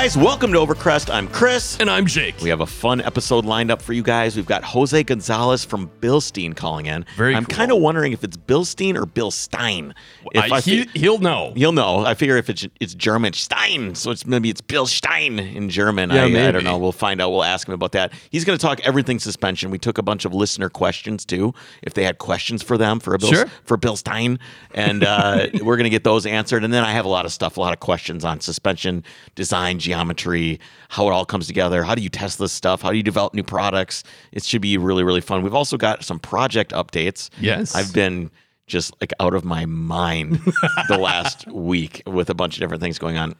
guys, 0.00 0.16
welcome 0.16 0.52
to 0.52 0.58
Overcrest. 0.58 1.12
I'm 1.12 1.26
Chris. 1.26 1.76
And 1.80 1.90
I'm 1.90 2.06
Jake. 2.06 2.40
We 2.40 2.50
have 2.50 2.60
a 2.60 2.66
fun 2.66 3.00
episode 3.00 3.44
lined 3.44 3.68
up 3.68 3.82
for 3.82 3.92
you 3.92 4.04
guys. 4.04 4.36
We've 4.36 4.46
got 4.46 4.62
Jose 4.62 5.02
Gonzalez 5.02 5.64
from 5.64 5.90
Bilstein 6.00 6.54
calling 6.54 6.86
in. 6.86 7.04
Very 7.16 7.34
I'm 7.34 7.44
cool. 7.44 7.56
kind 7.56 7.72
of 7.72 7.78
wondering 7.78 8.12
if 8.12 8.22
it's 8.22 8.36
Bilstein 8.36 8.94
or 8.94 9.06
Bill 9.06 9.32
Stein. 9.32 9.96
If 10.32 10.52
I, 10.52 10.60
he, 10.60 10.84
fi- 10.84 10.98
he'll 11.00 11.18
know. 11.18 11.52
You'll 11.56 11.72
know. 11.72 12.04
I 12.06 12.14
figure 12.14 12.36
if 12.36 12.48
it's 12.48 12.64
it's 12.78 12.94
German, 12.94 13.32
Stein, 13.32 13.96
so 13.96 14.12
it's 14.12 14.24
maybe 14.24 14.48
it's 14.50 14.60
Bill 14.60 14.86
Stein 14.86 15.40
in 15.40 15.68
German. 15.68 16.10
Yeah, 16.10 16.26
I, 16.26 16.48
I 16.48 16.50
don't 16.52 16.62
know. 16.62 16.78
We'll 16.78 16.92
find 16.92 17.20
out. 17.20 17.30
We'll 17.30 17.42
ask 17.42 17.66
him 17.66 17.74
about 17.74 17.90
that. 17.92 18.12
He's 18.30 18.44
going 18.44 18.56
to 18.56 18.64
talk 18.64 18.78
everything 18.86 19.18
suspension. 19.18 19.72
We 19.72 19.78
took 19.80 19.98
a 19.98 20.02
bunch 20.02 20.24
of 20.24 20.32
listener 20.32 20.68
questions 20.68 21.24
too, 21.24 21.54
if 21.82 21.94
they 21.94 22.04
had 22.04 22.18
questions 22.18 22.62
for 22.62 22.78
them 22.78 23.00
for 23.00 23.18
Bill 23.18 23.32
Sure. 23.32 23.46
for 23.64 23.76
Bill 23.76 23.96
Stein, 23.96 24.38
and 24.74 25.02
uh, 25.02 25.48
we're 25.60 25.76
going 25.76 25.84
to 25.84 25.90
get 25.90 26.04
those 26.04 26.24
answered. 26.24 26.62
And 26.62 26.72
then 26.72 26.84
I 26.84 26.92
have 26.92 27.04
a 27.04 27.08
lot 27.08 27.24
of 27.24 27.32
stuff, 27.32 27.56
a 27.56 27.60
lot 27.60 27.72
of 27.72 27.80
questions 27.80 28.24
on 28.24 28.38
suspension 28.38 29.02
design, 29.34 29.80
geometry, 29.88 30.60
how 30.88 31.08
it 31.08 31.12
all 31.12 31.24
comes 31.24 31.46
together. 31.46 31.82
How 31.82 31.94
do 31.94 32.02
you 32.02 32.08
test 32.08 32.38
this 32.38 32.52
stuff? 32.52 32.82
How 32.82 32.90
do 32.90 32.96
you 32.96 33.02
develop 33.02 33.34
new 33.34 33.42
products? 33.42 34.04
It 34.32 34.44
should 34.44 34.62
be 34.62 34.76
really, 34.78 35.02
really 35.04 35.20
fun. 35.20 35.42
We've 35.42 35.54
also 35.54 35.76
got 35.76 36.04
some 36.04 36.18
project 36.18 36.72
updates. 36.72 37.30
Yes. 37.40 37.74
I've 37.74 37.92
been 37.92 38.30
just 38.66 38.94
like 39.00 39.12
out 39.18 39.34
of 39.34 39.44
my 39.44 39.64
mind 39.66 40.40
the 40.88 40.98
last 40.98 41.46
week 41.52 42.02
with 42.06 42.28
a 42.30 42.34
bunch 42.34 42.56
of 42.56 42.60
different 42.60 42.82
things 42.82 42.98
going 42.98 43.16
on. 43.16 43.34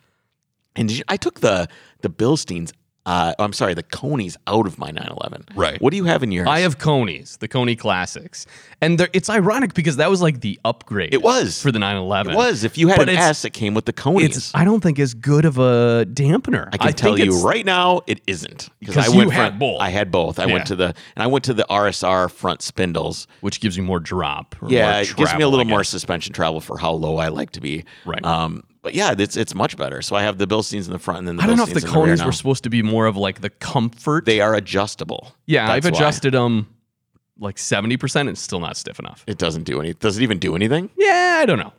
And 0.74 0.88
did 0.88 0.98
you- 0.98 1.04
I 1.08 1.16
took 1.16 1.40
the 1.40 1.68
the 2.00 2.08
Bilsteins. 2.08 2.72
Uh, 3.08 3.32
I'm 3.38 3.54
sorry, 3.54 3.72
the 3.72 3.82
Konis 3.82 4.36
out 4.46 4.66
of 4.66 4.78
my 4.78 4.90
911. 4.90 5.46
Right. 5.56 5.80
What 5.80 5.92
do 5.92 5.96
you 5.96 6.04
have 6.04 6.22
in 6.22 6.30
yours? 6.30 6.46
I 6.46 6.60
have 6.60 6.76
Konis, 6.76 7.38
the 7.38 7.48
Koni 7.48 7.74
Classics. 7.74 8.44
And 8.82 9.00
it's 9.14 9.30
ironic 9.30 9.72
because 9.72 9.96
that 9.96 10.10
was 10.10 10.20
like 10.20 10.42
the 10.42 10.60
upgrade. 10.62 11.14
It 11.14 11.22
was. 11.22 11.62
For 11.62 11.72
the 11.72 11.78
911. 11.78 12.34
It 12.34 12.36
was. 12.36 12.64
If 12.64 12.76
you 12.76 12.88
had 12.88 12.98
But 12.98 13.08
an 13.08 13.16
S, 13.16 13.46
it 13.46 13.54
came 13.54 13.72
with 13.72 13.86
the 13.86 13.94
Konis. 13.94 14.24
It's, 14.24 14.54
I 14.54 14.64
don't 14.66 14.82
think, 14.82 14.98
as 14.98 15.14
good 15.14 15.46
of 15.46 15.56
a 15.56 16.04
dampener. 16.12 16.68
I 16.70 16.76
can 16.76 16.92
tell 16.92 17.18
you 17.18 17.42
right 17.42 17.64
now, 17.64 18.02
it 18.06 18.20
isn't 18.26 18.68
Because 18.80 19.08
I 19.08 19.10
you 19.10 19.16
went 19.20 19.32
had 19.32 19.50
from- 19.52 19.58
both. 19.60 19.80
I 19.80 19.88
had 19.88 20.10
both. 20.10 20.38
I 20.38 20.44
Yeah. 20.44 20.52
went 20.52 20.66
to 20.66 20.76
the 20.76 20.88
and 21.16 21.22
I 21.22 21.28
went 21.28 21.44
to 21.46 21.54
the 21.54 21.64
RSR 21.70 22.28
front 22.30 22.60
spindles. 22.60 23.26
Which 23.40 23.60
gives 23.60 23.74
you 23.78 23.82
more 23.84 24.00
drop. 24.00 24.54
or 24.60 24.68
Yeah, 24.70 24.92
more 24.92 25.00
it 25.00 25.16
gives 25.16 25.34
me 25.34 25.42
a 25.44 25.48
little 25.48 25.64
more 25.64 25.82
suspension 25.82 26.34
travel 26.34 26.60
for 26.60 26.76
how 26.76 26.92
low 26.92 27.16
I 27.16 27.28
like 27.28 27.52
to 27.52 27.60
be. 27.62 27.84
Right. 28.04 28.22
Um, 28.22 28.64
but 28.88 28.94
yeah, 28.94 29.14
it's 29.18 29.36
it's 29.36 29.54
much 29.54 29.76
better. 29.76 30.00
So 30.00 30.16
I 30.16 30.22
have 30.22 30.38
the 30.38 30.46
Bilsteins 30.46 30.86
in 30.86 30.92
the 30.92 30.98
front 30.98 31.18
and 31.18 31.28
then 31.28 31.36
the 31.36 31.42
I 31.42 31.46
don't 31.46 31.56
know 31.58 31.64
if 31.64 31.74
the 31.74 31.80
in 31.86 31.92
the 31.92 32.00
rear 32.00 32.14
Konis 32.14 32.18
now. 32.20 32.26
were 32.26 32.32
supposed 32.32 32.62
to 32.64 32.70
be 32.70 32.82
more 32.82 33.04
of 33.04 33.18
like 33.18 33.42
the 33.42 33.50
comfort. 33.50 34.24
They 34.24 34.40
are 34.40 34.54
adjustable. 34.54 35.34
yeah, 35.44 35.70
I've 35.70 35.82
That's 35.82 35.92
why. 36.00 36.06
adjusted 36.06 36.32
them 36.32 36.74
like 37.38 37.56
70% 37.56 38.20
and 38.20 38.30
it's 38.30 38.40
still 38.40 38.60
not 38.60 38.78
stiff 38.78 38.98
enough. 38.98 39.24
It 39.26 39.36
doesn't 39.36 39.64
do 39.64 39.78
any. 39.80 39.92
Does 39.92 40.16
it 40.18 40.22
even 40.22 40.38
do 40.38 40.56
anything? 40.56 40.88
Yeah, 40.96 41.38
I 41.42 41.44
don't 41.46 41.58
know. 41.58 41.72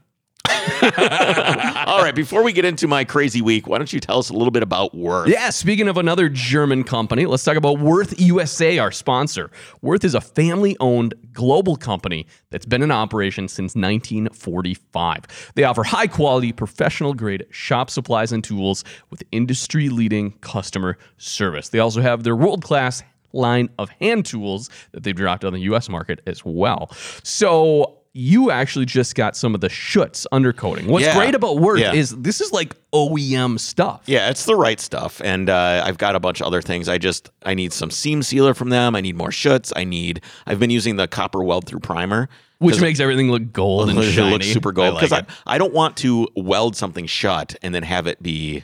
All 1.88 2.02
right. 2.02 2.14
Before 2.16 2.44
we 2.44 2.54
get 2.54 2.66
into 2.66 2.88
my 2.88 3.04
crazy 3.04 3.42
week, 3.42 3.68
why 3.68 3.78
don't 3.78 3.92
you 3.92 4.00
tell 4.00 4.20
us 4.20 4.30
a 4.30 4.34
little 4.34 4.52
bit 4.52 4.64
about 4.64 4.96
Würth? 4.96 5.28
Yeah, 5.28 5.50
speaking 5.50 5.88
of 5.88 5.98
another 5.98 6.30
German 6.30 6.84
company, 6.84 7.26
let's 7.26 7.44
talk 7.44 7.58
about 7.58 7.78
Würth 7.78 8.20
USA, 8.20 8.78
our 8.80 8.92
sponsor. 8.92 9.52
Würth 9.84 10.04
is 10.04 10.16
a 10.16 10.22
family 10.22 10.78
owned 10.80 11.14
global 11.34 11.76
company 11.76 12.28
that's 12.50 12.66
been 12.66 12.82
in 12.82 12.92
operation 12.92 13.48
since 13.48 13.76
1945. 13.76 15.52
They 15.56 15.64
offer 15.64 15.84
high 15.84 16.08
quality, 16.08 16.52
professional 16.52 17.14
grade 17.14 17.46
shop 17.50 17.90
supplies 17.90 18.32
and 18.32 18.44
tools 18.44 18.84
with 19.10 19.24
industry 19.32 19.90
leading 19.90 20.32
customer 20.40 20.98
service. 21.18 21.70
They 21.70 21.80
also 21.80 22.02
have 22.02 22.24
their 22.24 22.36
world 22.36 22.64
class 22.64 23.04
line 23.34 23.70
of 23.78 23.90
hand 23.90 24.26
tools 24.26 24.70
that 24.92 25.04
they've 25.04 25.16
dropped 25.16 25.46
on 25.46 25.54
the 25.54 25.62
US 25.62 25.90
market 25.90 26.22
as 26.26 26.44
well. 26.44 26.90
So, 27.24 27.99
you 28.14 28.50
actually 28.50 28.86
just 28.86 29.14
got 29.16 29.36
some 29.38 29.54
of 29.54 29.62
the 29.62 29.70
Schutz 29.70 30.26
undercoating. 30.32 30.88
What's 30.88 31.06
Yeah. 31.06 31.16
great 31.16 31.36
about 31.36 31.58
Würth 31.58 31.80
Yeah. 31.80 31.94
is 31.94 32.10
this 32.18 32.42
is 32.42 32.52
like 32.52 32.76
OEM 32.92 33.60
stuff. 33.60 34.02
Yeah, 34.08 34.30
it's 34.30 34.46
the 34.46 34.56
right 34.56 34.80
stuff, 34.80 35.22
and 35.24 35.50
uh, 35.50 35.84
I've 35.86 35.98
got 36.00 36.16
a 36.16 36.20
bunch 36.20 36.42
of 36.42 36.48
other 36.48 36.62
things. 36.62 36.90
I 36.90 36.98
just 36.98 37.30
I 37.46 37.54
need 37.54 37.72
some 37.72 37.92
seam 37.92 38.24
sealer 38.24 38.54
from 38.54 38.70
them. 38.70 38.96
I 38.96 39.02
need 39.02 39.16
more 39.16 39.32
Schutz. 39.32 39.72
I 39.76 39.84
need. 39.84 40.22
I've 40.48 40.60
been 40.60 40.72
using 40.72 40.96
the 40.96 41.08
copper 41.08 41.44
weld 41.44 41.66
through 41.68 41.82
primer, 41.82 42.30
Which 42.58 42.82
makes 42.82 43.00
everything 43.00 43.30
look 43.32 43.54
gold 43.54 43.90
and 43.92 44.00
it 44.00 44.12
shiny. 44.12 44.32
looks 44.32 44.48
super 44.48 44.72
gold 44.72 44.88
I 44.88 44.92
like 44.92 45.02
because. 45.10 45.24
I, 45.46 45.56
I 45.56 45.58
don't 45.60 45.74
want 45.74 45.96
to 45.98 46.28
weld 46.36 46.76
something 46.76 47.06
shut 47.06 47.56
and 47.62 47.76
then 47.76 47.84
have 47.84 48.08
it 48.08 48.22
be 48.24 48.64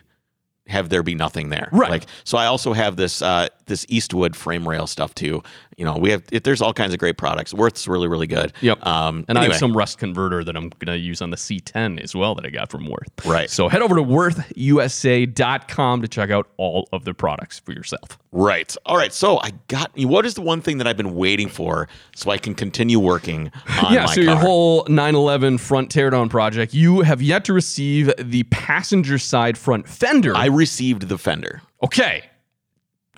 have 0.68 0.90
there 0.90 1.04
be 1.04 1.16
nothing 1.16 1.50
there. 1.50 1.70
Right. 1.72 1.90
Like 1.90 2.06
so, 2.24 2.38
I 2.38 2.46
also 2.48 2.74
have 2.74 2.96
this 2.96 3.22
uh, 3.22 3.48
this 3.66 3.86
Eastwood 3.90 4.36
frame 4.36 4.68
rail 4.68 4.88
stuff 4.88 5.14
too. 5.16 5.44
You 5.78 5.86
know, 5.86 5.98
we 5.98 6.10
have 6.12 6.24
it, 6.32 6.44
there's 6.44 6.62
all 6.62 6.74
kinds 6.74 6.94
of 6.94 7.00
great 7.00 7.18
products. 7.18 7.54
Würth's 7.54 7.88
really 7.88 8.08
really 8.08 8.28
good. 8.28 8.54
Yep. 8.62 8.86
Um, 8.86 9.26
and 9.28 9.38
I 9.38 9.44
have 9.46 9.56
some 9.58 9.76
rust 9.76 9.98
converter 9.98 10.44
that 10.44 10.56
I'm 10.56 10.70
going 10.70 10.88
to 10.88 10.98
use 10.98 11.22
on 11.22 11.30
the 11.30 11.38
C10 11.38 12.02
as 12.02 12.16
well 12.16 12.34
that 12.36 12.46
I 12.46 12.50
got 12.50 12.72
from 12.72 12.86
Würth. 12.88 13.26
Right. 13.26 13.50
So 13.50 13.68
head 13.68 13.82
over 13.82 13.96
to 13.96 14.04
wurthusa.com 14.04 16.02
to 16.02 16.08
check 16.08 16.30
out 16.30 16.48
all 16.58 16.88
of 16.92 17.06
the 17.06 17.14
products 17.14 17.60
for 17.60 17.74
yourself. 17.74 18.18
Right. 18.32 18.76
All 18.86 18.98
right. 18.98 19.14
So 19.14 19.40
I 19.40 19.52
got 19.70 19.92
what 19.98 20.26
is 20.26 20.34
the 20.34 20.42
one 20.42 20.62
thing 20.62 20.78
that 20.80 20.88
I've 20.88 20.98
been 20.98 21.16
waiting 21.16 21.48
for 21.48 21.88
so 22.16 22.32
I 22.32 22.38
can 22.38 22.54
continue 22.54 23.00
working 23.00 23.52
on 23.82 23.94
yeah, 23.94 24.06
my 24.06 24.14
so 24.14 24.22
your 24.22 24.36
whole 24.36 24.86
911 24.90 25.58
front 25.58 25.90
teardown 25.90 26.30
project, 26.30 26.74
you 26.74 27.02
have 27.02 27.22
yet 27.22 27.46
to 27.46 27.54
receive 27.54 28.12
the 28.20 28.44
passenger 28.44 29.18
side 29.18 29.58
front 29.58 29.88
fender. 29.88 30.36
I 30.36 30.48
received 30.56 31.08
the 31.10 31.18
fender. 31.18 31.62
okay. 31.84 32.24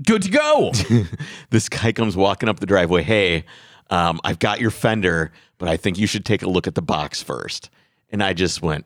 Good 0.05 0.21
to 0.23 0.29
go. 0.29 0.71
This 1.49 1.69
guy 1.69 1.91
comes 1.91 2.15
walking 2.15 2.49
up 2.49 2.59
the 2.59 2.65
driveway. 2.67 3.01
Hey, 3.01 3.45
um, 3.89 4.19
I've 4.23 4.37
got 4.37 4.59
your 4.59 4.69
fender, 4.69 5.31
but 5.57 5.69
I 5.69 5.77
think 5.77 5.97
you 5.97 6.05
should 6.05 6.23
take 6.25 6.43
a 6.43 6.49
look 6.49 6.67
at 6.67 6.75
the 6.75 6.81
box 6.83 7.23
first. 7.23 7.69
And 8.11 8.21
I 8.21 8.33
just 8.33 8.61
went, 8.61 8.85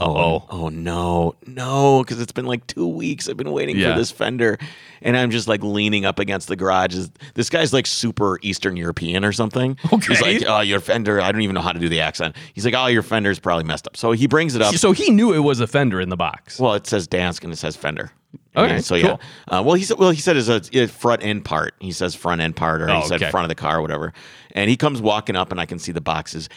oh, 0.00 0.46
oh 0.50 0.68
no, 0.68 1.34
no, 1.46 2.02
because 2.02 2.20
it's 2.20 2.32
been 2.32 2.46
like 2.46 2.66
two 2.66 2.86
weeks. 2.86 3.28
I've 3.28 3.36
been 3.36 3.52
waiting 3.52 3.76
Yeah. 3.76 3.92
for 3.92 3.98
this 3.98 4.10
fender, 4.10 4.58
and 5.02 5.16
I'm 5.16 5.30
just 5.30 5.46
like 5.48 5.62
leaning 5.62 6.04
up 6.04 6.18
against 6.18 6.48
the 6.48 6.56
garage. 6.56 6.94
Is- 6.94 7.10
This 7.34 7.50
guy's 7.50 7.72
like 7.72 7.86
super 7.86 8.38
Eastern 8.42 8.76
European 8.76 9.24
or 9.24 9.32
something. 9.32 9.76
He's 9.82 9.92
Okay. 10.10 10.38
like, 10.38 10.44
oh, 10.48 10.60
your 10.60 10.80
fender. 10.80 11.20
I 11.20 11.30
don't 11.32 11.42
even 11.42 11.54
know 11.54 11.60
how 11.60 11.72
to 11.72 11.78
do 11.80 11.88
the 11.88 12.00
accent. 12.00 12.36
He's 12.54 12.64
like, 12.64 12.74
oh, 12.74 12.86
your 12.86 13.02
fender's 13.02 13.38
probably 13.38 13.64
messed 13.64 13.86
up. 13.86 13.96
So 13.96 14.12
he 14.12 14.26
brings 14.26 14.54
it 14.54 14.62
up. 14.62 14.74
so 14.76 14.92
he 14.92 15.10
knew 15.10 15.32
it 15.32 15.40
was 15.40 15.60
a 15.60 15.66
fender 15.66 16.00
in 16.00 16.08
the 16.08 16.16
box. 16.16 16.58
Well, 16.58 16.74
it 16.74 16.86
says 16.86 17.06
Dansk 17.06 17.44
and 17.44 17.52
it 17.52 17.56
says 17.56 17.76
Fender. 17.76 18.10
Okay, 18.56 18.80
so 18.80 18.94
yeah. 18.96 19.16
Uh, 19.48 19.62
well, 19.64 19.74
he 19.74 19.84
said. 19.84 19.98
Well, 19.98 20.10
he 20.10 20.20
said 20.20 20.36
it's 20.36 20.48
a, 20.48 20.60
a 20.82 20.86
front 20.88 21.22
end 21.24 21.44
part. 21.44 21.74
He 21.80 21.92
says 21.92 22.14
front 22.16 22.40
end 22.40 22.56
part, 22.56 22.82
or 22.82 22.90
Oh, 22.90 23.00
he 23.00 23.06
said 23.06 23.22
okay. 23.22 23.30
front 23.30 23.44
of 23.44 23.48
the 23.48 23.54
car, 23.54 23.78
or 23.78 23.82
whatever. 23.82 24.12
And 24.52 24.68
he 24.68 24.76
comes 24.76 25.00
walking 25.00 25.36
up, 25.36 25.52
and 25.52 25.60
I 25.60 25.66
can 25.66 25.78
see 25.78 25.92
the 25.92 26.00
boxes 26.00 26.48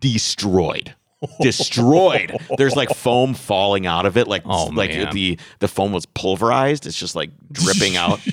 destroyed. 0.00 0.94
Destroyed. 1.40 2.36
There's 2.58 2.76
like 2.76 2.90
foam 2.90 3.34
falling 3.34 3.86
out 3.86 4.06
of 4.06 4.16
it, 4.16 4.28
like 4.28 4.42
Oh, 4.44 4.66
like 4.66 4.90
man. 4.90 5.12
the 5.14 5.38
the 5.60 5.68
foam 5.68 5.92
was 5.92 6.06
pulverized. 6.06 6.86
It's 6.86 6.98
just 6.98 7.14
like 7.16 7.30
dripping 7.52 7.96
out. 7.96 8.20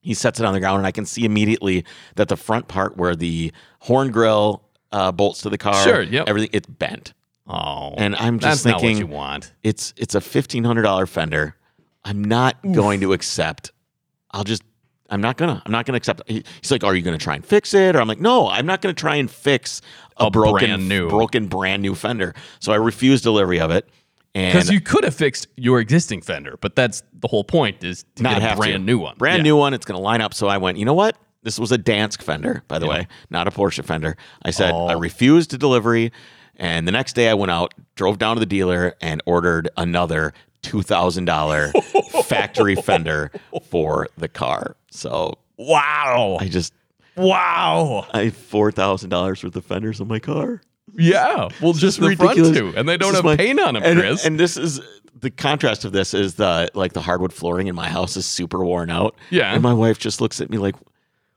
He 0.00 0.14
sets 0.14 0.38
it 0.38 0.46
on 0.46 0.54
the 0.54 0.60
ground, 0.60 0.76
and 0.78 0.86
I 0.86 0.92
can 0.92 1.04
see 1.04 1.24
immediately 1.24 1.84
that 2.14 2.28
the 2.28 2.36
front 2.36 2.68
part 2.68 2.96
where 2.96 3.16
the 3.16 3.50
horn 3.80 4.12
grill 4.12 4.62
uh, 4.92 5.10
bolts 5.10 5.40
to 5.42 5.50
the 5.50 5.58
car, 5.58 5.82
Sure, 5.82 6.00
yep. 6.00 6.28
everything 6.28 6.50
it's 6.52 6.68
bent. 6.68 7.12
oh. 7.48 7.92
And 7.96 8.14
I'm 8.14 8.38
just 8.38 8.62
thinking, 8.62 8.98
you 8.98 9.08
want. 9.08 9.52
it's 9.64 9.92
it's 9.96 10.14
a 10.14 10.20
fifteen 10.20 10.62
hundred 10.62 10.82
dollar 10.82 11.06
fender. 11.06 11.56
I'm 12.04 12.22
not 12.22 12.54
going 12.62 13.00
to 13.00 13.12
accept. 13.14 13.72
I'll 14.30 14.44
just. 14.44 14.62
I'm 15.10 15.20
not 15.20 15.36
gonna. 15.36 15.62
I'm 15.64 15.72
not 15.72 15.86
gonna 15.86 15.96
accept. 15.96 16.22
He- 16.26 16.44
He's 16.60 16.70
like, 16.70 16.82
"Are 16.84 16.94
you 16.94 17.02
gonna 17.02 17.18
try 17.18 17.34
and 17.36 17.44
fix 17.44 17.74
it?" 17.74 17.94
Or 17.96 18.00
I'm 18.00 18.08
like, 18.08 18.20
"No, 18.20 18.48
I'm 18.48 18.66
not 18.66 18.80
gonna 18.82 18.92
try 18.94 19.16
and 19.16 19.30
fix 19.30 19.80
a, 20.16 20.24
A 20.26 20.30
broken, 20.30 20.66
brand 20.66 20.88
new. 20.88 21.08
broken, 21.08 21.46
brand 21.46 21.82
new 21.82 21.94
fender." 21.94 22.34
So 22.60 22.72
I 22.72 22.76
refused 22.76 23.22
delivery 23.22 23.60
of 23.60 23.70
it, 23.70 23.88
Because 24.34 24.70
you 24.70 24.80
could 24.80 25.04
have 25.04 25.14
fixed 25.14 25.46
your 25.56 25.78
existing 25.80 26.22
fender, 26.22 26.56
but 26.60 26.74
that's 26.74 27.02
the 27.20 27.28
whole 27.28 27.44
point 27.44 27.82
is 27.84 28.04
to 28.16 28.22
not 28.24 28.40
get 28.40 28.52
a 28.52 28.56
brand 28.56 28.72
to. 28.72 28.78
new 28.80 28.98
one. 28.98 29.14
brand 29.16 29.38
Yeah. 29.38 29.42
new 29.44 29.56
one. 29.56 29.74
It's 29.74 29.84
gonna 29.86 30.00
line 30.00 30.20
up. 30.20 30.34
So 30.34 30.48
I 30.48 30.58
went. 30.58 30.76
You 30.78 30.84
know 30.84 30.94
what? 30.94 31.16
This 31.42 31.58
was 31.60 31.70
a 31.70 31.78
Dansk 31.78 32.22
fender, 32.22 32.64
by 32.66 32.80
the 32.80 32.86
way, 32.88 33.06
not 33.30 33.46
a 33.46 33.52
Porsche 33.52 33.84
fender. 33.84 34.16
I 34.42 34.50
said 34.50 34.72
Oh. 34.74 34.88
I 34.88 34.94
refused 34.94 35.50
to 35.50 35.58
delivery, 35.58 36.10
and 36.56 36.88
the 36.88 36.92
next 36.92 37.12
day 37.14 37.28
I 37.28 37.34
went 37.34 37.52
out, 37.52 37.72
drove 37.94 38.18
down 38.18 38.34
to 38.34 38.40
the 38.40 38.46
dealer, 38.46 38.94
and 39.00 39.22
ordered 39.26 39.68
another 39.76 40.32
two 40.62 40.82
thousand 40.82 41.26
dollar 41.26 41.70
factory 42.24 42.74
fender 42.74 43.30
for 43.70 44.08
the 44.18 44.26
car. 44.26 44.74
So 44.96 45.38
Wow. 45.58 46.38
I 46.40 46.48
just 46.48 46.72
Wow. 47.16 48.06
I 48.12 48.24
have 48.24 48.36
four 48.36 48.70
thousand 48.72 49.10
dollars 49.10 49.42
worth 49.42 49.56
of 49.56 49.64
fenders 49.64 50.00
on 50.00 50.08
my 50.08 50.18
car. 50.18 50.62
Yeah. 50.96 51.48
Well, 51.60 51.72
just 51.72 52.00
the 52.00 52.08
ridiculous. 52.08 52.56
front 52.56 52.72
two. 52.74 52.78
And 52.78 52.88
they 52.88 52.96
don't 52.96 53.14
have 53.14 53.24
my- 53.24 53.36
paint 53.36 53.58
on 53.60 53.74
them, 53.74 53.82
and, 53.82 53.98
Chris. 53.98 54.24
And 54.24 54.38
this 54.38 54.56
is 54.56 54.80
the 55.18 55.30
contrast 55.30 55.84
of 55.84 55.92
this 55.92 56.12
is 56.14 56.34
the 56.34 56.68
like 56.74 56.92
the 56.92 57.00
hardwood 57.00 57.32
flooring 57.32 57.66
in 57.68 57.74
my 57.74 57.88
house 57.88 58.16
is 58.16 58.26
super 58.26 58.64
worn 58.64 58.90
out. 58.90 59.14
Yeah. 59.30 59.52
And 59.52 59.62
my 59.62 59.72
wife 59.72 59.98
just 59.98 60.20
looks 60.20 60.40
at 60.40 60.50
me 60.50 60.58
like, 60.58 60.74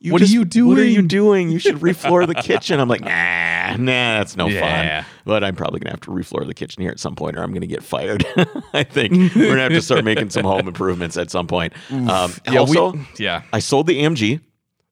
What 0.08 0.22
are 0.22 0.26
you 0.26 0.46
doing? 0.46 0.70
What 0.70 0.78
are 0.80 0.86
you 0.86 1.02
doing?" 1.02 1.50
You 1.50 1.60
should 1.60 1.76
refloor 1.80 2.26
the 2.28 2.36
kitchen. 2.36 2.80
I'm 2.80 2.88
like, 2.88 3.02
nah, 3.02 3.76
nah, 3.78 4.18
that's 4.20 4.38
no 4.38 4.48
Yeah. 4.48 5.02
fun. 5.04 5.12
But 5.26 5.44
I'm 5.44 5.56
probably 5.56 5.80
gonna 5.80 5.92
have 5.92 6.02
to 6.02 6.12
refloor 6.12 6.46
the 6.48 6.54
kitchen 6.54 6.82
here 6.82 6.92
at 6.92 7.00
some 7.00 7.16
point, 7.16 7.38
or 7.38 7.44
I'm 7.44 7.54
gonna 7.54 7.68
get 7.68 7.84
fired. 7.84 8.26
I 8.74 8.84
think 8.84 9.14
we're 9.36 9.48
gonna 9.50 9.62
have 9.62 9.72
to 9.72 9.82
start 9.82 10.04
making 10.06 10.30
some 10.30 10.44
home 10.46 10.68
improvements 10.68 11.18
at 11.18 11.30
some 11.32 11.48
point. 11.48 11.74
Um, 11.92 12.34
yeah, 12.50 12.60
also, 12.60 12.92
we, 12.94 13.00
yeah. 13.18 13.42
I 13.52 13.60
sold 13.60 13.88
the 13.88 14.02
AMG. 14.02 14.40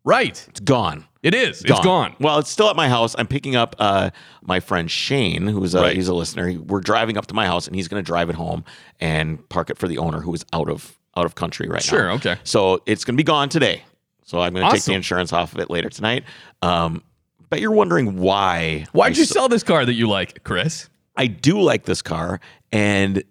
Right. 0.04 0.45
It's 0.50 0.62
gone. 0.62 1.04
It 1.21 1.33
is. 1.33 1.62
It's 1.63 1.80
gone. 1.81 2.15
Well, 2.21 2.39
it's 2.39 2.50
still 2.50 2.69
at 2.69 2.77
my 2.77 2.88
house. 2.88 3.13
I'm 3.18 3.27
picking 3.27 3.57
up 3.57 3.75
uh, 3.80 4.12
my 4.42 4.62
friend 4.62 4.89
Shane, 4.89 5.48
who's 5.48 5.75
a 5.75 5.81
Right. 5.81 5.95
he's 5.98 6.07
a 6.07 6.13
listener. 6.13 6.53
We're 6.53 6.80
driving 6.80 7.18
up 7.18 7.25
to 7.27 7.33
my 7.33 7.45
house, 7.45 7.68
and 7.68 7.75
he's 7.75 7.89
going 7.89 8.01
to 8.01 8.06
drive 8.07 8.30
it 8.30 8.36
home 8.36 8.63
and 9.01 9.48
park 9.50 9.69
it 9.69 9.77
for 9.77 9.89
the 9.89 9.98
owner, 9.98 10.21
who 10.21 10.33
is 10.33 10.45
out 10.53 10.69
of 10.69 10.98
out 11.18 11.25
of 11.25 11.36
country 11.36 11.68
right 11.68 11.83
now. 11.86 11.98
Sure, 11.98 12.12
okay. 12.13 12.38
So 12.45 12.81
it's 12.86 13.03
going 13.03 13.15
to 13.15 13.18
be 13.18 13.25
gone 13.25 13.50
today. 13.50 13.83
So 14.27 14.41
I'm 14.41 14.53
going 14.53 14.65
to 14.65 14.71
take 14.74 14.83
the 14.83 14.94
insurance 14.94 15.31
off 15.31 15.53
of 15.53 15.59
it 15.59 15.69
later 15.69 15.89
tonight. 15.89 16.25
Um, 16.62 17.01
but 17.50 17.62
you're 17.62 17.71
wondering 17.71 18.18
why? 18.18 18.85
Why'd 18.91 19.13
I 19.13 19.15
you 19.15 19.24
s- 19.24 19.29
sell 19.29 19.47
this 19.47 19.63
car 19.63 19.85
that 19.85 19.94
you 19.94 20.07
like, 20.09 20.44
Chris? 20.44 20.89
I 21.15 21.27
do 21.27 21.62
like 21.62 21.85
this 21.85 22.01
car, 22.01 22.41
and 22.74 23.24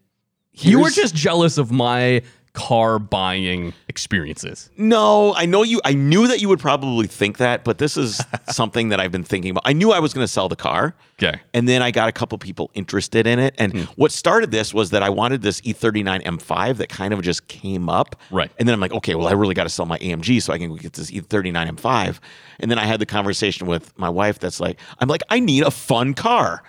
You 0.55 0.81
were 0.81 0.89
just 0.91 1.15
jealous 1.15 1.59
of 1.59 1.71
my 1.71 2.23
car 2.57 2.99
buying 2.99 3.75
experiences. 3.89 4.71
No, 4.79 5.35
I 5.35 5.45
know 5.47 5.63
you. 5.63 5.81
I 5.85 5.93
knew 5.93 6.27
that 6.27 6.41
you 6.41 6.49
would 6.49 6.59
probably 6.59 7.07
think 7.07 7.37
that, 7.37 7.65
but 7.65 7.77
this 7.79 7.97
is 7.99 8.21
something 8.49 8.89
that 8.89 8.99
I've 8.99 9.13
been 9.13 9.25
thinking 9.25 9.51
about. 9.51 9.63
I 9.67 9.75
knew 9.75 9.93
I 9.93 9.99
was 9.99 10.15
going 10.15 10.25
to 10.25 10.29
sell 10.33 10.49
the 10.49 10.57
car. 10.57 10.95
Okay. 11.23 11.39
And 11.53 11.69
then 11.69 11.83
I 11.83 11.91
got 11.91 12.09
a 12.09 12.13
couple 12.13 12.39
people 12.39 12.71
interested 12.75 13.27
in 13.27 13.39
it. 13.39 13.55
And 13.59 13.73
Hmm. 13.73 13.83
what 13.97 14.11
started 14.11 14.51
this 14.53 14.73
was 14.73 14.91
that 14.91 15.03
I 15.03 15.11
wanted 15.11 15.43
this 15.43 15.61
E 15.65 15.75
E39 15.75 16.23
M5 16.25 16.79
that 16.79 16.89
kind 16.89 17.13
of 17.13 17.21
just 17.21 17.47
came 17.49 17.89
up. 17.91 18.17
Right. 18.31 18.51
And 18.59 18.67
then 18.67 18.73
I'm 18.73 18.81
like, 18.81 18.93
okay, 18.93 19.15
well, 19.15 19.29
I 19.29 19.33
really 19.33 19.55
got 19.55 19.65
to 19.65 19.69
sell 19.71 19.85
my 19.87 19.99
AMG 19.99 20.41
so 20.43 20.53
I 20.55 20.59
can 20.59 20.75
get 20.77 20.95
this 20.95 21.11
E 21.13 21.21
E39 21.21 21.77
M5. 21.77 22.19
And 22.61 22.71
then 22.71 22.79
I 22.79 22.87
had 22.87 23.01
the 23.01 23.07
conversation 23.07 23.67
with 23.67 23.97
my 23.99 24.09
wife 24.09 24.39
that's 24.39 24.61
like, 24.61 24.79
I'm 24.99 25.09
like, 25.09 25.23
I 25.29 25.41
need 25.41 25.63
a 25.63 25.71
fun 25.71 26.15
car. 26.15 26.63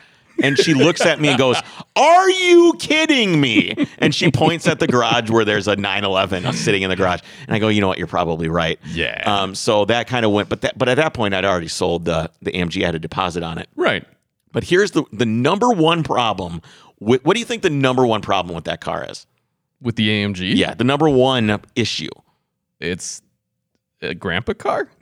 And 0.44 0.58
she 0.58 0.74
looks 0.74 1.02
at 1.02 1.20
me 1.20 1.30
and 1.30 1.38
goes, 1.38 1.58
Are 1.96 2.30
you 2.30 2.74
kidding 2.80 3.40
me? 3.40 3.74
And 4.00 4.14
she 4.14 4.32
points 4.32 4.68
at 4.68 4.80
the 4.80 4.88
garage 4.88 5.30
where 5.30 5.46
there's 5.46 5.68
a 5.68 5.76
911 5.76 6.54
sitting 6.54 6.84
in 6.84 6.90
the 6.90 6.96
garage. 6.96 7.22
And 7.48 7.56
I 7.56 7.60
go, 7.60 7.68
You 7.68 7.82
know 7.82 7.88
what? 7.88 7.98
You're 7.98 8.08
probably 8.08 8.50
right. 8.50 8.80
Yeah. 8.88 9.24
Um, 9.26 9.56
so 9.56 9.86
that 9.86 10.08
kind 10.08 10.26
of 10.26 10.32
went, 10.32 10.50
but 10.50 10.62
that, 10.62 10.78
but 10.78 10.90
at 10.90 10.96
that 10.96 11.14
point, 11.14 11.34
I'd 11.34 11.46
already 11.46 11.68
sold 11.68 12.06
the 12.06 12.30
the 12.42 12.52
AMG. 12.52 12.82
I 12.84 12.86
had 12.88 12.96
a 12.96 13.00
deposit 13.00 13.44
on 13.44 13.58
it. 13.58 13.68
Right. 13.76 14.06
But 14.52 14.64
here's 14.64 14.92
the 14.92 15.04
the 15.12 15.26
number 15.26 15.70
one 15.72 16.04
problem. 16.04 16.62
With, 17.00 17.24
what 17.26 17.36
do 17.36 17.40
you 17.40 17.46
think 17.46 17.62
the 17.62 17.70
number 17.70 18.06
one 18.06 18.22
problem 18.22 18.56
with 18.56 18.66
that 18.66 18.82
car 18.82 19.06
is? 19.08 19.28
With 19.82 19.96
the 19.96 20.10
AMG? 20.10 20.56
Yeah, 20.56 20.74
the 20.74 20.84
number 20.84 21.08
one 21.08 21.62
issue. 21.76 22.10
It's 22.80 23.22
a 24.02 24.14
grandpa 24.14 24.54
car? 24.54 24.90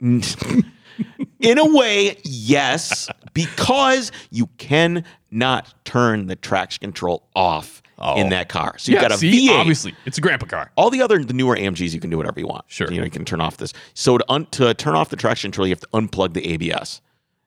In 1.40 1.58
a 1.58 1.66
way, 1.66 2.18
yes, 2.24 3.08
because 3.34 4.10
you 4.30 4.46
cannot 4.58 5.74
turn 5.84 6.26
the 6.26 6.36
traction 6.36 6.80
control 6.80 7.28
off 7.34 7.82
in 7.98 8.26
oh. 8.26 8.30
that 8.30 8.48
car. 8.48 8.76
So 8.78 8.92
you've 8.92 9.00
got 9.00 9.12
a 9.12 9.18
see, 9.18 9.48
V8. 9.48 9.58
obviously. 9.58 9.94
It's 10.04 10.18
a 10.18 10.20
grandpa 10.20 10.46
car. 10.46 10.70
All 10.76 10.90
the 10.90 11.00
other 11.00 11.22
the 11.22 11.32
newer 11.32 11.56
AMGs, 11.56 11.94
you 11.94 12.00
can 12.00 12.10
do 12.10 12.16
whatever 12.16 12.38
you 12.38 12.46
want. 12.46 12.64
Sure. 12.68 12.90
you 12.90 12.98
know 12.98 13.04
you 13.04 13.10
can 13.10 13.24
turn 13.24 13.40
off 13.40 13.56
this. 13.56 13.72
So 13.94 14.18
to 14.18 14.24
un, 14.28 14.46
to 14.52 14.74
turn 14.74 14.94
off 14.94 15.08
the 15.08 15.16
traction 15.16 15.50
control, 15.50 15.66
you 15.66 15.72
have 15.72 15.80
to 15.80 15.88
unplug 15.88 16.34
the 16.34 16.46
ABS, 16.46 17.00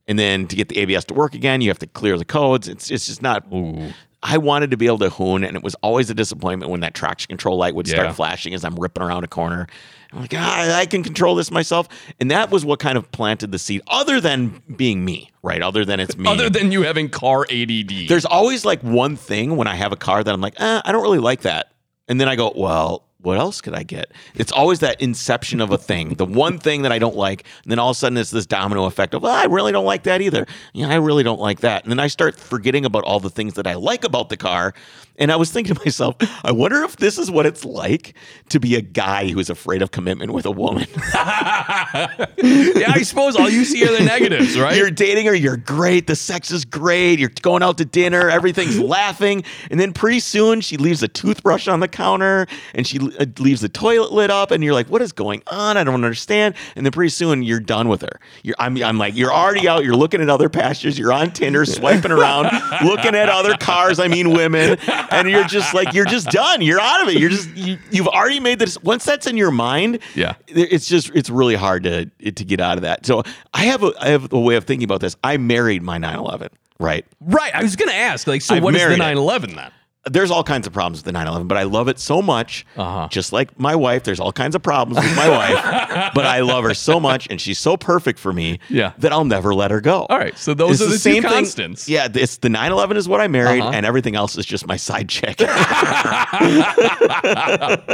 and 0.07 0.17
then 0.17 0.47
to 0.47 0.55
get 0.55 0.69
the 0.69 0.79
ABS 0.79 1.05
to 1.05 1.13
work 1.13 1.35
again, 1.35 1.61
you 1.61 1.69
have 1.69 1.79
to 1.79 1.87
clear 1.87 2.17
the 2.17 2.25
codes. 2.25 2.67
It's 2.67 2.89
it's 2.89 3.05
just 3.05 3.21
not. 3.21 3.45
Ooh. 3.53 3.93
I 4.21 4.37
wanted 4.37 4.71
to 4.71 4.77
be 4.77 4.85
able 4.87 4.97
to 4.99 5.09
hoon, 5.09 5.43
and 5.45 5.55
it 5.55 5.63
was 5.63 5.75
always 5.75 6.09
a 6.09 6.13
disappointment 6.13 6.69
when 6.71 6.81
that 6.81 6.93
traction 6.93 7.29
control 7.29 7.57
light 7.57 7.73
would 7.73 7.87
Yeah. 7.87 7.93
start 7.95 8.15
flashing 8.15 8.53
as 8.53 8.65
I'm 8.65 8.75
ripping 8.75 9.01
around 9.01 9.23
a 9.23 9.27
corner. 9.27 9.67
I'm 10.11 10.19
like, 10.21 10.33
ah, 10.35 10.75
I 10.77 10.85
can 10.87 11.03
control 11.03 11.35
this 11.35 11.51
myself, 11.51 11.87
and 12.19 12.29
that 12.31 12.51
was 12.51 12.65
what 12.65 12.79
kind 12.79 12.97
of 12.97 13.09
planted 13.11 13.51
the 13.51 13.59
seed. 13.59 13.81
Other 13.87 14.19
than 14.19 14.61
being 14.75 15.05
me, 15.05 15.29
right? 15.43 15.61
Other 15.61 15.85
than 15.85 15.99
it's 15.99 16.17
me. 16.17 16.29
Other 16.29 16.49
than 16.49 16.71
you 16.71 16.81
having 16.81 17.07
car 17.09 17.45
ADD. 17.49 18.07
There's 18.09 18.25
always 18.25 18.65
like 18.65 18.81
one 18.81 19.15
thing 19.15 19.55
when 19.55 19.67
I 19.67 19.75
have 19.75 19.91
a 19.93 19.97
car 19.97 20.23
that 20.23 20.33
I'm 20.33 20.41
like, 20.41 20.59
eh, 20.59 20.81
I 20.83 20.91
don't 20.91 21.03
really 21.03 21.19
like 21.19 21.41
that. 21.41 21.67
And 22.07 22.19
then 22.19 22.27
I 22.27 22.35
go, 22.35 22.51
well, 22.55 23.03
what 23.21 23.37
else 23.37 23.59
could 23.59 23.73
I 23.73 23.83
get? 23.83 24.11
It's 24.33 24.51
always 24.51 24.79
that 24.79 25.01
inception 25.01 25.59
of 25.59 25.71
a 25.71 25.77
thing, 25.77 26.15
the 26.15 26.25
one 26.25 26.57
thing 26.57 26.83
that 26.83 26.91
I 26.91 26.99
don't 26.99 27.17
like. 27.17 27.43
And 27.63 27.71
then 27.71 27.79
all 27.79 27.89
of 27.89 27.97
a 27.97 27.99
sudden 27.99 28.17
it's 28.17 28.31
this 28.31 28.45
domino 28.45 28.85
effect 28.85 29.13
of, 29.13 29.23
well, 29.23 29.33
I 29.33 29.45
really 29.45 29.71
don't 29.71 29.85
like 29.85 30.03
that 30.03 30.21
either. 30.21 30.47
Yeah, 30.73 30.87
I 30.87 30.95
really 30.95 31.23
don't 31.23 31.39
like 31.39 31.59
that. 31.59 31.83
And 31.83 31.91
then 31.91 31.99
I 31.99 32.07
start 32.07 32.37
forgetting 32.37 32.85
about 32.85 33.03
all 33.03 33.19
the 33.19 33.29
things 33.29 33.55
that 33.55 33.67
I 33.67 33.73
like 33.73 34.05
about 34.05 34.29
the 34.29 34.37
car. 34.37 34.73
And 35.19 35.31
I 35.31 35.35
was 35.35 35.51
thinking 35.51 35.75
to 35.75 35.81
myself, 35.85 36.15
I 36.43 36.51
wonder 36.51 36.81
if 36.83 36.95
this 36.95 37.17
is 37.17 37.29
what 37.29 37.45
it's 37.45 37.65
like 37.65 38.15
to 38.49 38.59
be 38.59 38.75
a 38.75 38.81
guy 38.81 39.27
who's 39.27 39.49
afraid 39.49 39.81
of 39.81 39.91
commitment 39.91 40.31
with 40.31 40.45
a 40.45 40.51
woman. 40.51 40.87
yeah, 41.13 42.15
I 42.87 43.01
suppose 43.03 43.35
all 43.35 43.49
you 43.49 43.65
see 43.65 43.85
are 43.85 43.91
the 43.91 44.03
negatives, 44.03 44.57
right? 44.57 44.77
You're 44.77 44.89
dating 44.89 45.25
her, 45.25 45.35
you're 45.35 45.57
great, 45.57 46.07
the 46.07 46.15
sex 46.15 46.51
is 46.51 46.63
great, 46.63 47.19
you're 47.19 47.31
going 47.41 47.61
out 47.61 47.77
to 47.79 47.85
dinner, 47.85 48.29
everything's 48.29 48.79
laughing, 48.79 49.43
and 49.69 49.79
then 49.79 49.91
pretty 49.91 50.21
soon 50.21 50.61
she 50.61 50.77
leaves 50.77 51.03
a 51.03 51.07
toothbrush 51.09 51.67
on 51.67 51.81
the 51.81 51.87
counter 51.87 52.47
and 52.73 52.87
she 52.87 52.99
uh, 53.19 53.25
leaves 53.39 53.59
the 53.59 53.69
toilet 53.69 54.13
lit 54.13 54.31
up, 54.31 54.51
and 54.51 54.63
you're 54.63 54.73
like, 54.73 54.87
what 54.87 55.01
is 55.01 55.11
going 55.11 55.43
on? 55.47 55.75
I 55.75 55.83
don't 55.83 55.95
understand. 55.95 56.55
And 56.77 56.85
then 56.85 56.93
pretty 56.93 57.09
soon 57.09 57.43
you're 57.43 57.59
done 57.59 57.89
with 57.89 58.01
her. 58.01 58.19
You're, 58.43 58.55
I'm, 58.57 58.81
I'm 58.81 58.97
like, 58.97 59.15
you're 59.17 59.33
already 59.33 59.67
out, 59.67 59.83
you're 59.83 59.95
looking 59.95 60.21
at 60.21 60.29
other 60.29 60.47
pastures, 60.47 60.97
you're 60.97 61.11
on 61.11 61.31
Tinder, 61.31 61.65
swiping 61.65 62.11
around, 62.11 62.49
looking 62.85 63.15
at 63.15 63.27
other 63.27 63.57
cars, 63.57 63.99
I 63.99 64.07
mean 64.07 64.31
women, 64.31 64.77
and 65.11 65.29
you're 65.29 65.43
just 65.45 65.73
like, 65.73 65.93
you're 65.93 66.05
just 66.05 66.27
done. 66.29 66.61
You're 66.61 66.79
out 66.79 67.01
of 67.03 67.09
it. 67.09 67.17
You're 67.19 67.29
just, 67.29 67.49
you, 67.55 67.77
you've 67.91 68.07
already 68.07 68.39
made 68.39 68.59
this. 68.59 68.81
Once 68.83 69.05
that's 69.05 69.27
in 69.27 69.37
your 69.37 69.51
mind, 69.51 69.99
Yeah. 70.15 70.35
it's 70.47 70.87
just 70.87 71.11
it's 71.15 71.29
really 71.29 71.55
hard 71.55 71.83
to 71.83 72.05
to 72.05 72.45
get 72.45 72.59
out 72.59 72.77
of 72.77 72.81
that. 72.83 73.05
So 73.05 73.23
I 73.53 73.65
have 73.65 73.83
a 73.83 73.93
I 73.99 74.09
have 74.09 74.31
a 74.33 74.39
way 74.39 74.55
of 74.55 74.65
thinking 74.65 74.85
about 74.85 75.01
this. 75.01 75.15
I 75.23 75.37
married 75.37 75.83
my 75.83 75.97
911, 75.97 76.49
right? 76.79 77.05
right. 77.21 77.53
I 77.55 77.61
was 77.63 77.75
going 77.75 77.89
to 77.89 77.95
ask, 77.95 78.27
like, 78.27 78.41
so 78.41 78.55
I've 78.55 78.63
what 78.63 78.73
is 78.75 78.81
the 78.81 78.85
married 78.87 78.95
it. 78.95 78.99
911 78.99 79.55
then? 79.55 79.71
There's 80.05 80.31
all 80.31 80.43
kinds 80.45 80.65
of 80.65 80.71
problems 80.71 80.99
with 80.99 81.05
the 81.05 81.11
911, 81.11 81.47
but 81.49 81.57
I 81.57 81.63
love 81.63 81.89
it 81.89 81.99
so 81.99 82.21
much. 82.21 82.65
Uh-huh. 82.77 83.09
Just 83.11 83.33
like 83.33 83.59
my 83.59 83.75
wife, 83.75 84.03
there's 84.05 84.21
all 84.21 84.31
kinds 84.31 84.55
of 84.55 84.63
problems 84.63 85.05
with 85.05 85.13
my 85.17 85.27
wife, 85.29 86.11
but 86.15 86.25
I 86.25 86.39
love 86.39 86.63
her 86.63 86.73
so 86.73 87.01
much, 87.01 87.27
and 87.29 87.39
she's 87.39 87.59
so 87.59 87.75
perfect 87.75 88.17
for 88.17 88.31
me 88.31 88.59
Yeah. 88.69 88.93
that 88.99 89.11
I'll 89.11 89.25
never 89.25 89.53
let 89.53 89.71
her 89.71 89.81
go. 89.81 90.05
All 90.09 90.17
right. 90.17 90.37
So 90.37 90.53
those 90.53 90.79
It's 90.79 90.89
are 90.89 90.93
the, 90.93 90.97
same 90.97 91.15
two 91.15 91.21
thing- 91.23 91.31
constants. 91.31 91.89
Yeah, 91.89 92.07
it's 92.13 92.37
the 92.37 92.47
911 92.47 92.95
is 92.95 93.09
what 93.09 93.19
I 93.19 93.27
married, 93.27 93.59
Uh-huh. 93.61 93.71
and 93.73 93.85
everything 93.85 94.15
else 94.15 94.37
is 94.37 94.45
just 94.45 94.65
my 94.67 94.77
side 94.77 95.09
chick. 95.09 95.37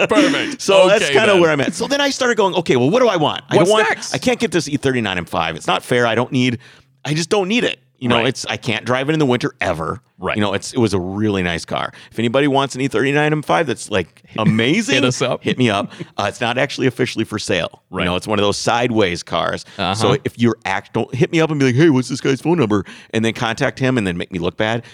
Perfect. 0.08 0.62
So 0.62 0.88
that's 0.88 1.10
kind 1.10 1.32
of 1.32 1.40
where 1.40 1.50
I'm 1.52 1.62
at. 1.62 1.74
So 1.74 1.88
then 1.88 2.02
I 2.02 2.12
started 2.12 2.38
going, 2.38 2.54
okay, 2.56 2.76
well, 2.76 2.90
what 2.92 3.00
do 3.02 3.08
I 3.08 3.16
want? 3.18 3.44
I 3.50 3.58
What's 3.58 3.70
don't 3.70 3.80
want. 3.80 3.90
next? 3.90 4.14
I 4.14 4.18
can't 4.20 4.40
get 4.40 4.52
this 4.52 4.68
E 4.70 4.78
E39 4.78 5.26
M5. 5.26 5.56
It's 5.56 5.68
not 5.68 5.82
fair. 5.84 6.06
I 6.06 6.14
don't 6.16 6.32
need. 6.32 6.60
I 7.04 7.14
just 7.14 7.30
don't 7.30 7.48
need 7.48 7.64
it. 7.64 7.80
You 8.06 8.10
know, 8.10 8.18
Right. 8.18 8.28
it's 8.28 8.46
I 8.46 8.58
can't 8.58 8.86
drive 8.86 9.10
it 9.10 9.14
in 9.14 9.20
the 9.20 9.26
winter 9.26 9.56
ever. 9.60 10.00
Right. 10.20 10.38
You 10.38 10.42
know, 10.42 10.54
it's 10.54 10.74
it 10.74 10.78
was 10.78 10.94
a 10.94 11.00
really 11.00 11.42
nice 11.42 11.66
car. 11.66 11.92
If 12.12 12.20
anybody 12.20 12.48
wants 12.48 12.76
an 12.76 12.82
E 12.82 12.88
E39 12.88 13.42
M5 13.42 13.66
that's 13.66 13.90
like 13.90 14.22
amazing, 14.38 14.94
Hit 14.94 15.06
us 15.06 15.24
up. 15.24 15.44
Hit 15.44 15.58
me 15.58 15.72
up. 15.72 15.92
Uh, 16.18 16.28
it's 16.30 16.40
not 16.40 16.60
actually 16.60 16.86
officially 16.86 17.26
for 17.26 17.40
sale. 17.40 17.82
Right. 17.90 18.04
You 18.04 18.12
know, 18.12 18.16
it's 18.16 18.28
one 18.28 18.38
of 18.38 18.44
those 18.44 18.58
sideways 18.58 19.24
cars. 19.24 19.66
Uh-huh. 19.80 19.96
So 19.96 20.18
if 20.24 20.38
you're 20.38 20.56
act, 20.66 20.94
don't 20.94 21.12
hit 21.16 21.32
me 21.32 21.42
up 21.42 21.50
and 21.50 21.60
be 21.60 21.66
like, 21.66 21.76
hey, 21.76 21.90
what's 21.90 22.10
this 22.10 22.22
guy's 22.22 22.42
phone 22.42 22.60
number? 22.60 22.86
And 23.10 23.26
then 23.26 23.34
contact 23.34 23.80
him 23.80 23.98
and 23.98 24.06
then 24.06 24.18
make 24.18 24.32
me 24.32 24.38
look 24.38 24.56
bad. 24.56 24.86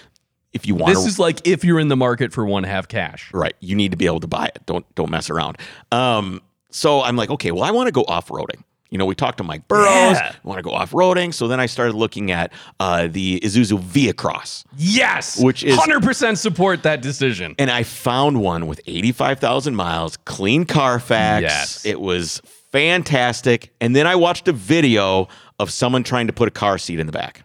If 0.54 0.66
you 0.66 0.74
want 0.74 0.94
This 0.94 1.04
is 1.04 1.18
like 1.18 1.46
if 1.46 1.64
you're 1.64 1.78
in 1.78 1.88
the 1.88 1.96
market 1.96 2.32
for 2.32 2.46
one 2.46 2.64
half 2.64 2.88
cash. 2.88 3.30
Right. 3.34 3.52
You 3.60 3.76
need 3.76 3.90
to 3.90 3.98
be 3.98 4.06
able 4.06 4.20
to 4.20 4.26
buy 4.26 4.46
it. 4.46 4.60
Don't 4.64 4.86
don't 4.94 5.10
mess 5.10 5.28
around. 5.28 5.58
Um, 5.92 6.40
so 6.70 7.02
I'm 7.02 7.16
like, 7.16 7.28
okay, 7.28 7.50
well, 7.52 7.62
I 7.64 7.72
want 7.72 7.88
to 7.88 7.92
go 7.92 8.04
off 8.08 8.28
roading. 8.28 8.62
You 8.92 8.98
know, 8.98 9.06
we 9.06 9.14
talked 9.14 9.38
to 9.38 9.44
Mike 9.44 9.66
Burrows. 9.68 9.86
Yeah. 9.86 10.34
want 10.44 10.58
to 10.58 10.62
go 10.62 10.70
off 10.72 10.90
roading. 10.92 11.32
So 11.32 11.48
then 11.48 11.58
I 11.58 11.64
started 11.66 11.94
looking 11.96 12.30
at 12.30 12.52
uh, 12.78 13.08
the 13.10 13.40
Isuzu 13.40 13.78
VehiCROSS, 13.80 14.64
Yes. 14.76 15.42
Which 15.42 15.64
is- 15.64 15.78
100% 15.78 16.36
support 16.36 16.82
that 16.82 17.00
decision. 17.00 17.54
and 17.58 17.70
I 17.70 17.84
found 17.84 18.40
one 18.42 18.66
with 18.66 18.80
85,000 18.86 19.74
miles, 19.74 20.18
clean 20.18 20.66
Carfax. 20.66 21.42
Yes. 21.42 21.86
It 21.86 22.00
was 22.02 22.42
fantastic. 22.70 23.72
And 23.80 23.96
then 23.96 24.06
I 24.06 24.14
watched 24.16 24.46
a 24.48 24.52
video 24.52 25.28
of 25.58 25.70
someone 25.70 26.02
trying 26.02 26.26
to 26.26 26.32
put 26.32 26.48
a 26.48 26.50
car 26.50 26.76
seat 26.76 27.00
in 27.00 27.06
the 27.06 27.12
back. 27.12 27.44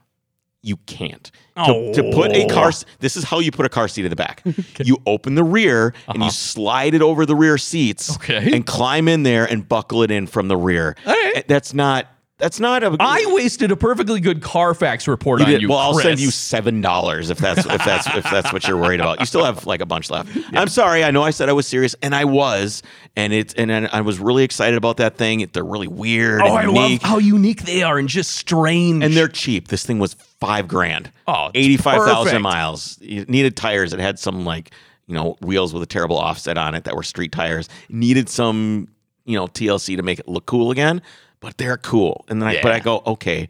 You 0.64 0.78
can't. 0.86 1.32
To, 1.56 1.92
to 1.94 2.04
put 2.14 2.32
a 2.34 2.48
car, 2.48 2.72
this 3.00 3.16
is 3.16 3.24
how 3.24 3.40
you 3.40 3.52
put 3.52 3.66
a 3.66 3.70
car 3.70 3.88
seat 3.88 4.06
in 4.06 4.10
the 4.10 4.16
back. 4.16 4.44
You 4.84 4.98
open 5.06 5.36
the 5.36 5.44
rear 5.44 5.94
and 6.08 6.24
you 6.24 6.30
slide 6.30 6.94
it 6.94 7.02
over 7.02 7.26
the 7.26 7.36
rear 7.36 7.58
seats. 7.58 8.10
Uh-huh. 8.10 8.20
Okay. 8.34 8.54
And 8.56 8.66
climb 8.66 9.08
in 9.08 9.24
there 9.24 9.46
and 9.46 9.68
buckle 9.68 10.04
it 10.04 10.12
in 10.12 10.28
from 10.28 10.48
the 10.50 10.58
rear. 10.58 10.96
Right. 11.06 11.32
Eh, 11.38 11.42
That's 11.48 11.74
not. 11.74 12.08
That's 12.40 12.60
not 12.60 12.84
a. 12.84 12.96
I 13.00 13.24
wasted 13.30 13.72
a 13.72 13.76
perfectly 13.76 14.20
good 14.20 14.44
Carfax 14.44 15.08
report 15.08 15.40
You 15.40 15.56
on 15.56 15.62
you. 15.62 15.70
well, 15.70 15.80
I'll 15.80 15.96
send 15.96 16.20
you 16.20 16.30
seven 16.30 16.82
dollars 16.82 17.32
if 17.32 17.40
that's 17.40 17.66
if 17.66 17.84
that's 17.84 18.06
if 18.16 18.24
that's 18.26 18.54
what 18.54 18.68
you're 18.68 18.78
worried 18.78 19.00
about. 19.00 19.20
You 19.20 19.26
still 19.26 19.44
have 19.44 19.66
like 19.66 19.82
a 19.82 19.88
bunch 19.88 20.12
left. 20.12 20.30
I'm 20.54 20.68
sorry. 20.68 21.04
I 21.04 21.10
know 21.10 21.24
I 21.24 21.32
said 21.32 21.50
I 21.50 21.54
was 21.54 21.66
serious, 21.66 21.96
and 22.04 22.14
I 22.14 22.26
was, 22.26 22.84
and 23.16 23.34
it's 23.34 23.56
and 23.56 23.72
I 23.72 23.90
I 23.92 24.02
was 24.02 24.20
really 24.20 24.44
excited 24.44 24.78
about 24.78 24.98
that 24.98 25.18
thing. 25.18 25.50
They're 25.52 25.64
really 25.66 25.88
weird 25.88 26.42
Oh, 26.44 26.54
I 26.54 26.62
and 26.64 26.74
love 26.74 27.02
how 27.02 27.18
unique 27.18 27.64
they 27.64 27.82
are 27.82 27.98
and 27.98 28.08
just 28.08 28.32
strange. 28.34 29.04
and 29.04 29.16
they're 29.16 29.28
cheap. 29.28 29.70
This 29.70 29.84
thing 29.84 29.98
was 29.98 30.14
five 30.40 30.68
grand. 30.68 31.12
Oh, 31.28 31.50
eighty-five 31.56 32.04
thousand 32.04 32.44
miles. 32.44 33.00
It 33.02 33.30
needed 33.30 33.56
tires. 33.58 33.94
It 33.94 34.00
had 34.00 34.20
some 34.20 34.46
like 34.46 34.70
you 35.08 35.16
know 35.16 35.38
wheels 35.42 35.74
with 35.74 35.82
a 35.82 35.88
terrible 35.88 36.18
offset 36.20 36.56
on 36.60 36.76
it 36.76 36.84
that 36.84 36.96
were 36.96 37.02
street 37.02 37.32
tires. 37.32 37.68
Needed 37.90 38.30
some 38.30 38.90
you 39.26 39.36
know 39.36 39.48
TLC 39.48 39.96
to 39.98 40.04
make 40.04 40.20
it 40.20 40.28
look 40.28 40.46
cool 40.46 40.70
again, 40.70 41.02
but 41.48 41.58
they're 41.58 41.78
cool. 41.78 42.26
And 42.28 42.42
then 42.42 42.50
I 42.50 42.62
but 42.62 42.74
I 42.74 42.82
go 42.82 43.02
okay. 43.08 43.48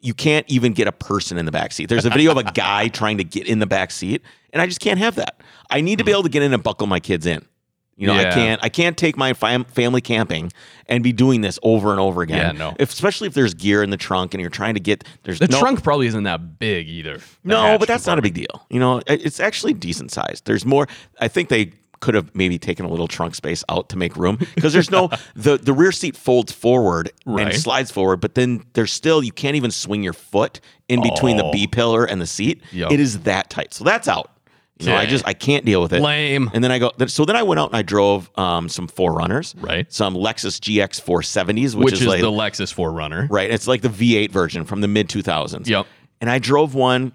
You 0.00 0.14
can't 0.14 0.44
even 0.48 0.72
get 0.72 0.88
a 0.88 0.92
person 0.92 1.38
in 1.38 1.46
the 1.46 1.52
back 1.52 1.70
seat. 1.70 1.88
There's 1.88 2.04
a 2.04 2.10
video 2.10 2.32
of 2.32 2.38
a 2.38 2.42
guy 2.42 2.88
trying 3.00 3.18
to 3.18 3.24
get 3.24 3.46
in 3.46 3.60
the 3.60 3.68
back 3.68 3.92
seat, 3.92 4.22
and 4.52 4.60
I 4.60 4.66
just 4.66 4.80
can't 4.80 4.98
have 4.98 5.14
that. 5.14 5.40
I 5.70 5.80
need 5.80 5.98
to 5.98 6.04
be 6.04 6.10
mm-hmm. 6.10 6.16
able 6.16 6.22
to 6.24 6.28
get 6.28 6.42
in 6.42 6.52
and 6.52 6.60
buckle 6.60 6.88
my 6.88 6.98
kids 6.98 7.24
in. 7.24 7.46
You 7.94 8.08
know, 8.08 8.14
I 8.14 8.24
can't 8.24 8.62
I 8.64 8.68
can't 8.68 8.96
take 8.96 9.16
my 9.16 9.32
fam- 9.32 9.64
family 9.64 10.00
camping 10.00 10.52
and 10.86 11.04
be 11.04 11.12
doing 11.12 11.40
this 11.40 11.60
over 11.62 11.92
and 11.92 12.00
over 12.00 12.20
again. 12.22 12.56
Yeah, 12.56 12.58
no. 12.58 12.76
If, 12.80 12.92
especially 12.92 13.28
if 13.28 13.34
there's 13.34 13.54
gear 13.54 13.80
in 13.84 13.90
the 13.90 13.96
trunk 13.96 14.34
and 14.34 14.40
you're 14.40 14.50
trying 14.50 14.74
to 14.74 14.80
get 14.80 15.04
there's 15.22 15.38
The 15.38 15.46
no, 15.46 15.60
trunk 15.60 15.84
probably 15.84 16.08
isn't 16.08 16.24
that 16.24 16.58
big 16.58 16.88
either. 16.88 17.20
No, 17.44 17.78
but 17.78 17.86
that's 17.86 18.08
not 18.08 18.18
a 18.18 18.22
big 18.22 18.34
deal. 18.34 18.66
You 18.70 18.80
know, 18.80 19.02
it's 19.06 19.38
actually 19.38 19.72
decent 19.72 20.10
sized. 20.10 20.46
There's 20.46 20.66
more. 20.66 20.88
I 21.20 21.28
think 21.28 21.48
they 21.48 21.72
could 22.06 22.14
have 22.14 22.34
maybe 22.34 22.58
taken 22.58 22.86
a 22.86 22.88
little 22.88 23.08
trunk 23.08 23.34
space 23.34 23.62
out 23.68 23.88
to 23.90 23.98
make 23.98 24.16
room 24.16 24.38
because 24.54 24.72
there's 24.72 24.90
no 24.90 25.10
the 25.34 25.58
the 25.58 25.72
rear 25.72 25.92
seat 25.92 26.16
folds 26.16 26.52
forward 26.52 27.10
Right. 27.26 27.48
and 27.48 27.54
slides 27.60 27.90
forward, 27.90 28.20
but 28.20 28.34
then 28.36 28.64
there's 28.74 28.92
still 28.92 29.22
you 29.22 29.32
can't 29.32 29.56
even 29.56 29.70
swing 29.70 30.02
your 30.02 30.12
foot 30.12 30.60
in 30.88 31.02
between 31.02 31.36
the 31.36 31.44
Oh. 31.44 31.52
B 31.52 31.66
pillar 31.66 32.04
and 32.04 32.20
the 32.20 32.26
seat. 32.26 32.62
Yup. 32.72 32.92
It 32.92 33.00
is 33.00 33.20
that 33.24 33.50
tight. 33.50 33.74
So 33.74 33.84
that's 33.84 34.08
out. 34.08 34.30
You 34.78 34.88
know, 34.88 34.96
I 34.96 35.06
just 35.06 35.26
I 35.26 35.32
can't 35.32 35.64
deal 35.64 35.80
with 35.80 35.92
it. 35.94 36.02
Lame. 36.02 36.50
And 36.52 36.62
then 36.62 36.70
I 36.70 36.78
go. 36.78 36.92
So 37.06 37.24
then 37.24 37.34
I 37.34 37.42
went 37.42 37.58
out 37.58 37.70
and 37.70 37.76
I 37.76 37.82
drove 37.82 38.30
um, 38.38 38.68
some 38.68 38.86
4Runners, 38.88 39.54
Right. 39.60 39.90
Some 39.90 40.14
Lexus 40.14 40.60
GX 40.60 41.00
470s, 41.02 41.74
which, 41.74 41.84
Which, 41.86 41.94
is, 41.94 42.00
is, 42.02 42.06
like 42.06 42.20
the 42.20 42.30
Lexus 42.30 42.74
4Runner. 42.74 43.26
right. 43.30 43.50
It's 43.50 43.66
like 43.66 43.80
the 43.80 43.88
V8 43.88 44.30
version 44.30 44.64
from 44.66 44.82
the 44.82 44.88
mid 44.88 45.08
2000s. 45.08 45.66
Yep. 45.66 45.86
And 46.20 46.28
I 46.30 46.38
drove 46.38 46.74
one. 46.74 47.12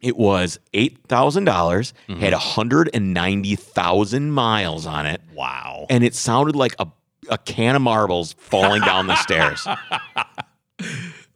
It 0.00 0.16
was 0.16 0.58
eight 0.74 0.98
thousand 1.08 1.44
dollars, 1.44 1.92
Mm-hmm. 2.08 2.20
Had 2.20 2.32
hundred 2.34 2.90
and 2.94 3.12
ninety 3.14 3.56
thousand 3.56 4.30
miles 4.32 4.86
on 4.86 5.06
it, 5.06 5.20
Wow. 5.34 5.86
and 5.90 6.04
it 6.04 6.14
sounded 6.14 6.54
like 6.56 6.74
a 6.78 6.86
a 7.28 7.38
can 7.38 7.74
of 7.74 7.82
marbles 7.82 8.34
falling 8.38 8.82
down 8.82 9.06
the 9.08 9.16
stairs. 9.16 9.66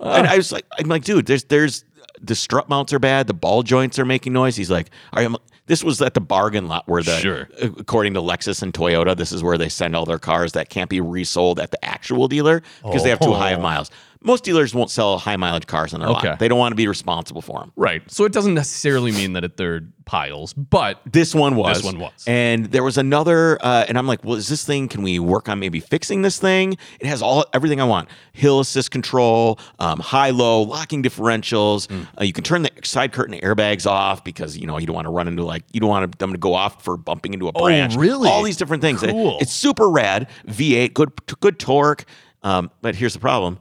and 0.00 0.26
I 0.26 0.36
was 0.36 0.52
like, 0.52 0.64
I'm 0.78 0.88
like, 0.88 1.04
dude, 1.04 1.26
there's 1.26 1.44
there's 1.44 1.84
the 2.20 2.34
strut 2.34 2.68
mounts 2.68 2.92
are 2.92 2.98
bad. 2.98 3.26
The 3.26 3.34
ball 3.34 3.62
joints 3.62 3.98
are 3.98 4.04
making 4.04 4.32
noise. 4.32 4.56
He's 4.56 4.70
like, 4.70 4.90
all 5.12 5.18
right, 5.22 5.26
I'm, 5.26 5.36
this 5.66 5.82
was 5.82 6.02
at 6.02 6.14
the 6.14 6.20
bargain 6.20 6.68
lot 6.68 6.86
where 6.86 7.02
the 7.02 7.16
Sure. 7.18 7.48
according 7.62 8.14
to 8.14 8.20
Lexus 8.20 8.62
and 8.62 8.72
Toyota, 8.74 9.16
this 9.16 9.32
is 9.32 9.42
where 9.42 9.56
they 9.56 9.68
send 9.68 9.96
all 9.96 10.04
their 10.04 10.18
cars 10.18 10.52
that 10.52 10.68
can't 10.68 10.90
be 10.90 11.00
resold 11.00 11.58
at 11.60 11.70
the 11.70 11.82
actual 11.84 12.28
dealer 12.28 12.62
because 12.82 13.02
they 13.04 13.08
have 13.10 13.20
too 13.20 13.32
high 13.32 13.50
of 13.52 13.60
Oh. 13.60 13.62
miles. 13.62 13.90
Most 14.22 14.44
dealers 14.44 14.74
won't 14.74 14.90
sell 14.90 15.16
high 15.18 15.36
mileage 15.36 15.66
cars 15.66 15.94
on 15.94 16.00
their 16.00 16.08
Okay. 16.10 16.28
lot. 16.30 16.38
They 16.38 16.46
don't 16.48 16.58
want 16.58 16.72
to 16.72 16.76
be 16.76 16.86
responsible 16.86 17.40
for 17.40 17.60
them. 17.60 17.72
Right. 17.74 18.02
So 18.10 18.24
it 18.24 18.32
doesn't 18.32 18.52
necessarily 18.54 19.12
mean 19.12 19.32
that 19.32 19.44
it, 19.44 19.56
they're 19.56 19.80
piles, 20.04 20.52
but 20.52 21.00
This 21.10 21.34
one 21.34 21.56
was. 21.56 21.78
This 21.78 21.84
one 21.86 21.98
was. 22.00 22.12
And 22.26 22.66
there 22.66 22.82
was 22.84 22.98
another, 22.98 23.56
uh, 23.64 23.86
and 23.88 23.96
I'm 23.96 24.06
like, 24.06 24.22
well, 24.24 24.34
is 24.36 24.48
this 24.48 24.64
thing? 24.64 24.88
Can 24.88 25.02
we 25.02 25.18
work 25.18 25.48
on 25.48 25.58
maybe 25.58 25.80
fixing 25.80 26.20
this 26.22 26.38
thing? 26.38 26.76
It 26.98 27.06
has 27.06 27.22
all 27.22 27.44
everything 27.54 27.80
I 27.80 27.84
want: 27.84 28.08
hill 28.32 28.60
assist 28.60 28.90
control, 28.90 29.58
um, 29.78 30.00
high 30.00 30.30
low, 30.30 30.62
locking 30.62 31.02
differentials. 31.02 31.88
Hmm. 31.90 32.02
Uh, 32.20 32.24
you 32.24 32.32
can 32.32 32.44
turn 32.44 32.62
the 32.62 32.70
side 32.82 33.12
curtain 33.12 33.38
airbags 33.40 33.86
off 33.86 34.22
because 34.24 34.58
you 34.58 34.66
know 34.66 34.78
you 34.78 34.86
don't 34.86 34.94
want 34.96 35.06
to 35.06 35.10
run 35.12 35.28
into 35.28 35.44
like 35.44 35.62
you 35.72 35.80
don't 35.80 35.88
want 35.90 36.18
them 36.18 36.32
to 36.32 36.38
go 36.38 36.54
off 36.54 36.82
for 36.84 36.96
bumping 36.96 37.32
into 37.34 37.48
a 37.48 37.52
branch. 37.52 37.94
Oh, 37.96 38.00
really? 38.00 38.28
All 38.28 38.42
these 38.42 38.56
different 38.56 38.82
things. 38.82 39.02
It- 39.02 39.10
Cool. 39.10 39.38
it's 39.40 39.52
super 39.52 39.88
rad. 39.88 40.28
V8, 40.48 40.92
good 40.92 41.10
good 41.40 41.58
torque. 41.58 42.04
Um, 42.42 42.70
but 42.82 42.94
here's 42.96 43.12
the 43.14 43.20
problem: 43.20 43.58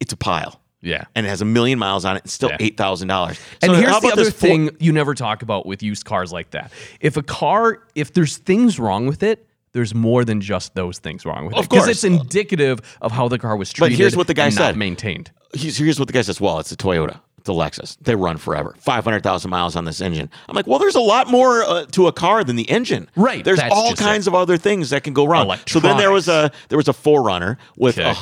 it's 0.00 0.12
a 0.12 0.16
pile. 0.16 0.60
yeah. 0.82 1.04
And 1.14 1.26
it 1.26 1.28
has 1.28 1.42
a 1.42 1.44
million 1.44 1.78
miles 1.78 2.04
on 2.04 2.16
it. 2.16 2.22
It's 2.24 2.32
still 2.32 2.48
Yeah. 2.50 2.56
eight 2.60 2.76
thousand 2.76 3.08
dollars. 3.08 3.38
And 3.62 3.76
here's 3.76 4.00
the 4.00 4.08
other 4.12 4.30
thing 4.30 4.70
you 4.80 4.92
never 4.92 5.14
talk 5.14 5.42
about 5.42 5.66
with 5.66 5.82
used 5.82 6.04
cars 6.04 6.32
like 6.32 6.50
that. 6.52 6.72
If 7.00 7.16
a 7.16 7.22
car, 7.22 7.82
if 7.94 8.12
there's 8.14 8.38
things 8.38 8.78
wrong 8.78 9.06
with 9.06 9.22
it, 9.22 9.46
there's 9.72 9.94
more 9.94 10.24
than 10.24 10.40
just 10.40 10.74
those 10.74 10.98
things 10.98 11.24
wrong 11.24 11.44
with 11.46 11.54
it. 11.54 11.58
Of 11.60 11.68
course. 11.68 11.86
it's 11.86 12.02
indicative 12.02 12.80
of 13.00 13.12
how 13.12 13.28
the 13.28 13.38
car 13.38 13.56
was 13.56 13.72
treated. 13.72 13.92
But 13.94 13.98
here's 13.98 14.16
what 14.16 14.26
the 14.26 14.34
guy 14.34 14.46
and 14.46 14.56
not 14.56 14.60
said. 14.70 14.76
maintained. 14.76 15.30
here's, 15.54 15.76
here's 15.76 15.98
what 15.98 16.08
the 16.08 16.12
guy 16.12 16.22
says. 16.22 16.40
Well, 16.40 16.58
it's 16.58 16.72
a 16.72 16.76
Toyota. 16.76 17.20
It's 17.38 17.48
a 17.48 17.52
Lexus. 17.52 17.96
They 18.02 18.14
run 18.16 18.36
forever. 18.36 18.74
500,000 18.80 19.50
miles 19.50 19.74
on 19.76 19.84
this 19.86 20.00
engine. 20.02 20.28
I'm 20.48 20.54
like, 20.54 20.66
well, 20.66 20.78
there's 20.78 20.94
a 20.96 21.00
lot 21.00 21.28
more 21.28 21.62
uh, 21.62 21.86
to 21.92 22.06
a 22.06 22.12
car 22.12 22.44
than 22.44 22.56
the 22.56 22.68
engine. 22.68 23.08
Right, 23.16 23.42
There's 23.44 23.60
all 23.70 23.94
kinds 23.94 24.26
of 24.26 24.34
other 24.34 24.58
things 24.58 24.90
that 24.90 25.04
can 25.04 25.14
go 25.14 25.24
wrong. 25.26 25.56
So 25.66 25.80
then 25.80 25.96
there 25.96 26.10
was 26.10 26.28
a 26.28 26.50
there 26.68 26.76
was 26.76 26.88
a 26.88 26.92
4Runner 26.92 27.56
with 27.76 27.96
Okay. 27.98 28.12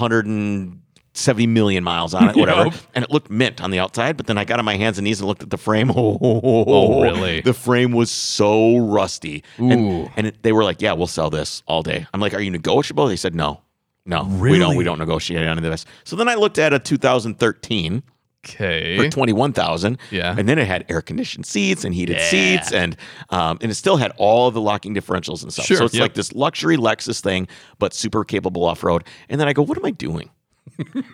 170 1.18 1.46
million 1.48 1.82
miles 1.84 2.14
on 2.14 2.28
it, 2.30 2.36
whatever, 2.42 2.64
Yep. 2.66 2.74
and 2.94 3.04
it 3.04 3.10
looked 3.10 3.30
mint 3.30 3.60
on 3.60 3.70
the 3.70 3.78
outside. 3.78 4.16
But 4.16 4.26
then 4.26 4.38
I 4.38 4.44
got 4.44 4.58
on 4.58 4.64
my 4.64 4.76
hands 4.76 4.98
and 4.98 5.04
knees 5.04 5.20
and 5.20 5.28
looked 5.28 5.42
at 5.42 5.50
the 5.50 5.58
frame. 5.58 5.90
Oh, 5.98 7.02
really? 7.02 7.40
The 7.40 7.52
frame 7.54 7.92
was 7.92 8.10
so 8.10 8.78
rusty. 8.78 9.42
Ooh. 9.60 9.70
And, 9.70 10.10
and 10.16 10.26
it, 10.28 10.42
they 10.42 10.52
were 10.52 10.64
like, 10.64 10.80
yeah, 10.82 10.92
we'll 10.92 11.06
sell 11.06 11.30
this 11.30 11.62
all 11.66 11.82
day. 11.82 12.06
I'm 12.12 12.20
like, 12.20 12.34
are 12.34 12.40
you 12.40 12.50
negotiable? 12.50 13.06
They 13.06 13.16
said 13.16 13.34
no. 13.34 13.60
No, 14.06 14.24
we 14.24 14.58
don't. 14.58 14.76
We 14.76 14.84
don't 14.84 14.98
negotiate 14.98 15.46
on 15.46 15.60
this. 15.62 15.84
So 16.04 16.16
then 16.16 16.28
I 16.28 16.34
looked 16.34 16.58
at 16.58 16.72
a 16.72 16.78
2013 16.78 18.02
Okay. 18.46 18.96
for 18.96 19.08
twenty 19.10 19.32
one 19.32 19.52
thousand. 19.52 19.98
Yeah. 20.10 20.34
and 20.38 20.48
then 20.48 20.58
it 20.58 20.66
had 20.66 20.86
air 20.88 21.02
conditioned 21.02 21.44
seats 21.44 21.84
and 21.84 21.92
heated 21.94 22.16
Yeah. 22.16 22.28
seats, 22.30 22.72
and 22.72 22.96
um, 23.30 23.58
and 23.60 23.70
it 23.70 23.74
still 23.74 23.96
had 23.96 24.12
all 24.16 24.50
the 24.50 24.60
locking 24.60 24.94
differentials 24.94 25.42
and 25.42 25.52
stuff. 25.52 25.66
Sure, 25.66 25.76
So 25.78 25.84
it's 25.84 25.94
yep. 25.94 26.02
like 26.02 26.14
this 26.14 26.32
luxury 26.32 26.76
Lexus 26.76 27.20
thing, 27.20 27.48
but 27.78 27.92
super 27.92 28.24
capable 28.24 28.64
off 28.64 28.82
road. 28.84 29.04
And 29.28 29.40
then 29.40 29.48
I 29.48 29.52
go, 29.52 29.62
what 29.62 29.76
am 29.76 29.84
I 29.84 29.90
doing? 29.90 30.30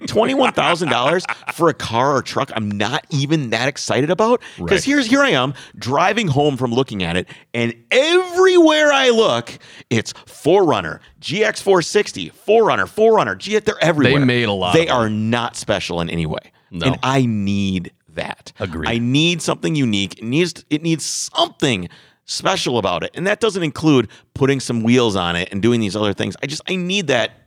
Twenty 0.06 0.34
one 0.34 0.52
thousand 0.52 0.88
dollars 0.90 1.24
for 1.52 1.68
a 1.68 1.74
car 1.74 2.16
or 2.16 2.22
truck 2.22 2.50
I'm 2.54 2.70
not 2.70 3.06
even 3.10 3.50
that 3.50 3.68
excited 3.68 4.10
about 4.10 4.40
because 4.56 4.70
Right. 4.80 4.84
here's 4.84 5.06
here 5.06 5.22
I 5.22 5.30
am 5.30 5.54
driving 5.76 6.28
home 6.28 6.56
from 6.56 6.72
looking 6.72 7.02
at 7.02 7.16
it 7.16 7.28
and 7.52 7.74
everywhere 7.90 8.92
I 8.92 9.10
look 9.10 9.58
it's 9.90 10.12
4Runner 10.12 11.00
GX460 11.20 12.32
4Runner 12.32 12.84
4Runner 12.86 13.38
G 13.38 13.58
they're 13.58 13.82
everywhere 13.82 14.20
They 14.20 14.24
made 14.24 14.44
a 14.48 14.52
lot 14.52 14.74
they 14.74 14.88
are 14.88 15.08
not 15.10 15.56
special 15.56 16.00
in 16.00 16.10
any 16.10 16.26
way 16.26 16.52
No. 16.70 16.86
and 16.86 16.98
I 17.02 17.26
need 17.26 17.92
that. 18.10 18.52
Agreed. 18.60 18.88
I 18.88 18.98
need 18.98 19.42
something 19.42 19.74
unique. 19.74 20.18
It 20.18 20.24
needs 20.24 20.64
it 20.70 20.82
needs 20.82 21.04
something 21.04 21.88
special 22.26 22.78
about 22.78 23.02
it. 23.02 23.10
And 23.14 23.26
that 23.26 23.40
doesn't 23.40 23.62
include 23.64 24.08
putting 24.34 24.60
some 24.60 24.84
wheels 24.84 25.16
on 25.16 25.34
it 25.34 25.48
and 25.50 25.60
doing 25.60 25.80
these 25.80 25.96
other 25.96 26.14
things. 26.14 26.36
I 26.40 26.46
just 26.46 26.62
I 26.68 26.76
need 26.76 27.08
that 27.08 27.43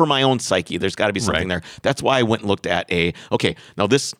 for 0.00 0.06
my 0.06 0.22
own 0.22 0.38
psyche. 0.38 0.78
There's 0.78 0.94
got 0.96 1.08
to 1.08 1.12
be 1.12 1.20
something 1.20 1.46
Right. 1.46 1.60
there. 1.62 1.70
That's 1.82 2.02
why 2.02 2.18
I 2.18 2.22
went 2.22 2.40
and 2.42 2.48
looked 2.48 2.66
at 2.66 2.90
a 2.90 3.12
okay, 3.32 3.54
now 3.76 3.86
this 3.86 4.14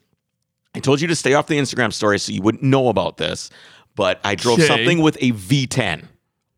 I 0.74 0.78
told 0.80 1.00
you 1.00 1.08
to 1.08 1.16
stay 1.16 1.32
off 1.32 1.46
the 1.46 1.58
Instagram 1.58 1.90
story 1.92 2.18
so 2.18 2.32
you 2.32 2.42
wouldn't 2.42 2.62
know 2.62 2.88
about 2.88 3.16
this, 3.16 3.48
but 3.96 4.20
I 4.22 4.34
drove 4.34 4.58
Okay. 4.58 4.68
something 4.68 5.00
with 5.00 5.16
a 5.22 5.32
V10. 5.32 6.04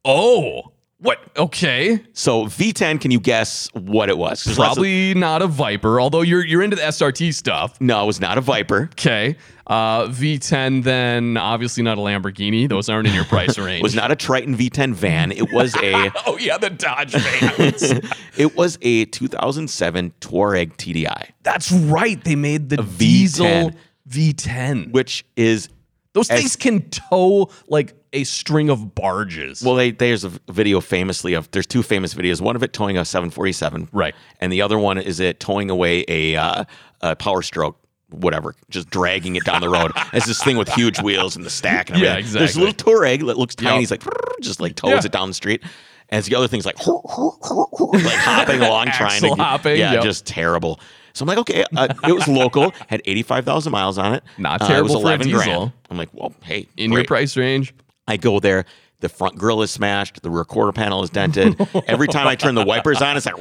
Oh, 0.04 0.71
what? 1.02 1.18
Okay. 1.36 2.00
So 2.12 2.46
V10, 2.46 3.00
can 3.00 3.10
you 3.10 3.20
guess 3.20 3.68
what 3.74 4.08
it 4.08 4.16
was? 4.16 4.42
Probably 4.54 5.14
not 5.14 5.42
a 5.42 5.46
Viper, 5.46 6.00
although 6.00 6.22
you're 6.22 6.44
you're 6.44 6.62
into 6.62 6.76
the 6.76 6.82
SRT 6.82 7.34
stuff. 7.34 7.80
no, 7.80 8.02
it 8.04 8.06
was 8.06 8.20
not 8.20 8.38
a 8.38 8.40
Viper. 8.40 8.88
Okay. 8.92 9.36
Uh, 9.66 10.06
V10, 10.08 10.82
then 10.82 11.36
obviously 11.36 11.82
not 11.82 11.96
a 11.96 12.00
Lamborghini. 12.00 12.68
Those 12.68 12.88
aren't 12.88 13.06
in 13.08 13.14
your 13.14 13.24
price 13.24 13.56
range. 13.58 13.80
It 13.80 13.82
was 13.82 13.94
not 13.94 14.10
a 14.10 14.16
Triton 14.16 14.56
V10 14.56 14.92
van. 14.94 15.32
It 15.32 15.52
was 15.52 15.74
a 15.76 16.10
Oh 16.26 16.36
yeah, 16.38 16.58
the 16.58 16.70
Dodge 16.70 17.12
vans. 17.12 17.82
it 18.36 18.56
was 18.56 18.78
a 18.82 19.04
2007 19.06 20.12
Touareg 20.20 20.76
TDI, 20.76 21.30
That's 21.42 21.70
right. 21.72 22.22
They 22.22 22.36
made 22.36 22.68
the 22.68 22.76
V10. 22.76 22.98
diesel 22.98 23.70
V10. 24.08 24.92
which 24.92 25.24
is 25.36 25.68
Those 26.12 26.28
as- 26.30 26.40
things 26.40 26.56
can 26.56 26.88
tow 26.90 27.50
like 27.68 27.94
a 28.12 28.24
string 28.24 28.68
of 28.70 28.94
barges. 28.94 29.62
well, 29.62 29.74
they, 29.74 29.90
there's 29.90 30.24
a 30.24 30.30
video 30.50 30.80
famously 30.80 31.34
of 31.34 31.50
there's 31.52 31.66
two 31.66 31.82
famous 31.82 32.14
videos. 32.14 32.40
One 32.40 32.56
of 32.56 32.62
it 32.62 32.72
towing 32.72 32.98
a 32.98 33.04
747, 33.04 33.88
Right. 33.92 34.14
and 34.40 34.52
the 34.52 34.60
other 34.62 34.78
one 34.78 34.98
is 34.98 35.18
it 35.20 35.40
towing 35.40 35.70
away 35.70 36.04
a, 36.08 36.36
uh, 36.36 36.64
a 37.00 37.16
Power 37.16 37.42
Stroke. 37.42 37.78
Whatever, 38.10 38.54
just 38.68 38.90
dragging 38.90 39.36
it 39.36 39.44
down 39.46 39.62
the 39.62 39.70
road. 39.70 39.90
It's 40.12 40.26
this 40.26 40.44
thing 40.44 40.58
with 40.58 40.68
huge 40.68 41.00
wheels 41.00 41.34
and 41.34 41.46
the 41.46 41.50
stack. 41.50 41.88
And 41.88 41.98
Yeah, 41.98 42.10
everything. 42.10 42.32
There's 42.40 42.56
a 42.56 42.60
little 42.60 42.74
Touareg 42.74 43.24
that 43.26 43.38
looks 43.38 43.54
tiny. 43.54 43.70
Yep. 43.70 43.80
He's 43.80 43.90
like 43.90 44.02
just 44.42 44.60
like 44.60 44.74
tows 44.76 44.90
Yeah. 44.90 45.00
it 45.06 45.12
down 45.12 45.28
the 45.28 45.34
street. 45.34 45.62
And 46.10 46.22
the 46.22 46.34
other 46.34 46.46
thing's 46.46 46.66
like 46.66 46.76
like 46.86 48.14
hopping 48.18 48.60
along, 48.60 48.88
trying 48.88 49.20
to 49.22 49.26
Axle 49.28 49.36
hopping, 49.36 49.78
Yeah, 49.78 49.94
yep. 49.94 50.02
just 50.02 50.26
terrible. 50.26 50.78
So 51.14 51.22
I'm 51.22 51.28
like, 51.28 51.38
okay, 51.38 51.64
uh, 51.74 51.88
it 52.06 52.12
was 52.12 52.28
local, 52.28 52.72
had 52.88 53.00
85,000 53.06 53.72
miles 53.72 53.96
on 53.96 54.14
it. 54.14 54.22
Not 54.36 54.60
Uh, 54.60 54.66
terrible 54.68 54.90
it 54.90 54.94
was 54.94 55.02
for 55.02 55.08
a 55.08 55.14
11 55.14 55.30
grand. 55.30 55.44
diesel. 55.50 55.72
I'm 55.90 55.96
like, 55.96 56.08
well, 56.12 56.34
hey, 56.42 56.68
in 56.76 56.90
your 56.92 57.00
great. 57.00 57.08
price 57.08 57.36
range. 57.36 57.72
I 58.06 58.16
go 58.16 58.40
there. 58.40 58.64
The 59.00 59.08
front 59.08 59.36
grill 59.36 59.62
is 59.62 59.70
smashed. 59.72 60.22
The 60.22 60.30
rear 60.30 60.44
quarter 60.44 60.70
panel 60.70 61.02
is 61.02 61.10
dented. 61.10 61.56
Every 61.88 62.06
time 62.06 62.28
I 62.28 62.36
turn 62.36 62.54
the 62.54 62.64
wipers 62.64 63.02
on, 63.02 63.16
it's 63.16 63.26
like, 63.26 63.34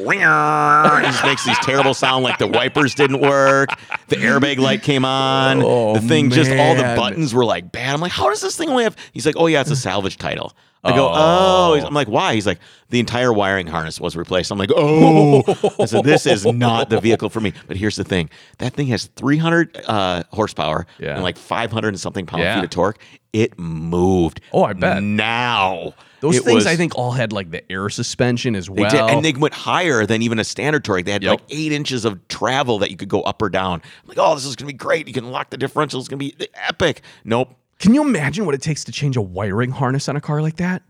it 0.99 1.03
just 1.03 1.23
makes 1.23 1.45
these 1.45 1.57
terrible 1.59 1.93
sound 1.93 2.23
like 2.23 2.39
the 2.39 2.47
wipers 2.47 2.95
didn't 2.95 3.21
work. 3.21 3.69
The 4.07 4.15
airbag 4.15 4.57
light 4.57 4.81
came 4.81 5.05
on. 5.05 5.61
Oh, 5.63 5.93
the 5.93 6.01
thing, 6.01 6.31
just 6.31 6.49
all 6.51 6.75
the 6.75 6.81
buttons 6.95 7.33
were 7.35 7.45
like 7.45 7.71
bad. 7.71 7.93
I'm 7.93 8.01
like, 8.01 8.11
how 8.11 8.29
does 8.29 8.41
this 8.41 8.57
thing 8.57 8.69
only 8.69 8.85
have? 8.85 8.97
He's 9.13 9.25
like, 9.27 9.35
oh 9.37 9.45
yeah, 9.45 9.61
it's 9.61 9.69
a 9.69 9.75
salvage 9.75 10.17
title. 10.17 10.53
I 10.83 10.95
go, 10.95 11.11
oh. 11.13 11.73
He's- 11.75 11.85
I'm 11.85 11.93
like, 11.93 12.07
why? 12.07 12.33
He's 12.33 12.47
like, 12.47 12.59
the 12.89 12.99
entire 12.99 13.31
wiring 13.31 13.67
harness 13.67 13.99
was 13.99 14.15
replaced. 14.17 14.51
I'm 14.51 14.57
like, 14.57 14.71
oh. 14.75 15.43
I 15.79 15.85
said, 15.85 16.03
this 16.03 16.25
is 16.25 16.45
not 16.45 16.89
the 16.89 16.99
vehicle 16.99 17.29
for 17.29 17.39
me. 17.39 17.53
But 17.67 17.77
here's 17.77 17.95
the 17.95 18.03
thing: 18.03 18.29
that 18.57 18.73
thing 18.73 18.87
has 18.87 19.05
300 19.15 19.77
uh, 19.87 20.23
horsepower 20.31 20.87
Yeah. 20.99 21.13
and 21.13 21.23
like 21.23 21.37
500 21.37 21.89
and 21.89 21.99
something 21.99 22.25
pound 22.25 22.43
Yeah. 22.43 22.55
feet 22.55 22.63
of 22.65 22.69
torque. 22.71 22.97
It 23.31 23.57
moved. 23.57 24.41
Oh, 24.51 24.63
I 24.63 24.73
bet. 24.73 25.01
Now 25.03 25.93
Those 26.19 26.35
It 26.37 26.43
things 26.43 26.55
was- 26.55 26.67
I 26.67 26.75
think 26.75 26.97
all 26.97 27.11
had 27.11 27.31
like 27.31 27.49
the 27.51 27.69
air 27.71 27.89
suspension 27.89 28.55
as 28.55 28.69
well. 28.69 28.89
they 28.91 28.97
did, 28.97 29.09
and 29.09 29.23
they 29.23 29.31
went 29.33 29.53
higher 29.53 30.05
than 30.05 30.21
even 30.21 30.37
a 30.39 30.43
standard 30.43 30.83
Touareg. 30.83 31.05
They 31.05 31.11
had 31.13 31.23
Yep. 31.23 31.31
like 31.31 31.41
eight 31.49 31.71
inches 31.71 32.03
of 32.05 32.27
travel 32.27 32.77
that 32.79 32.91
you 32.91 32.97
could 32.97 33.07
go 33.09 33.21
up 33.21 33.41
or 33.41 33.49
down. 33.49 33.81
I'm 34.03 34.07
like, 34.09 34.17
oh, 34.19 34.35
this 34.35 34.45
is 34.45 34.55
gonna 34.55 34.67
be 34.67 34.73
great. 34.73 35.07
You 35.07 35.13
can 35.13 35.31
lock 35.31 35.49
the 35.51 35.57
differential. 35.57 35.99
It's 35.99 36.09
gonna 36.09 36.17
be 36.17 36.35
epic. 36.55 37.01
Nope. 37.23 37.55
Can 37.81 37.95
you 37.95 38.01
imagine 38.03 38.45
what 38.45 38.53
it 38.55 38.61
takes 38.61 38.83
to 38.85 38.91
change 38.91 39.17
a 39.17 39.21
wiring 39.21 39.71
harness 39.71 40.07
on 40.07 40.15
a 40.15 40.21
car 40.21 40.41
like 40.41 40.57
that? 40.57 40.83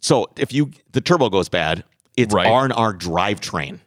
So 0.00 0.30
if 0.36 0.52
you 0.52 0.70
the 0.92 1.00
turbo 1.00 1.30
goes 1.30 1.48
bad, 1.48 1.82
it's 2.16 2.34
Right. 2.34 2.46
R 2.46 2.64
and 2.64 2.72
R 2.72 2.92
drivetrain. 2.94 3.80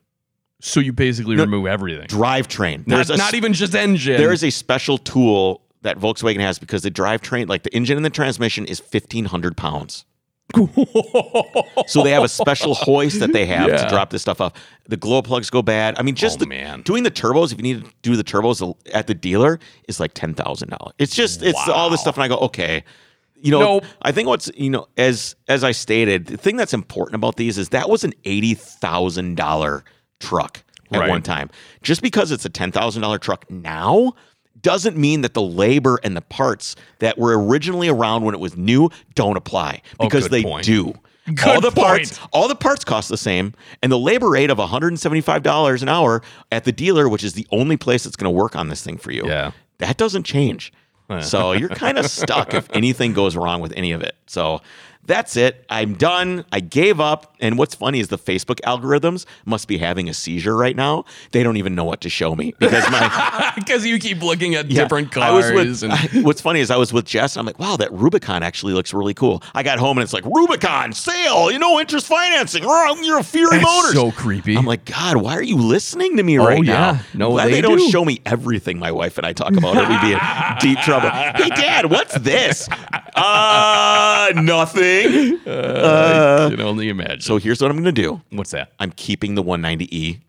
So 0.59 0.79
you 0.79 0.91
basically 0.91 1.35
remove 1.35 1.67
everything. 1.67 2.07
Drivetrain. 2.07 2.87
Not, 2.87 3.15
not 3.15 3.35
even 3.35 3.53
just 3.53 3.75
engine. 3.75 4.17
there 4.17 4.33
is 4.33 4.43
a 4.43 4.49
special 4.49 4.97
tool 4.97 5.61
that 5.83 5.99
Volkswagen 5.99 6.39
has 6.39 6.57
because 6.57 6.81
the 6.81 6.89
drivetrain, 6.89 7.47
like 7.47 7.61
the 7.61 7.73
engine 7.75 7.95
and 7.95 8.03
the 8.03 8.09
transmission, 8.09 8.65
is 8.65 8.79
fifteen 8.79 9.25
hundred 9.25 9.55
pounds. 9.55 10.05
So 11.87 12.03
they 12.03 12.11
have 12.11 12.23
a 12.23 12.27
special 12.29 12.73
hoist 12.73 13.19
that 13.19 13.33
they 13.33 13.45
have 13.45 13.67
Yeah. 13.69 13.77
to 13.77 13.89
drop 13.89 14.09
this 14.09 14.21
stuff 14.21 14.41
off. 14.41 14.53
The 14.87 14.97
glow 14.97 15.21
plugs 15.21 15.49
go 15.49 15.61
bad. 15.61 15.95
I 15.97 16.01
mean, 16.03 16.15
just 16.15 16.37
Oh, 16.37 16.39
the, 16.39 16.47
man. 16.47 16.81
doing 16.81 17.03
the 17.03 17.11
turbos. 17.11 17.51
If 17.51 17.57
you 17.57 17.63
need 17.63 17.83
to 17.85 17.91
do 18.01 18.15
the 18.15 18.23
turbos 18.23 18.75
at 18.93 19.07
the 19.07 19.13
dealer, 19.13 19.59
is 19.87 19.99
like 19.99 20.13
ten 20.13 20.33
thousand 20.33 20.69
dollars. 20.69 20.93
It's 20.97 21.15
just 21.15 21.41
it's 21.43 21.67
all 21.67 21.89
this 21.89 22.01
stuff, 22.01 22.15
and 22.15 22.23
I 22.23 22.27
go 22.27 22.37
okay. 22.37 22.83
You 23.39 23.51
know, 23.51 23.59
Nope. 23.59 23.85
I 24.01 24.11
think 24.11 24.27
what's 24.27 24.49
you 24.55 24.69
know 24.69 24.87
as 24.97 25.35
as 25.47 25.63
I 25.63 25.71
stated, 25.71 26.25
the 26.27 26.37
thing 26.37 26.57
that's 26.57 26.73
important 26.73 27.15
about 27.15 27.35
these 27.35 27.57
is 27.57 27.69
that 27.69 27.89
was 27.89 28.03
an 28.03 28.13
eighty 28.25 28.53
thousand 28.55 29.35
dollar 29.35 29.83
truck 30.19 30.63
at 30.91 30.99
Right. 31.01 31.09
one 31.09 31.21
time. 31.21 31.49
Just 31.83 32.01
because 32.01 32.31
it's 32.31 32.45
a 32.45 32.49
ten 32.49 32.71
thousand 32.71 33.01
dollar 33.01 33.19
truck 33.19 33.49
now 33.51 34.13
doesn't 34.61 34.97
mean 34.97 35.21
that 35.21 35.33
the 35.33 35.41
labor 35.41 35.99
and 36.03 36.15
the 36.15 36.21
parts 36.21 36.75
that 36.99 37.17
were 37.17 37.37
originally 37.45 37.87
around 37.89 38.23
when 38.23 38.33
it 38.33 38.39
was 38.39 38.55
new 38.57 38.89
don't 39.15 39.37
apply 39.37 39.81
oh, 39.99 40.05
because 40.05 40.23
good 40.23 40.31
they 40.31 40.43
point. 40.43 40.65
do. 40.65 40.93
Good 41.33 41.45
all 41.45 41.59
the 41.61 41.71
parts, 41.71 42.19
all 42.31 42.47
the 42.47 42.55
parts 42.55 42.85
cost 42.85 43.09
the 43.09 43.17
same, 43.17 43.53
and 43.83 43.91
the 43.91 43.99
labor 43.99 44.29
rate 44.29 44.49
of 44.49 44.59
one 44.59 44.69
hundred 44.69 44.89
and 44.89 44.99
seventy-five 44.99 45.43
dollars 45.43 45.83
an 45.83 45.89
hour 45.89 46.21
at 46.53 46.63
the 46.63 46.71
dealer, 46.71 47.09
which 47.09 47.21
is 47.23 47.33
the 47.33 47.45
only 47.51 47.75
place 47.75 48.05
that's 48.05 48.15
going 48.15 48.31
to 48.33 48.35
work 48.37 48.55
on 48.55 48.69
this 48.69 48.81
thing 48.81 48.97
for 48.97 49.11
you, 49.11 49.23
Yeah. 49.25 49.51
that 49.79 49.97
doesn't 49.97 50.23
change. 50.23 50.71
so 51.21 51.51
you're 51.51 51.67
kind 51.69 51.97
of 51.97 52.05
stuck 52.09 52.53
if 52.53 52.69
anything 52.73 53.11
goes 53.13 53.35
wrong 53.35 53.59
with 53.61 53.73
any 53.75 53.91
of 53.91 54.01
it. 54.01 54.15
So 54.25 54.61
that's 55.07 55.35
it. 55.35 55.65
I'm 55.69 55.95
done. 55.95 56.45
I 56.51 56.59
gave 56.59 56.99
up. 56.99 57.33
And 57.39 57.57
what's 57.57 57.75
funny 57.75 57.99
is 57.99 58.07
the 58.09 58.17
Facebook 58.17 58.59
algorithms 58.61 59.25
must 59.45 59.67
be 59.67 59.77
having 59.77 60.09
a 60.09 60.13
seizure 60.13 60.55
right 60.55 60.75
now. 60.75 61.05
They 61.31 61.43
don't 61.43 61.57
even 61.57 61.75
know 61.75 61.83
what 61.85 62.01
to 62.01 62.09
show 62.09 62.35
me 62.35 62.53
because 62.59 62.89
my 62.91 63.53
because 63.55 63.85
you 63.85 63.99
keep 63.99 64.21
looking 64.21 64.55
at 64.55 64.69
yeah, 64.69 64.81
different 64.83 65.15
I 65.17 65.29
cars. 65.29 65.51
was 65.51 65.81
with, 65.83 65.91
and, 66.15 66.25
what's 66.25 66.41
funny 66.41 66.59
is 66.59 66.69
I 66.71 66.77
was 66.77 66.91
with 66.93 67.05
Jess 67.05 67.35
and 67.35 67.41
I'm 67.41 67.45
like, 67.45 67.59
wow, 67.59 67.77
that 67.77 67.91
Rubicon 67.93 68.43
actually 68.43 68.73
looks 68.73 68.93
really 68.93 69.13
cool. 69.13 69.41
I 69.53 69.63
got 69.63 69.77
home 69.79 69.97
and 69.97 70.03
it's 70.03 70.13
like 70.13 70.25
Rubicon 70.25 70.93
sale, 70.93 71.51
you 71.51 71.59
know, 71.59 71.79
interest 71.79 72.07
financing. 72.07 72.63
Oh, 72.65 72.97
You're 73.01 73.19
a 73.19 73.23
Fury 73.23 73.57
It's 73.57 73.63
Motors. 73.65 73.93
so 73.93 74.11
creepy. 74.11 74.55
I'm 74.57 74.65
like, 74.65 74.85
God, 74.85 75.17
why 75.17 75.35
are 75.37 75.43
you 75.43 75.57
listening 75.57 76.17
to 76.17 76.23
me 76.23 76.39
Oh, 76.39 76.45
right 76.45 76.63
yeah. 76.63 76.73
now? 76.73 76.99
No, 77.13 77.31
Glad 77.31 77.47
they 77.47 77.51
they, 77.51 77.61
don't 77.61 77.77
do. 77.77 77.89
show 77.89 78.03
me 78.03 78.19
everything 78.25 78.79
my 78.79 78.91
wife 78.91 79.17
and 79.17 79.25
I 79.27 79.33
talk 79.33 79.55
about, 79.55 79.77
or 79.77 79.87
we'd 79.87 80.01
be 80.01 80.13
in 80.13 80.19
deep 80.59 80.79
trouble. 80.83 81.09
Hey, 81.09 81.49
Dad, 81.49 81.85
what's 81.91 82.17
this? 82.19 82.67
Uh, 83.15 84.31
nothing. 84.35 84.96
Uh, 85.47 86.47
you 86.51 86.57
can 86.57 86.65
only 86.65 86.89
imagine. 86.89 87.21
so 87.21 87.37
here's 87.37 87.61
what 87.61 87.71
I'm 87.71 87.77
going 87.77 87.93
to 87.95 88.01
do. 88.01 88.21
what's 88.31 88.51
that? 88.51 88.71
I'm 88.79 88.91
keeping 88.91 89.35
the 89.35 89.43
190e. 89.43 90.21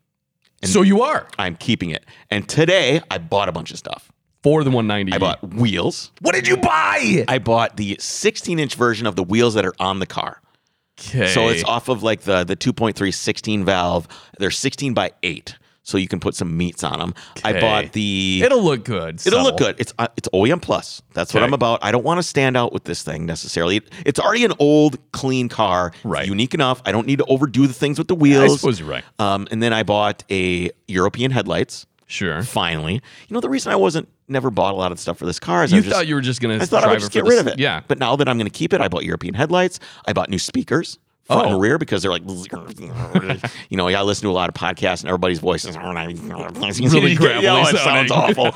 And 0.63 0.71
so 0.71 0.83
you 0.83 1.03
are 1.03 1.27
I'm 1.39 1.57
keeping 1.57 1.91
it. 1.91 2.05
And 2.31 2.49
today 2.49 3.01
I 3.11 3.19
bought 3.19 3.49
a 3.49 3.53
bunch 3.53 3.71
of 3.71 3.79
stuff. 3.79 4.11
for 4.43 4.65
the 4.65 4.71
190. 4.71 5.13
I 5.13 5.19
bought 5.19 5.43
wheels. 5.55 6.11
What 6.21 6.35
did 6.35 6.47
you 6.49 6.57
buy? 6.57 7.25
I 7.29 7.39
bought 7.39 7.77
the 7.77 7.97
16 8.01 8.59
inch 8.59 8.75
version 8.75 9.07
of 9.07 9.17
the 9.17 9.23
wheels 9.23 9.55
that 9.55 9.65
are 9.65 9.75
on 9.79 9.99
the 10.01 10.07
car. 10.07 10.41
Okay. 11.01 11.29
So 11.33 11.49
it's 11.49 11.63
off 11.65 11.89
of 11.89 12.03
like 12.03 12.23
the 12.23 12.43
the 12.45 12.57
2.3 12.57 13.15
16 13.15 13.65
valve. 13.65 14.09
They're 14.39 14.51
16 14.51 14.95
by 14.95 15.13
8. 15.23 15.57
So 15.89 15.97
you 15.97 16.07
can 16.07 16.21
put 16.21 16.35
some 16.35 16.55
meats 16.55 16.85
on 16.85 16.99
them. 16.99 17.15
I 17.43 17.59
bought 17.59 17.93
the 17.93 18.43
It'll 18.45 18.63
look 18.63 18.85
good. 18.85 19.27
It'll 19.27 19.43
look 19.43 19.57
good. 19.57 19.77
It's 19.79 19.95
uh, 19.99 20.09
it's 20.19 20.29
OEM 20.35 20.61
plus. 20.61 21.01
That's 21.15 21.33
what 21.33 21.41
Okay. 21.43 21.47
I'm 21.47 21.55
about. 21.55 21.79
I 21.83 21.91
don't 21.93 22.05
want 22.05 22.19
to 22.19 22.23
stand 22.23 22.59
out 22.59 22.75
with 22.75 22.85
this 22.85 23.03
thing 23.03 23.25
necessarily. 23.25 23.79
It- 23.79 23.91
it's 24.05 24.21
already 24.21 24.45
an 24.45 24.53
old, 24.59 24.99
clean 25.13 25.49
car. 25.49 25.93
It's 25.95 26.05
Right. 26.05 26.27
unique 26.29 26.53
enough. 26.53 26.83
I 26.85 26.93
don't 26.93 27.07
need 27.07 27.21
to 27.21 27.25
overdo 27.25 27.67
the 27.67 27.73
things 27.73 27.97
with 27.97 28.07
the 28.07 28.15
I 28.17 28.19
wheels. 28.19 28.61
suppose 28.61 28.79
you're 28.81 28.89
right. 28.91 29.05
Um, 29.19 29.49
and 29.51 29.63
then 29.63 29.73
I 29.73 29.83
bought 29.83 30.25
a 30.31 30.71
European 30.89 31.31
headlights. 31.31 31.87
Sure. 32.07 32.43
Finally, 32.43 32.95
you 32.95 33.35
know 33.35 33.41
the 33.41 33.49
reason 33.49 33.73
I 33.73 33.77
wasn't 33.77 34.09
never 34.29 34.51
bought 34.51 34.75
a 34.75 34.77
lot 34.77 34.93
of 34.93 35.01
stuff 35.01 35.17
for 35.17 35.25
this 35.25 35.39
car 35.41 35.65
is 35.65 35.73
I 35.73 35.77
You 35.77 35.79
was 35.81 35.85
just, 35.87 35.97
thought 35.97 36.07
you 36.07 36.15
were 36.17 36.21
just 36.21 36.43
gonna. 36.43 36.57
I 36.57 36.67
thought 36.67 36.81
I 36.83 36.87
drive 36.89 36.91
would 36.97 37.01
just 37.01 37.13
get 37.13 37.21
for 37.25 37.31
rid 37.31 37.37
the- 37.37 37.41
of 37.41 37.47
it. 37.49 37.59
Yeah. 37.59 37.81
But 37.89 37.99
now 37.99 38.15
that 38.17 38.29
I'm 38.29 38.37
going 38.37 38.47
to 38.51 38.51
keep 38.59 38.75
it, 38.75 38.83
I 38.83 38.89
bought 38.89 39.05
European 39.05 39.33
headlights. 39.33 39.81
I 40.07 40.13
bought 40.13 40.29
new 40.29 40.39
speakers. 40.39 40.99
Front 41.29 41.47
Oh. 41.47 41.53
and 41.53 41.61
rear 41.61 41.77
because 41.79 42.03
they're 42.03 42.11
like, 42.11 42.23
you 43.69 43.77
know, 43.77 43.87
I 43.89 44.03
listen 44.03 44.23
to 44.23 44.31
a 44.31 44.33
lot 44.33 44.49
of 44.49 44.55
podcasts 44.55 45.01
and 45.03 45.09
everybody's 45.09 45.39
voices 45.41 45.77
Really 45.77 47.15
gravelly 47.17 47.45
Yeah, 47.45 47.69
it 47.69 47.77
sounds 47.77 48.11
awful. 48.11 48.53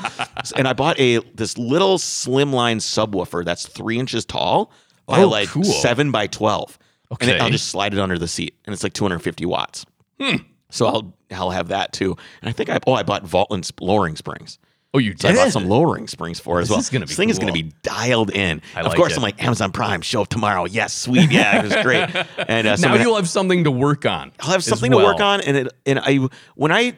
and 0.55 0.67
I 0.67 0.73
bought 0.73 0.99
a 0.99 1.19
this 1.35 1.57
little 1.57 1.97
slimline 1.97 2.77
subwoofer 2.77 3.45
that's 3.45 3.67
three 3.67 3.99
inches 3.99 4.25
tall 4.25 4.71
by 5.05 5.21
Oh, 5.21 5.27
like 5.29 5.49
cool. 5.49 5.63
seven 5.63 6.11
by 6.11 6.27
twelve. 6.27 6.77
And 7.21 7.29
it- 7.29 7.33
Okay. 7.35 7.39
I'll 7.43 7.51
just 7.51 7.67
slide 7.69 7.93
it 7.93 7.99
under 7.99 8.17
the 8.17 8.27
seat, 8.27 8.55
and 8.65 8.73
it's 8.73 8.81
like 8.81 8.93
250 8.93 9.45
watts. 9.45 9.85
Hmm. 10.19 10.37
So 10.71 10.87
I'll 10.87 11.13
I'll 11.31 11.51
have 11.51 11.67
that 11.67 11.93
too. 11.93 12.17
And 12.41 12.49
I 12.49 12.53
think 12.53 12.69
I 12.71 12.79
oh 12.87 12.93
I 12.93 13.03
bought 13.03 13.23
Vogtland 13.23 13.71
lowering 13.81 14.15
springs. 14.15 14.57
Oh, 14.95 14.99
you 14.99 15.15
So 15.19 15.27
I 15.27 15.31
did. 15.31 15.37
bought 15.39 15.51
some 15.51 15.67
lowering 15.67 16.07
springs 16.07 16.39
for 16.39 16.59
as 16.59 16.67
This 16.67 16.71
well. 16.71 16.79
is 16.79 16.89
gonna 16.89 17.05
be 17.05 17.07
this 17.09 17.17
thing 17.17 17.29
is 17.29 17.39
going 17.39 17.51
to 17.51 17.63
be 17.63 17.71
dialed 17.81 18.29
in. 18.29 18.61
I 18.75 18.81
of 18.81 18.87
like 18.87 18.97
course, 18.97 19.13
it. 19.13 19.17
I'm 19.17 19.23
like 19.23 19.43
Amazon 19.43 19.71
Prime 19.71 20.01
show 20.01 20.21
up 20.21 20.27
tomorrow. 20.29 20.65
Yes, 20.65 20.93
sweet. 20.93 21.31
Yeah, 21.31 21.59
it 21.59 21.63
was 21.63 21.75
great. 21.83 22.09
And 22.47 22.67
uh, 22.67 22.77
so 22.77 22.89
now 22.89 22.95
you'll 23.01 23.15
have 23.15 23.29
something 23.29 23.63
to 23.63 23.71
work 23.71 24.05
on. 24.05 24.31
I'll 24.39 24.51
have 24.51 24.63
something 24.63 24.91
to 24.91 24.97
work 24.97 25.19
on, 25.19 25.41
and 25.41 25.57
it 25.57 25.73
and 25.85 25.99
I 25.99 26.17
when 26.55 26.71
I 26.71 26.95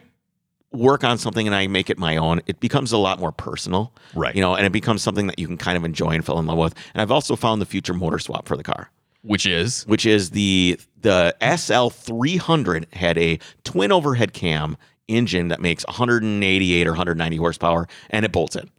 work 0.73 1.05
on 1.05 1.17
something 1.17 1.47
and 1.47 1.55
I 1.55 1.67
make 1.67 1.89
it 1.89 1.97
my 1.97 2.17
own, 2.17 2.41
it 2.47 2.59
becomes 2.59 2.91
a 2.91 2.97
lot 2.97 3.17
more 3.19 3.31
personal, 3.31 3.93
Right. 4.13 4.35
You 4.35 4.41
know, 4.41 4.55
and 4.55 4.65
it 4.65 4.73
becomes 4.73 5.01
something 5.01 5.27
that 5.27 5.39
you 5.39 5.47
can 5.47 5.55
kind 5.57 5.77
of 5.77 5.85
enjoy 5.85 6.09
and 6.09 6.25
fall 6.25 6.37
in 6.39 6.47
love 6.47 6.57
with. 6.57 6.75
And 6.93 7.01
I've 7.01 7.11
also 7.11 7.37
found 7.37 7.61
the 7.61 7.65
future 7.65 7.93
motor 7.93 8.19
swap 8.19 8.45
for 8.47 8.57
the 8.57 8.63
car 8.63 8.89
which 9.21 9.47
is 9.47 9.83
which 9.87 10.05
is 10.05 10.29
the 10.31 10.79
the 11.01 11.35
SL300 11.41 12.93
had 12.93 13.17
a 13.17 13.39
twin 13.63 13.91
overhead 13.91 14.33
cam 14.33 14.77
engine 15.07 15.49
that 15.49 15.61
makes 15.61 15.85
188 15.85 16.87
or 16.87 16.91
190 16.91 17.37
horsepower, 17.37 17.87
and 18.09 18.25
it 18.25 18.31
bolts 18.31 18.55
in. 18.55 18.69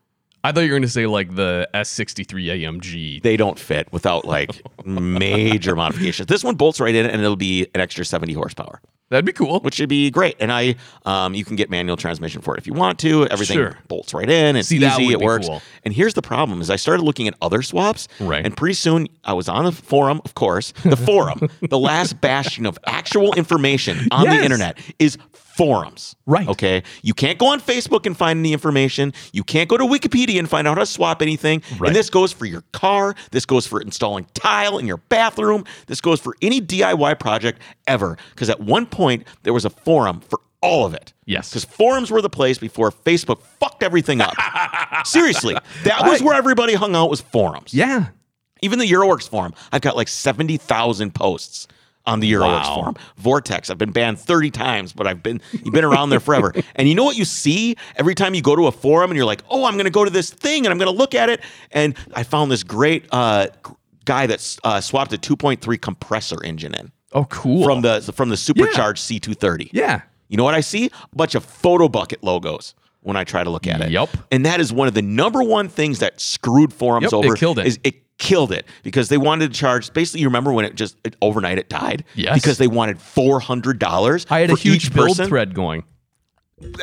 I 0.45 0.53
thought 0.53 0.61
you 0.61 0.69
were 0.69 0.75
going 0.75 0.83
to 0.83 0.89
say 0.89 1.07
like 1.07 1.35
the 1.35 1.69
S63 1.75 2.61
AMG. 2.63 3.23
They 3.23 3.37
don't 3.37 3.59
fit 3.59 3.93
without 3.93 4.25
like 4.25 4.63
major 4.85 5.75
modifications. 5.75 6.29
This 6.29 6.45
one 6.45 6.55
bolts 6.55 6.79
right 6.79 6.95
in, 6.95 7.05
and 7.05 7.21
it'll 7.21 7.35
be 7.35 7.67
an 7.75 7.81
extra 7.81 8.05
70 8.05 8.33
horsepower, 8.33 8.81
That'd 9.09 9.25
be 9.25 9.33
cool. 9.33 9.61
which 9.61 9.75
should 9.75 9.89
be 9.89 10.11
great. 10.11 10.37
And 10.41 10.53
I, 10.53 10.75
um, 11.05 11.35
you 11.35 11.45
can 11.45 11.55
get 11.57 11.71
manual 11.71 11.97
transmission 11.97 12.41
for 12.43 12.55
it 12.57 12.59
if 12.59 12.67
you 12.67 12.73
want 12.75 12.99
to. 13.01 13.27
Everything 13.29 13.57
Sure. 13.57 13.79
bolts 13.89 14.13
right 14.13 14.29
in. 14.29 14.57
It's 14.57 14.69
See, 14.69 14.79
that 14.79 14.95
easy. 14.99 15.07
would 15.07 15.15
It 15.15 15.19
be 15.21 15.25
works. 15.25 15.47
cool. 15.47 15.63
And 15.85 15.95
here's 15.95 16.15
the 16.15 16.23
problem: 16.23 16.61
is 16.61 16.71
I 16.71 16.77
started 16.77 17.03
looking 17.05 17.29
at 17.29 17.35
other 17.41 17.63
swaps, 17.63 18.09
Right. 18.19 18.45
And 18.45 18.57
pretty 18.57 18.75
soon 18.75 19.07
I 19.25 19.33
was 19.35 19.49
on 19.49 19.65
the 19.65 19.73
forum, 19.73 20.21
of 20.25 20.35
course. 20.35 20.73
The 20.85 20.97
forum, 20.97 21.49
the 21.71 21.79
last 21.79 22.21
bastion 22.21 22.67
of 22.67 22.79
actual 22.87 23.33
information 23.35 24.09
on 24.11 24.25
Yes. 24.25 24.39
the 24.39 24.43
internet, 24.45 24.79
is 24.99 25.19
forums. 25.33 26.15
Right. 26.27 26.47
Okay. 26.49 26.83
You 27.03 27.15
can't 27.15 27.39
go 27.39 27.47
on 27.47 27.61
Facebook 27.63 28.05
and 28.05 28.15
find 28.17 28.39
any 28.41 28.53
information. 28.53 29.15
You 29.33 29.43
can't 29.43 29.71
go 29.71 29.79
to 29.79 29.85
Wikipedia 29.85 30.39
and 30.39 30.47
find 30.51 30.69
out 30.69 30.75
how 30.77 30.81
to 30.81 30.87
swap 30.87 31.23
anything. 31.23 31.63
Right. 31.79 31.89
And 31.89 31.97
this 31.97 32.11
goes 32.11 32.31
for 32.31 32.45
your 32.45 32.63
car. 32.73 33.15
This 33.31 33.47
goes 33.47 33.67
for 33.67 33.81
installing 33.81 34.27
tile 34.35 34.77
in 34.77 34.87
your 34.87 34.99
bathroom. 34.99 35.65
This 35.87 36.03
goes 36.03 36.21
for 36.21 36.37
any 36.43 36.61
DIY 36.61 37.19
project 37.19 37.61
ever. 37.87 38.19
Because 38.35 38.51
at 38.51 38.61
one 38.61 38.85
point 38.97 39.25
there 39.43 39.53
was 39.53 39.65
a 39.65 39.71
forum 39.71 40.21
for 40.21 40.41
all 40.63 40.87
of 40.87 40.95
it. 40.95 41.13
Yes. 41.27 41.51
Because 41.51 41.65
forums 41.65 42.11
were 42.11 42.23
the 42.23 42.31
place 42.31 42.59
before 42.59 42.91
Facebook 42.91 43.41
fucked 43.61 43.83
everything 43.83 44.21
up. 44.21 44.35
Seriously, 45.05 45.57
that 45.85 46.03
was 46.07 46.23
where 46.23 46.35
everybody 46.35 46.75
hung 46.75 46.97
out 46.97 47.11
was 47.11 47.21
forums. 47.21 47.73
Yeah. 47.75 48.07
Even 48.63 48.79
the 48.79 48.91
Euroworks 48.91 49.29
forum, 49.29 49.53
I've 49.71 49.83
got 49.83 49.97
like 49.97 50.09
70,000 50.09 51.15
posts 51.15 51.69
on 52.07 52.21
the 52.21 52.33
Euroworks 52.33 52.63
Wow. 52.69 52.75
forum. 52.77 52.97
Vortex, 53.17 53.69
I've 53.69 53.79
been 53.79 53.91
banned 53.91 54.19
30 54.19 54.51
times, 54.51 54.93
but 54.93 55.07
I've 55.07 55.23
been 55.23 55.41
you've 55.53 55.75
been 55.75 55.85
around 55.85 56.11
there 56.11 56.21
forever. 56.21 56.55
and 56.77 56.89
you 56.89 56.95
know 56.95 57.05
what 57.05 57.17
you 57.17 57.25
see 57.25 57.77
every 57.97 58.15
time 58.15 58.33
you 58.35 58.43
go 58.43 58.57
to 58.57 58.67
a 58.67 58.73
forum 58.73 59.11
and 59.11 59.17
you're 59.17 59.27
like, 59.27 59.43
"Oh, 59.51 59.65
I'm 59.67 59.75
going 59.75 59.85
to 59.85 59.91
go 59.91 60.05
to 60.05 60.11
this 60.11 60.31
thing 60.31 60.65
and 60.65 60.73
I'm 60.73 60.79
going 60.79 60.91
to 60.91 60.97
look 60.97 61.15
at 61.15 61.29
it." 61.29 61.41
And 61.73 61.95
I 62.15 62.23
found 62.23 62.51
this 62.51 62.63
great 62.63 63.07
uh, 63.13 63.49
guy 64.05 64.27
that 64.27 64.59
uh, 64.65 64.81
swapped 64.81 65.13
a 65.13 65.19
2.3 65.19 65.81
compressor 65.81 66.43
engine 66.45 66.75
in 66.75 66.93
Oh, 67.17 67.25
cool. 67.25 67.65
from 67.65 67.81
the 67.81 68.01
from 68.15 68.29
the 68.29 68.37
supercharged 68.37 69.03
C230. 69.03 69.71
yeah. 69.73 70.03
You 70.29 70.37
know 70.37 70.45
what 70.45 70.55
I 70.55 70.61
see? 70.61 70.87
A 70.87 71.17
bunch 71.17 71.35
of 71.37 71.47
Photobucket 71.47 72.17
logos 72.23 72.75
when 73.03 73.17
I 73.17 73.23
try 73.25 73.45
to 73.45 73.51
look 73.51 73.67
at 73.69 73.81
it. 73.81 73.91
Yep. 73.93 74.11
And 74.33 74.45
that 74.45 74.59
is 74.61 74.73
one 74.73 74.89
of 74.89 74.95
the 74.95 75.03
number 75.03 75.41
one 75.43 75.69
things 75.69 76.01
that 76.01 76.21
screwed 76.21 76.73
forums 76.73 77.05
Yep, 77.05 77.13
it 77.13 77.17
over. 77.27 77.37
killed 77.37 77.59
it. 77.61 77.67
Is 77.67 77.79
it 77.85 77.95
killed 78.19 78.51
it 78.51 78.67
because 78.83 79.09
they 79.09 79.19
wanted 79.19 79.53
to 79.53 79.59
charge. 79.59 79.93
Basically, 79.93 80.21
you 80.23 80.27
remember 80.27 80.53
when 80.53 80.65
it 80.65 80.75
just 80.75 80.97
it, 81.05 81.15
overnight 81.23 81.59
it 81.59 81.69
died. 81.69 82.05
Yes. 82.17 82.35
Because 82.35 82.59
they 82.59 82.67
wanted 82.67 83.01
four 83.01 83.39
hundred 83.41 83.79
dollars. 83.79 84.27
I 84.31 84.41
had 84.41 84.51
a 84.51 84.57
huge 84.57 84.93
build 84.93 85.09
person, 85.09 85.29
thread 85.29 85.55
going. 85.55 85.85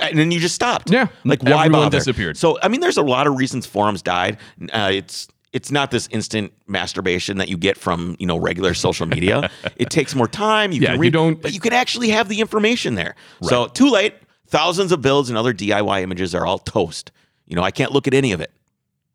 and 0.01 0.17
then 0.19 0.31
you 0.31 0.39
just 0.39 0.55
stopped. 0.55 0.89
Yeah. 0.91 1.07
Like 1.25 1.41
why 1.43 1.65
Everyone 1.65 1.71
bother? 1.85 1.97
disappeared. 1.97 2.37
So 2.37 2.57
I 2.61 2.67
mean, 2.67 2.79
there's 2.81 2.97
a 2.97 3.01
lot 3.03 3.27
of 3.27 3.35
reasons 3.37 3.65
forums 3.65 4.01
died. 4.01 4.37
Uh, 4.71 4.91
it's 4.93 5.27
it's 5.53 5.71
not 5.71 5.91
this 5.91 6.07
instant 6.11 6.51
masturbation 6.67 7.37
that 7.37 7.47
you 7.47 7.57
get 7.57 7.77
from 7.77 8.15
you 8.19 8.25
know 8.27 8.37
regular 8.37 8.73
social 8.73 9.05
media. 9.05 9.49
it 9.77 9.89
takes 9.89 10.13
more 10.15 10.27
time. 10.27 10.71
You 10.71 10.81
Yeah, 10.81 10.93
can 10.95 11.03
you 11.03 11.11
don't- 11.11 11.41
but 11.41 11.53
you 11.53 11.59
can 11.59 11.73
actually 11.73 12.09
have 12.09 12.27
the 12.27 12.41
information 12.41 12.95
there. 12.95 13.15
So 13.43 13.67
too 13.67 13.89
late. 13.89 14.15
Thousands 14.47 14.91
of 14.91 15.01
builds 15.01 15.29
and 15.29 15.37
other 15.37 15.53
DIY 15.53 16.01
images 16.01 16.35
are 16.35 16.45
all 16.45 16.59
toast. 16.59 17.11
You 17.47 17.55
know, 17.55 17.63
I 17.63 17.71
can't 17.71 17.91
look 17.91 18.07
at 18.07 18.13
any 18.13 18.33
of 18.33 18.41
it. 18.41 18.51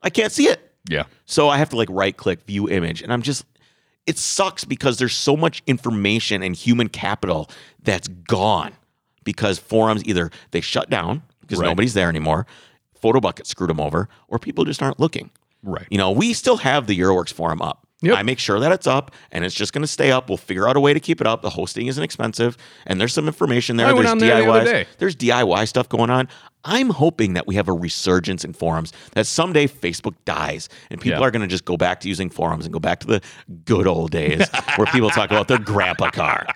I 0.02 0.10
can't 0.10 0.32
see 0.32 0.48
it. 0.48 0.72
Yeah. 0.90 1.04
So 1.26 1.48
I 1.48 1.58
have 1.58 1.68
to 1.70 1.76
like 1.76 1.88
right 1.90 2.16
click 2.16 2.42
view 2.44 2.68
image, 2.68 3.02
and 3.02 3.12
I'm 3.12 3.22
just 3.22 3.44
it 4.06 4.16
sucks 4.16 4.64
because 4.64 4.96
there's 4.98 5.14
so 5.14 5.36
much 5.36 5.62
information 5.66 6.42
and 6.42 6.56
human 6.56 6.88
capital 6.88 7.50
that's 7.82 8.08
gone 8.08 8.72
because 9.24 9.58
forums 9.58 10.02
either 10.06 10.30
they 10.52 10.60
shut 10.62 10.88
down 10.88 11.22
because 11.42 11.58
Right. 11.58 11.66
nobody's 11.66 11.94
there 11.94 12.08
anymore, 12.08 12.46
Photobucket 13.02 13.46
screwed 13.46 13.70
them 13.70 13.80
over, 13.80 14.08
or 14.28 14.38
people 14.38 14.64
just 14.64 14.82
aren't 14.82 14.98
looking. 14.98 15.30
Right. 15.62 15.86
You 15.90 15.98
know, 15.98 16.10
we 16.12 16.32
still 16.34 16.56
have 16.58 16.86
the 16.86 16.98
Euroworks 16.98 17.32
forum 17.32 17.60
up. 17.62 17.84
Yep. 18.00 18.16
I 18.16 18.22
make 18.22 18.38
sure 18.38 18.60
that 18.60 18.70
it's 18.70 18.86
up 18.86 19.10
and 19.32 19.44
it's 19.44 19.54
just 19.56 19.72
going 19.72 19.82
to 19.82 19.88
stay 19.88 20.12
up. 20.12 20.28
We'll 20.28 20.36
figure 20.38 20.68
out 20.68 20.76
a 20.76 20.80
way 20.80 20.94
to 20.94 21.00
keep 21.00 21.20
it 21.20 21.26
up. 21.26 21.42
The 21.42 21.50
hosting 21.50 21.88
isn't 21.88 22.02
expensive 22.04 22.56
and 22.86 23.00
there's 23.00 23.12
some 23.12 23.26
information 23.26 23.76
there. 23.76 23.88
I 23.88 23.92
went 23.92 24.04
there's 24.04 24.12
on 24.12 24.18
there 24.18 24.40
the 24.40 24.48
other 24.48 24.60
DIY. 24.60 24.64
day. 24.64 24.86
There's 24.98 25.16
DIY 25.16 25.66
stuff 25.66 25.88
going 25.88 26.08
on. 26.08 26.28
I'm 26.64 26.90
hoping 26.90 27.32
that 27.32 27.48
we 27.48 27.56
have 27.56 27.66
a 27.66 27.72
resurgence 27.72 28.44
in 28.44 28.52
forums, 28.52 28.92
that 29.14 29.26
someday 29.26 29.66
Facebook 29.66 30.14
dies 30.24 30.68
and 30.92 31.00
people 31.00 31.18
Yeah. 31.20 31.26
are 31.26 31.32
going 31.32 31.42
to 31.42 31.48
just 31.48 31.64
go 31.64 31.76
back 31.76 31.98
to 32.00 32.08
using 32.08 32.30
forums 32.30 32.66
and 32.66 32.72
go 32.72 32.78
back 32.78 33.00
to 33.00 33.06
the 33.08 33.20
good 33.64 33.88
old 33.88 34.12
days 34.12 34.46
where 34.76 34.86
people 34.86 35.10
talk 35.10 35.30
about 35.32 35.48
their 35.48 35.58
grandpa 35.58 36.10
car. 36.10 36.46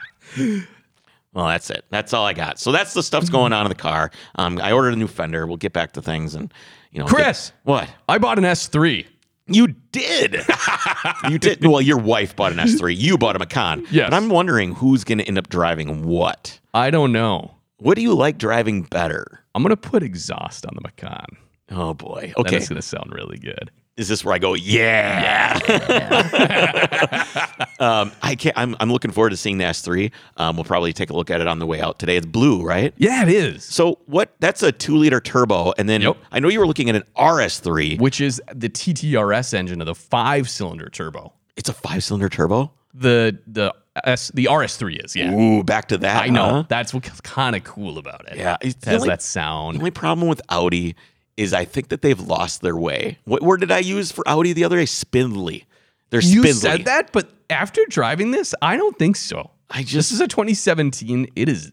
Well, 1.35 1.47
that's 1.47 1.71
it. 1.71 1.85
That's 1.91 2.13
all 2.13 2.27
I 2.27 2.35
got. 2.35 2.59
So 2.61 2.73
that's 2.73 2.93
the 2.95 3.03
stuff's 3.03 3.31
going 3.31 3.53
on 3.53 3.65
in 3.65 3.71
the 3.71 3.75
car. 3.75 4.11
Um, 4.37 4.61
I 4.63 4.73
ordered 4.73 4.93
a 4.93 4.97
new 4.97 5.09
fender. 5.09 5.47
We'll 5.47 5.57
get 5.57 5.73
back 5.73 5.93
to 5.93 6.03
things 6.03 6.35
and 6.35 6.53
you 6.93 7.01
know. 7.01 7.07
Chris! 7.07 7.49
get- 7.51 7.57
what? 7.65 7.91
I 8.09 8.19
bought 8.19 8.39
an 8.39 8.45
S3. 8.45 9.07
You 9.49 9.75
did. 9.91 10.37
you 11.29 11.39
did. 11.39 11.67
Well, 11.67 11.81
your 11.83 11.99
wife 11.99 12.37
bought 12.37 12.53
an 12.53 12.59
S3. 12.59 12.97
You 12.97 13.19
bought 13.19 13.35
a 13.35 13.41
Macan. 13.41 13.85
Yes. 13.91 14.09
But 14.09 14.17
I'm 14.17 14.29
wondering 14.29 14.73
who's 14.75 15.03
going 15.03 15.19
to 15.19 15.25
end 15.25 15.37
up 15.37 15.49
driving 15.49 16.05
what. 16.07 16.61
I 16.73 16.91
don't 16.91 17.11
know. 17.13 17.57
What 17.79 17.97
do 17.97 18.03
you 18.03 18.15
like 18.15 18.39
driving 18.39 18.83
better? 18.83 19.41
I'm 19.57 19.63
gonna 19.63 19.77
put 19.77 20.05
exhaust 20.05 20.65
on 20.65 20.73
the 20.77 20.81
Macan. 20.83 21.27
Oh 21.71 21.95
boy. 21.95 22.33
Okay. 22.37 22.51
That's 22.59 22.69
gonna 22.69 22.81
sound 22.81 23.13
really 23.13 23.39
good. 23.39 23.73
Is 23.97 24.07
this 24.09 24.25
where 24.25 24.35
I 24.35 24.39
go? 24.39 24.55
Yeah. 24.55 25.59
Yeah. 25.69 27.27
um, 27.83 28.13
I 28.23 28.35
can't. 28.35 28.57
I'm, 28.57 28.77
I'm 28.81 28.91
looking 28.93 29.11
forward 29.11 29.31
to 29.31 29.37
seeing 29.37 29.59
the 29.59 29.65
S3. 29.65 30.11
Um, 30.37 30.57
we'll 30.57 30.65
probably 30.65 30.93
take 30.93 31.11
a 31.11 31.15
look 31.15 31.31
at 31.31 31.41
it 31.41 31.47
on 31.47 31.59
the 31.59 31.67
way 31.67 31.81
out 31.81 31.99
today. 31.99 32.17
It's 32.17 32.27
blue, 32.27 32.63
right? 32.63 32.95
Yeah, 32.97 33.23
it 33.23 33.29
is. 33.29 33.65
So 33.65 33.99
what? 34.07 34.33
That's 34.41 34.63
a 34.63 34.71
two 34.73 34.97
liter 34.97 35.21
turbo, 35.21 35.73
and 35.79 35.89
then 35.89 36.01
Yep. 36.03 36.17
I 36.31 36.41
know 36.41 36.49
you 36.49 36.61
were 36.61 36.67
looking 36.67 36.89
at 36.89 36.95
an 36.97 37.05
RS3. 37.17 38.01
Which 38.01 38.21
is 38.21 38.41
the 38.55 38.69
TTRS 38.69 39.53
engine 39.55 39.81
of 39.81 39.87
the 39.87 39.95
five 39.95 40.49
cylinder 40.49 40.89
turbo. 40.89 41.33
It's 41.57 41.69
a 41.69 41.75
five 41.75 42.05
cylinder 42.05 42.29
turbo. 42.29 42.71
The 42.95 43.39
the 43.47 43.75
S 44.05 44.31
the 44.35 44.45
RS3 44.51 45.05
is, 45.05 45.15
yeah. 45.17 45.33
Ooh, 45.35 45.63
back 45.65 45.89
to 45.89 45.99
that. 45.99 46.23
I 46.25 46.29
know. 46.29 46.45
huh? 46.49 46.65
That's 46.69 46.95
what's 46.95 47.21
kind 47.23 47.55
of 47.57 47.65
cool 47.65 47.99
about 47.99 48.27
it. 48.31 48.39
Yeah, 48.39 48.57
It 48.63 48.77
has 48.85 48.97
only- 49.03 49.09
that 49.09 49.21
sound. 49.23 49.77
The 49.77 49.81
only 49.81 49.91
problem 49.91 50.29
with 50.29 50.41
Audi 50.49 50.95
is 51.37 51.53
I 51.53 51.65
think 51.65 51.89
that 51.89 52.03
they've 52.03 52.21
lost 52.21 52.61
their 52.63 52.77
way. 52.77 53.19
What 53.25 53.43
word 53.43 53.61
did 53.61 53.71
I 53.71 53.79
use 53.79 54.13
for 54.13 54.27
Audi 54.29 54.53
the 54.53 54.65
other 54.65 54.77
day? 54.77 54.87
Spindly. 54.87 55.65
They're 56.13 56.21
You 56.21 56.43
spindly. 56.43 56.53
said 56.53 56.85
that, 56.85 57.11
but 57.13 57.33
after 57.51 57.85
driving 57.89 58.31
this, 58.31 58.55
I 58.63 58.77
don't 58.77 58.97
think 58.99 59.17
so. 59.17 59.51
I 59.69 59.81
just 59.83 59.95
This 60.11 60.13
is 60.13 60.21
a 60.21 60.29
2017. 60.29 61.27
It 61.35 61.49
is. 61.49 61.73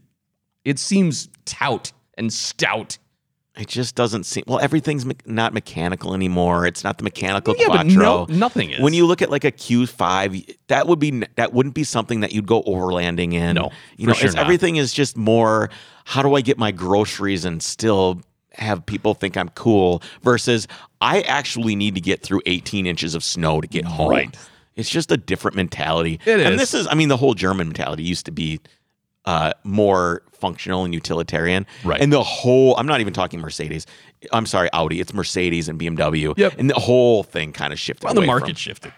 It 0.65 0.79
seems 0.79 1.29
taut 1.45 1.91
and 2.17 2.31
stout. 2.33 2.97
it 3.57 3.67
just 3.67 3.95
doesn't 3.95 4.23
seem 4.25 4.45
well. 4.47 4.59
Everything's 4.59 5.05
me- 5.05 5.15
not 5.25 5.53
mechanical 5.53 6.13
anymore. 6.13 6.65
It's 6.65 6.83
not 6.83 6.97
the 6.97 7.03
mechanical 7.03 7.53
Yeah, 7.59 7.67
but 7.67 7.85
no, 7.87 8.25
nothing 8.29 8.71
is. 8.71 8.79
When 8.79 8.93
you 8.93 9.05
look 9.05 9.21
at 9.21 9.29
like 9.29 9.43
a 9.43 9.51
Q5, 9.51 10.55
that 10.67 10.87
would 10.87 10.99
be 10.99 11.23
that 11.35 11.51
wouldn't 11.53 11.75
be 11.75 11.83
something 11.83 12.21
that 12.21 12.31
you'd 12.31 12.47
go 12.47 12.63
overlanding 12.63 13.33
in. 13.33 13.55
No, 13.55 13.71
you 13.97 14.05
for 14.05 14.07
know, 14.11 14.13
sure 14.13 14.37
everything 14.39 14.77
is 14.77 14.93
just 14.93 15.17
more. 15.17 15.69
How 16.05 16.21
do 16.23 16.35
I 16.35 16.41
get 16.41 16.57
my 16.57 16.71
groceries 16.71 17.43
and 17.43 17.61
still 17.61 18.21
have 18.53 18.85
people 18.85 19.13
think 19.13 19.37
I'm 19.37 19.49
cool? 19.49 20.01
Versus, 20.23 20.67
I 21.01 21.21
actually 21.21 21.75
need 21.75 21.95
to 21.95 22.01
get 22.01 22.21
through 22.21 22.41
18 22.45 22.85
inches 22.85 23.15
of 23.15 23.23
snow 23.23 23.61
to 23.61 23.67
get 23.67 23.85
home. 23.85 24.09
Right. 24.09 24.37
It's 24.75 24.89
just 24.89 25.11
a 25.11 25.17
different 25.17 25.55
mentality. 25.57 26.19
It 26.25 26.39
and 26.39 26.57
this 26.57 26.73
is, 26.73 26.87
I 26.87 26.95
mean, 26.95 27.09
the 27.09 27.17
whole 27.17 27.33
German 27.33 27.67
mentality 27.67 28.03
used 28.03 28.25
to 28.27 28.31
be 28.31 28.59
uh, 29.25 29.51
more 29.63 30.23
functional 30.31 30.85
and 30.85 30.93
utilitarian. 30.93 31.65
Right. 31.83 31.99
And 32.01 32.13
the 32.13 32.23
whole, 32.23 32.77
I'm 32.77 32.87
not 32.87 33.01
even 33.01 33.13
talking 33.13 33.39
Mercedes. 33.41 33.85
I'm 34.31 34.45
sorry, 34.45 34.69
Audi. 34.71 35.01
It's 35.01 35.13
Mercedes 35.13 35.67
and 35.67 35.77
BMW. 35.79 36.33
Yep. 36.37 36.55
And 36.57 36.69
the 36.69 36.75
whole 36.79 37.23
thing 37.23 37.51
kind 37.51 37.73
of 37.73 37.79
shifted. 37.79 38.05
well, 38.05 38.13
the 38.13 38.21
market 38.21 38.47
from- 38.47 38.55
shifted. 38.55 38.93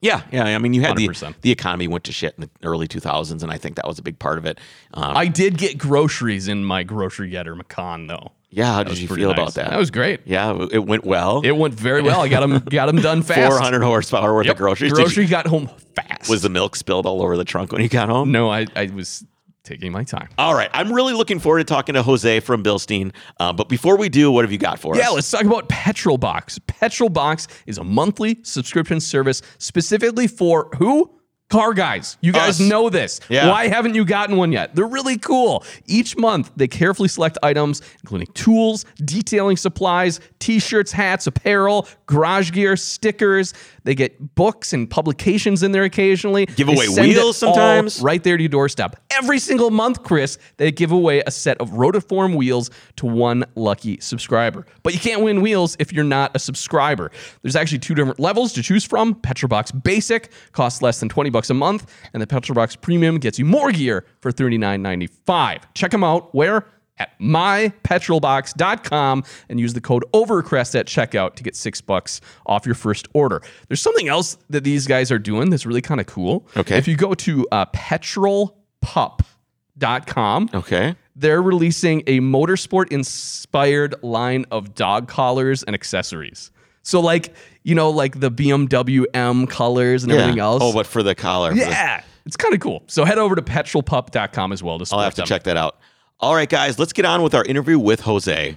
yeah, 0.00 0.22
yeah. 0.30 0.44
I 0.44 0.58
mean, 0.58 0.72
you 0.72 0.82
had 0.82 0.96
the 0.96 1.08
100%. 1.08 1.34
the 1.40 1.50
economy 1.50 1.88
went 1.88 2.04
to 2.04 2.12
shit 2.12 2.34
in 2.38 2.42
the 2.42 2.50
early 2.66 2.86
2000s, 2.86 3.42
and 3.42 3.50
I 3.50 3.58
think 3.58 3.74
that 3.76 3.86
was 3.88 3.98
a 3.98 4.02
big 4.02 4.18
part 4.20 4.38
of 4.38 4.46
it. 4.46 4.60
Um, 4.94 5.16
I 5.16 5.26
did 5.26 5.58
get 5.58 5.78
groceries 5.78 6.46
in 6.46 6.64
my 6.64 6.84
grocery 6.84 7.28
getter 7.28 7.56
Macan 7.56 8.06
though. 8.06 8.30
Yeah, 8.54 8.72
how 8.72 8.82
That 8.84 8.90
did 8.90 8.98
you 8.98 9.08
feel 9.08 9.28
nice. 9.30 9.38
about 9.38 9.54
that? 9.54 9.70
That 9.70 9.78
was 9.78 9.90
great. 9.90 10.20
yeah, 10.24 10.66
it 10.70 10.84
went 10.86 11.04
well. 11.04 11.40
It 11.44 11.52
went 11.56 11.74
very 11.74 12.02
well. 12.02 12.20
I 12.20 12.28
got 12.28 12.40
them 12.40 12.58
got 12.70 12.86
them 12.86 12.96
done 12.96 13.22
fast. 13.22 13.52
400 13.56 13.82
horsepower 13.82 14.34
worth 14.34 14.46
Yep. 14.46 14.54
of 14.54 14.58
groceries. 14.58 14.92
Did 14.92 14.98
you- 14.98 15.04
Grocery 15.04 15.26
got 15.26 15.46
home 15.46 15.68
fast. 15.94 16.28
was 16.30 16.42
the 16.42 16.48
milk 16.48 16.76
spilled 16.76 17.06
all 17.06 17.22
over 17.22 17.36
the 17.36 17.44
trunk 17.44 17.72
when 17.72 17.82
you 17.82 17.88
got 17.88 18.08
home? 18.08 18.30
no, 18.32 18.50
I, 18.50 18.66
I 18.76 18.86
was 18.86 19.24
taking 19.64 19.90
my 19.92 20.04
time. 20.04 20.28
All 20.36 20.54
right, 20.54 20.68
I'm 20.74 20.92
really 20.92 21.14
looking 21.14 21.38
forward 21.38 21.58
to 21.60 21.64
talking 21.64 21.94
to 21.94 22.02
Jose 22.02 22.40
from 22.40 22.62
Bilstein. 22.62 23.12
Uh, 23.40 23.50
but 23.52 23.68
before 23.70 23.96
we 23.96 24.08
do, 24.10 24.30
what 24.30 24.44
have 24.44 24.52
you 24.52 24.58
got 24.58 24.78
for 24.78 24.94
us? 24.94 25.00
Yeah, 25.00 25.08
let's 25.08 25.30
talk 25.30 25.44
about 25.44 25.68
Petrol 25.70 26.18
Box. 26.18 26.58
Petrol 26.66 27.08
Box 27.08 27.48
is 27.66 27.78
a 27.78 27.84
monthly 27.84 28.38
subscription 28.42 29.00
service 29.00 29.40
specifically 29.58 30.26
for 30.26 30.68
who? 30.76 31.10
Car 31.54 31.72
guys. 31.72 32.18
You 32.20 32.32
guys 32.32 32.60
Us. 32.60 32.68
know 32.68 32.90
this. 32.90 33.20
Yeah. 33.28 33.48
Why 33.48 33.68
haven't 33.68 33.94
you 33.94 34.04
gotten 34.04 34.36
one 34.36 34.50
yet? 34.50 34.74
They're 34.74 34.88
really 34.88 35.16
cool. 35.18 35.64
Each 35.86 36.16
month, 36.16 36.50
they 36.56 36.66
carefully 36.66 37.08
select 37.08 37.38
items, 37.44 37.80
including 38.02 38.26
tools, 38.34 38.84
detailing 39.04 39.56
supplies, 39.56 40.18
t 40.40 40.58
shirts, 40.58 40.90
hats, 40.90 41.28
apparel, 41.28 41.86
garage 42.06 42.50
gear, 42.50 42.76
stickers. 42.76 43.54
They 43.84 43.94
get 43.94 44.34
books 44.34 44.72
and 44.72 44.90
publications 44.90 45.62
in 45.62 45.70
there 45.70 45.84
occasionally. 45.84 46.46
Give 46.46 46.68
away 46.68 46.88
wheels 46.88 47.36
sometimes. 47.36 48.00
right 48.00 48.24
there 48.24 48.36
to 48.36 48.42
your 48.42 48.48
doorstep. 48.48 48.96
Every 49.16 49.38
single 49.38 49.70
month, 49.70 50.02
Chris, 50.02 50.38
they 50.56 50.72
give 50.72 50.90
away 50.90 51.22
a 51.24 51.30
set 51.30 51.58
of 51.58 51.70
rotiform 51.70 52.34
wheels 52.34 52.70
to 52.96 53.06
one 53.06 53.44
lucky 53.54 54.00
subscriber. 54.00 54.66
But 54.82 54.92
you 54.92 54.98
can't 54.98 55.22
win 55.22 55.40
wheels 55.40 55.76
if 55.78 55.92
you're 55.92 56.02
not 56.02 56.34
a 56.34 56.40
subscriber. 56.40 57.12
There's 57.42 57.54
actually 57.54 57.78
two 57.78 57.94
different 57.94 58.18
levels 58.18 58.52
to 58.54 58.62
choose 58.62 58.84
from. 58.84 59.14
Petrol 59.14 59.48
Box 59.48 59.70
Basic 59.70 60.32
costs 60.50 60.82
less 60.82 60.98
than 60.98 61.08
20 61.08 61.30
bucks 61.30 61.43
a 61.50 61.54
month, 61.54 61.90
and 62.12 62.22
the 62.22 62.26
Petrol 62.26 62.54
Box 62.54 62.76
Premium 62.76 63.18
gets 63.18 63.38
you 63.38 63.44
more 63.44 63.72
gear 63.72 64.06
for 64.20 64.32
$39.95. 64.32 65.60
Check 65.74 65.90
them 65.90 66.04
out 66.04 66.34
where? 66.34 66.66
At 66.96 67.18
mypetrolbox.com 67.20 69.24
and 69.48 69.58
use 69.58 69.74
the 69.74 69.80
code 69.80 70.04
OVERCREST 70.12 70.78
at 70.78 70.86
checkout 70.86 71.34
to 71.34 71.42
get 71.42 71.56
six 71.56 71.80
bucks 71.80 72.20
off 72.46 72.66
your 72.66 72.76
first 72.76 73.08
order. 73.14 73.42
There's 73.66 73.82
something 73.82 74.06
else 74.08 74.38
that 74.50 74.62
these 74.62 74.86
guys 74.86 75.10
are 75.10 75.18
doing 75.18 75.50
that's 75.50 75.66
really 75.66 75.80
kind 75.82 76.00
of 76.00 76.06
cool. 76.06 76.46
Okay. 76.56 76.78
If 76.78 76.86
you 76.86 76.96
go 76.96 77.12
to 77.14 77.48
uh, 77.50 77.66
petrolpup.com, 77.66 80.50
Okay. 80.54 80.94
they're 81.16 81.42
releasing 81.42 82.04
a 82.06 82.20
motorsport 82.20 82.92
inspired 82.92 83.96
line 84.02 84.44
of 84.52 84.76
dog 84.76 85.08
collars 85.08 85.64
and 85.64 85.74
accessories. 85.74 86.52
So, 86.84 87.00
like, 87.00 87.34
you 87.64 87.74
know, 87.74 87.90
like 87.90 88.20
the 88.20 88.30
BMW 88.30 89.04
M 89.14 89.46
colors 89.48 90.04
and 90.04 90.12
everything 90.12 90.38
else. 90.38 90.62
Oh, 90.64 90.72
but 90.72 90.86
for 90.86 91.02
the 91.02 91.14
collar. 91.16 91.50
for 91.50 91.56
the- 91.56 91.62
yeah, 91.62 92.04
it's 92.26 92.36
kind 92.36 92.54
of 92.54 92.60
cool. 92.60 92.84
So, 92.86 93.04
head 93.04 93.18
over 93.18 93.34
to 93.34 93.42
petrolpup.com 93.42 94.52
as 94.52 94.62
well 94.62 94.78
to 94.78 94.94
I'll 94.94 95.00
have 95.02 95.14
to 95.14 95.22
them. 95.22 95.26
check 95.26 95.42
that 95.44 95.56
out. 95.56 95.78
All 96.20 96.34
right, 96.34 96.48
guys, 96.48 96.78
let's 96.78 96.92
get 96.92 97.04
on 97.04 97.22
with 97.22 97.34
our 97.34 97.44
interview 97.44 97.78
with 97.78 98.00
Jose. 98.00 98.56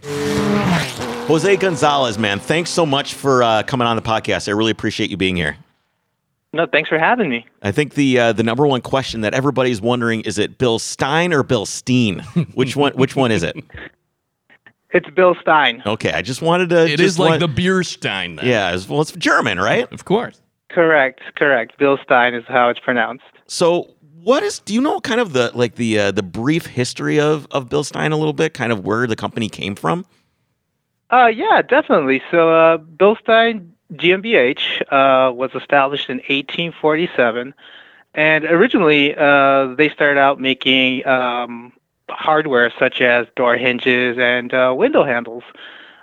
Jose 1.28 1.58
Gonzalez, 1.58 2.18
man, 2.18 2.40
thanks 2.40 2.70
so 2.70 2.86
much 2.86 3.14
for 3.14 3.44
uh, 3.44 3.64
coming 3.64 3.88
on 3.88 3.96
the 3.98 4.02
podcast. 4.02 4.48
I 4.48 4.52
really 4.52 4.72
appreciate 4.72 5.10
you 5.10 5.18
being 5.18 5.36
here. 5.36 5.58
No, 6.54 6.66
thanks 6.66 6.88
for 6.88 6.98
having 6.98 7.30
me. 7.30 7.46
I 7.62 7.72
think 7.74 7.96
the 7.96 8.18
uh, 8.20 8.34
the 8.34 8.44
number 8.44 8.66
one 8.66 8.80
question 8.82 9.22
that 9.22 9.34
everybody's 9.34 9.82
wondering 9.82 10.22
is 10.22 10.38
it 10.40 10.58
Bill 10.58 10.80
Stein 10.80 11.34
or 11.34 11.44
Bill 11.44 11.66
Steen? 11.66 12.20
Which 12.54 12.76
one? 12.78 12.94
Which 12.94 13.16
one 13.18 13.32
is 13.32 13.44
it? 13.44 13.58
It's 14.92 15.10
Bill 15.10 15.36
Stein. 15.42 15.84
Okay, 15.86 16.12
I 16.14 16.22
just 16.22 16.42
wanted 16.42 16.70
to. 16.70 16.86
It 16.86 16.98
just 16.98 17.04
is 17.04 17.20
like 17.20 17.30
want- 17.32 17.40
the 17.42 17.48
beer 17.48 17.84
stein. 17.84 18.38
Then. 18.38 18.46
yeah. 18.46 18.74
It's, 18.74 18.88
well, 18.88 19.02
it's 19.02 19.12
German, 19.12 19.60
right? 19.60 19.92
Of 19.92 20.06
course. 20.06 20.42
Correct, 20.70 21.22
correct. 21.36 21.78
Bill 21.78 21.98
Stein 22.04 22.34
is 22.34 22.44
how 22.48 22.70
it's 22.70 22.80
pronounced. 22.80 23.24
So, 23.48 23.94
what 24.22 24.44
is? 24.44 24.60
Do 24.60 24.74
you 24.74 24.82
know 24.82 25.00
kind 25.02 25.20
of 25.20 25.34
the 25.34 25.52
like 25.54 25.76
the 25.76 26.00
uh, 26.00 26.12
the 26.12 26.24
brief 26.24 26.66
history 26.66 27.20
of 27.20 27.48
of 27.52 27.70
Bill 27.70 27.84
Stein 27.84 28.12
a 28.12 28.18
little 28.18 28.34
bit? 28.34 28.54
Kind 28.54 28.72
of 28.72 28.86
where 28.86 29.08
the 29.08 29.16
company 29.16 29.50
came 29.50 29.76
from? 29.76 30.06
Uh, 31.10 31.28
yeah, 31.28 31.62
definitely. 31.62 32.22
So, 32.32 32.50
uh, 32.54 32.78
Bilstein 32.80 33.70
GmbH 33.94 34.82
uh, 34.92 35.32
was 35.32 35.52
established 35.56 36.10
in 36.10 36.18
1847, 36.18 37.54
and 38.14 38.44
originally 38.46 39.16
uh, 39.16 39.74
they 39.76 39.88
started 39.90 40.20
out 40.20 40.42
making 40.42 41.08
um, 41.08 41.72
hardware 42.10 42.72
such 42.78 43.02
as 43.02 43.28
door 43.36 43.58
hinges 43.58 44.18
and 44.18 44.54
uh, 44.54 44.74
window 44.76 45.04
handles. 45.04 45.44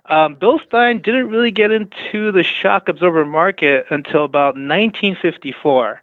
Um, 0.06 0.36
Bilstein 0.36 1.02
didn't 1.02 1.28
really 1.28 1.50
get 1.50 1.70
into 1.70 2.30
the 2.30 2.42
shock 2.42 2.88
absorber 2.88 3.24
market 3.24 3.86
until 3.90 4.24
about 4.24 4.54
1954. 4.54 6.02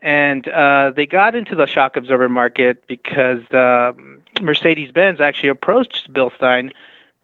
And 0.00 0.46
uh, 0.48 0.92
they 0.94 1.06
got 1.06 1.34
into 1.34 1.56
the 1.56 1.66
shock 1.66 1.96
absorber 1.96 2.28
market 2.28 2.86
because 2.86 3.42
um 3.52 4.18
Mercedes 4.40 4.92
Benz 4.92 5.20
actually 5.20 5.48
approached 5.48 6.12
Bilstein 6.12 6.72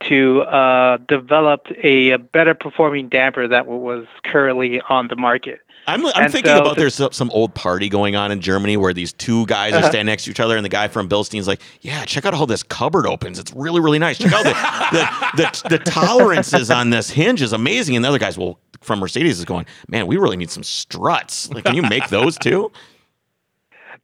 to 0.01 0.43
uh, 0.43 0.99
develop 1.09 1.69
a, 1.83 2.11
a, 2.11 2.19
better 2.19 2.55
performing 2.55 3.09
damper 3.09 3.49
that 3.49 3.67
was 3.67 4.07
currently 4.25 4.81
on 4.89 5.09
the 5.09 5.17
market. 5.17 5.61
I'm, 5.87 6.07
I'm 6.07 6.31
thinking 6.31 6.53
so 6.53 6.61
about 6.61 6.77
there's 6.77 7.01
some 7.13 7.31
old 7.31 7.55
party 7.55 7.89
going 7.89 8.17
on 8.17 8.33
in 8.33 8.41
Germany 8.41 8.77
where 8.77 8.95
these 8.95 9.13
two 9.13 9.47
guys 9.47 9.73
uh-huh. 9.73 9.85
are 9.85 9.89
standing 9.91 10.07
next 10.07 10.25
to 10.25 10.31
each 10.31 10.41
other, 10.41 10.57
and 10.57 10.65
the 10.65 10.71
guy 10.71 10.89
from 10.89 11.09
Bilstein's 11.09 11.47
like, 11.47 11.61
"Yeah, 11.83 12.05
check 12.05 12.25
out 12.25 12.35
how 12.35 12.47
this 12.47 12.63
cupboard 12.63 13.07
opens. 13.07 13.39
It's 13.39 13.53
really, 13.53 13.81
really 13.81 13.99
nice. 13.99 14.19
Check 14.19 14.33
out 14.33 14.45
the 14.45 14.53
the, 14.97 15.43
the, 15.43 15.79
the 15.79 15.79
tolerances 15.85 16.71
on 16.71 16.91
this 16.91 17.11
hinge 17.11 17.43
is 17.43 17.53
amazing." 17.53 17.97
And 17.97 18.05
the 18.05 18.09
other 18.09 18.19
guys, 18.19 18.39
well, 18.39 18.59
from 18.81 19.01
Mercedes 19.01 19.39
is 19.39 19.45
going, 19.45 19.67
"Man, 19.89 20.07
we 20.07 20.17
really 20.17 20.37
need 20.37 20.51
some 20.51 20.63
struts. 20.63 21.51
Like, 21.51 21.65
can 21.65 21.75
you 21.75 21.83
make 21.83 22.09
those 22.09 22.39
too?" 22.39 22.73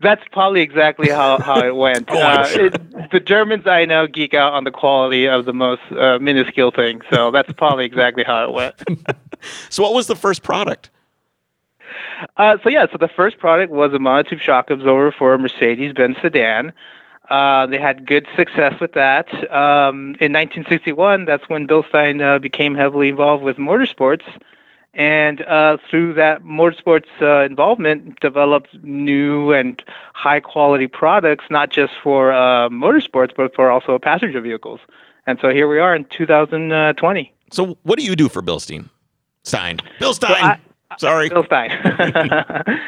That's 0.02 0.22
probably 0.32 0.62
exactly 0.62 1.10
how, 1.10 1.38
how 1.40 1.60
it 1.60 1.76
went. 1.76 2.06
oh, 2.10 2.18
uh, 2.18 2.46
sure. 2.46 2.66
it, 2.66 3.10
the 3.10 3.20
Germans 3.20 3.66
I 3.66 3.84
know 3.84 4.06
geek 4.06 4.32
out 4.32 4.54
on 4.54 4.64
the 4.64 4.70
quality 4.70 5.28
of 5.28 5.44
the 5.44 5.52
most 5.52 5.82
uh, 5.92 6.18
minuscule 6.18 6.70
thing, 6.70 7.02
so 7.12 7.30
that's 7.30 7.52
probably 7.52 7.84
exactly 7.84 8.24
how 8.24 8.44
it 8.44 8.52
went. 8.52 8.74
so, 9.68 9.82
what 9.82 9.92
was 9.92 10.06
the 10.06 10.16
first 10.16 10.42
product? 10.42 10.90
Uh, 12.36 12.56
so 12.62 12.68
yeah, 12.68 12.86
so 12.90 12.98
the 12.98 13.08
first 13.08 13.38
product 13.38 13.72
was 13.72 13.92
a 13.92 13.98
monotube 13.98 14.40
shock 14.40 14.70
absorber 14.70 15.12
for 15.16 15.34
a 15.34 15.38
Mercedes-Benz 15.38 16.16
sedan. 16.22 16.72
Uh, 17.30 17.66
they 17.66 17.78
had 17.78 18.06
good 18.06 18.26
success 18.36 18.74
with 18.80 18.92
that. 18.92 19.28
Um, 19.52 20.16
in 20.20 20.32
1961, 20.32 21.26
that's 21.26 21.48
when 21.48 21.66
Bilstein 21.66 22.20
uh, 22.20 22.38
became 22.40 22.74
heavily 22.74 23.08
involved 23.08 23.44
with 23.44 23.56
motorsports, 23.56 24.24
and 24.94 25.40
uh, 25.42 25.76
through 25.88 26.14
that 26.14 26.42
motorsports 26.42 27.06
uh, 27.22 27.44
involvement, 27.44 28.18
developed 28.18 28.76
new 28.82 29.52
and 29.52 29.80
high-quality 30.14 30.88
products, 30.88 31.44
not 31.50 31.70
just 31.70 31.92
for 32.02 32.32
uh, 32.32 32.68
motorsports, 32.68 33.30
but 33.36 33.54
for 33.54 33.70
also 33.70 33.96
passenger 34.00 34.40
vehicles. 34.40 34.80
And 35.26 35.38
so 35.40 35.50
here 35.50 35.68
we 35.68 35.78
are 35.78 35.94
in 35.94 36.06
2020. 36.06 37.32
So 37.52 37.78
what 37.84 37.98
do 38.00 38.04
you 38.04 38.16
do 38.16 38.28
for 38.28 38.42
Bilstein? 38.42 38.88
Stein. 39.44 39.78
Bill 40.00 40.14
Stein. 40.14 40.34
So 40.34 40.42
I, 40.42 40.58
Sorry. 40.98 41.28
Bill 41.28 41.44
Stein. 41.44 41.70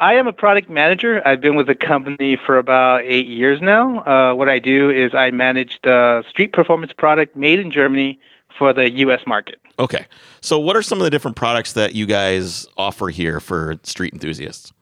I 0.00 0.14
am 0.14 0.26
a 0.26 0.32
product 0.32 0.68
manager. 0.68 1.26
I've 1.26 1.40
been 1.40 1.54
with 1.54 1.68
the 1.68 1.74
company 1.74 2.36
for 2.36 2.58
about 2.58 3.02
eight 3.04 3.26
years 3.26 3.60
now. 3.62 4.00
Uh, 4.00 4.34
what 4.34 4.48
I 4.48 4.58
do 4.58 4.90
is 4.90 5.14
I 5.14 5.30
manage 5.30 5.78
the 5.82 6.24
street 6.28 6.52
performance 6.52 6.92
product 6.92 7.36
made 7.36 7.60
in 7.60 7.70
Germany 7.70 8.18
for 8.58 8.72
the 8.72 8.90
U.S. 8.90 9.20
market. 9.26 9.60
Okay. 9.78 10.06
So, 10.40 10.58
what 10.58 10.76
are 10.76 10.82
some 10.82 10.98
of 10.98 11.04
the 11.04 11.10
different 11.10 11.36
products 11.36 11.74
that 11.74 11.94
you 11.94 12.06
guys 12.06 12.66
offer 12.76 13.08
here 13.08 13.40
for 13.40 13.78
street 13.82 14.12
enthusiasts? 14.12 14.72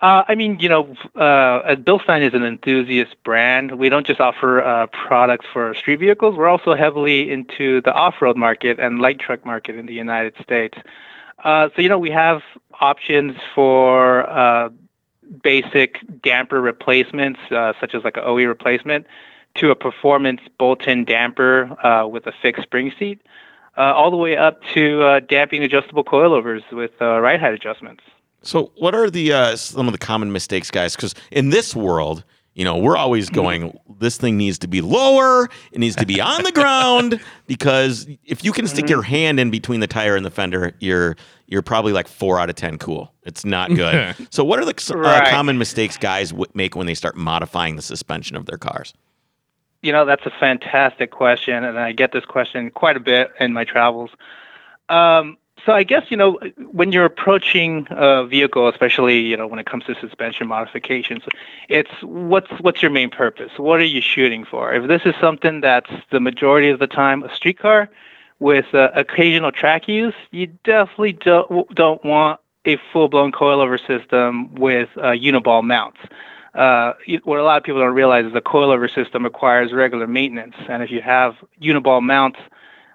Uh, 0.00 0.22
I 0.28 0.36
mean, 0.36 0.60
you 0.60 0.68
know, 0.68 0.94
uh, 1.16 1.74
Bilstein 1.74 2.24
is 2.24 2.32
an 2.32 2.44
enthusiast 2.44 3.16
brand. 3.24 3.78
We 3.78 3.88
don't 3.88 4.06
just 4.06 4.20
offer 4.20 4.62
uh, 4.62 4.86
products 4.86 5.46
for 5.52 5.74
street 5.74 5.98
vehicles. 5.98 6.36
We're 6.36 6.46
also 6.46 6.76
heavily 6.76 7.28
into 7.32 7.80
the 7.80 7.92
off-road 7.92 8.36
market 8.36 8.78
and 8.78 9.00
light 9.00 9.18
truck 9.18 9.44
market 9.44 9.74
in 9.74 9.86
the 9.86 9.94
United 9.94 10.34
States. 10.40 10.78
Uh, 11.44 11.68
so 11.74 11.82
you 11.82 11.88
know 11.88 11.98
we 11.98 12.10
have 12.10 12.42
options 12.80 13.36
for 13.54 14.28
uh, 14.28 14.68
basic 15.42 15.98
damper 16.22 16.60
replacements, 16.60 17.40
uh, 17.50 17.72
such 17.80 17.94
as 17.94 18.04
like 18.04 18.16
an 18.16 18.24
OE 18.24 18.44
replacement, 18.44 19.06
to 19.54 19.70
a 19.70 19.74
performance 19.74 20.40
bolt-in 20.58 21.04
damper 21.04 21.76
uh, 21.84 22.06
with 22.06 22.26
a 22.26 22.32
fixed 22.42 22.62
spring 22.62 22.92
seat, 22.98 23.20
uh, 23.76 23.80
all 23.80 24.10
the 24.10 24.16
way 24.16 24.36
up 24.36 24.62
to 24.74 25.20
damping 25.28 25.62
adjustable 25.62 26.04
coilovers 26.04 26.62
with 26.72 26.92
ride 27.00 27.40
height 27.40 27.54
adjustments. 27.54 28.02
So, 28.42 28.72
what 28.76 28.94
are 28.94 29.10
the 29.10 29.56
some 29.56 29.86
of 29.86 29.92
the 29.92 29.98
common 29.98 30.32
mistakes, 30.32 30.70
guys? 30.70 30.94
Because 30.96 31.14
in 31.30 31.50
this 31.50 31.74
world, 31.74 32.24
you 32.58 32.64
know, 32.64 32.76
we're 32.76 32.96
always 32.96 33.26
mm-hmm. 33.26 33.34
going, 33.36 33.78
this 34.00 34.16
thing 34.16 34.36
needs 34.36 34.58
to 34.58 34.66
be 34.66 34.80
lower, 34.80 35.48
it 35.70 35.78
needs 35.78 35.94
to 35.94 36.04
be 36.04 36.20
on 36.20 36.42
the 36.42 36.50
ground, 36.50 37.20
because 37.46 38.08
if 38.24 38.44
you 38.44 38.50
can 38.50 38.66
stick 38.66 38.86
mm-hmm. 38.86 38.94
your 38.94 39.02
hand 39.02 39.38
in 39.38 39.48
between 39.48 39.78
the 39.78 39.86
tire 39.86 40.16
and 40.16 40.26
the 40.26 40.30
fender, 40.30 40.74
you're 40.80 41.16
you're 41.46 41.62
probably 41.62 41.92
like 41.92 42.08
four 42.08 42.40
out 42.40 42.50
of 42.50 42.56
ten 42.56 42.76
cool. 42.76 43.14
It's 43.22 43.44
not 43.44 43.72
good. 43.72 44.16
so, 44.30 44.42
what 44.42 44.58
are 44.58 44.64
the 44.64 44.92
uh, 44.92 44.98
right. 44.98 45.28
common 45.28 45.56
mistakes 45.56 45.96
guys 45.96 46.30
w- 46.30 46.50
make 46.52 46.74
when 46.74 46.86
they 46.88 46.94
start 46.94 47.16
modifying 47.16 47.76
the 47.76 47.82
suspension 47.82 48.36
of 48.36 48.46
their 48.46 48.58
cars? 48.58 48.92
You 49.82 49.92
know, 49.92 50.04
that's 50.04 50.26
a 50.26 50.32
fantastic 50.40 51.12
question, 51.12 51.62
and 51.62 51.78
I 51.78 51.92
get 51.92 52.10
this 52.10 52.24
question 52.24 52.72
quite 52.72 52.96
a 52.96 53.00
bit 53.00 53.30
in 53.38 53.52
my 53.52 53.62
travels. 53.62 54.10
Um, 54.88 55.38
so 55.64 55.72
I 55.72 55.82
guess 55.82 56.04
you 56.10 56.16
know 56.16 56.38
when 56.72 56.92
you're 56.92 57.04
approaching 57.04 57.86
a 57.90 58.26
vehicle, 58.26 58.68
especially 58.68 59.20
you 59.20 59.36
know 59.36 59.46
when 59.46 59.58
it 59.58 59.66
comes 59.66 59.84
to 59.84 59.94
suspension 59.94 60.46
modifications, 60.46 61.22
it's 61.68 61.90
what's 62.02 62.50
what's 62.60 62.82
your 62.82 62.90
main 62.90 63.10
purpose? 63.10 63.52
What 63.56 63.80
are 63.80 63.84
you 63.84 64.00
shooting 64.00 64.44
for? 64.44 64.72
If 64.72 64.88
this 64.88 65.02
is 65.04 65.14
something 65.20 65.60
that's 65.60 65.90
the 66.10 66.20
majority 66.20 66.68
of 66.70 66.78
the 66.78 66.86
time 66.86 67.22
a 67.22 67.34
street 67.34 67.58
car 67.58 67.88
with 68.38 68.72
uh, 68.74 68.90
occasional 68.94 69.52
track 69.52 69.88
use, 69.88 70.14
you 70.30 70.46
definitely 70.64 71.12
don't 71.12 71.74
don't 71.74 72.04
want 72.04 72.40
a 72.64 72.76
full-blown 72.92 73.32
coilover 73.32 73.78
system 73.84 74.54
with 74.54 74.90
uh, 74.98 75.12
uniball 75.12 75.64
mounts. 75.64 75.98
Uh, 76.54 76.92
what 77.24 77.38
a 77.38 77.42
lot 77.42 77.56
of 77.56 77.62
people 77.62 77.80
don't 77.80 77.94
realize 77.94 78.26
is 78.26 78.32
the 78.32 78.40
coilover 78.40 78.92
system 78.92 79.24
requires 79.24 79.72
regular 79.72 80.06
maintenance, 80.06 80.56
and 80.68 80.82
if 80.82 80.90
you 80.90 81.00
have 81.00 81.36
uniball 81.62 82.02
mounts 82.02 82.38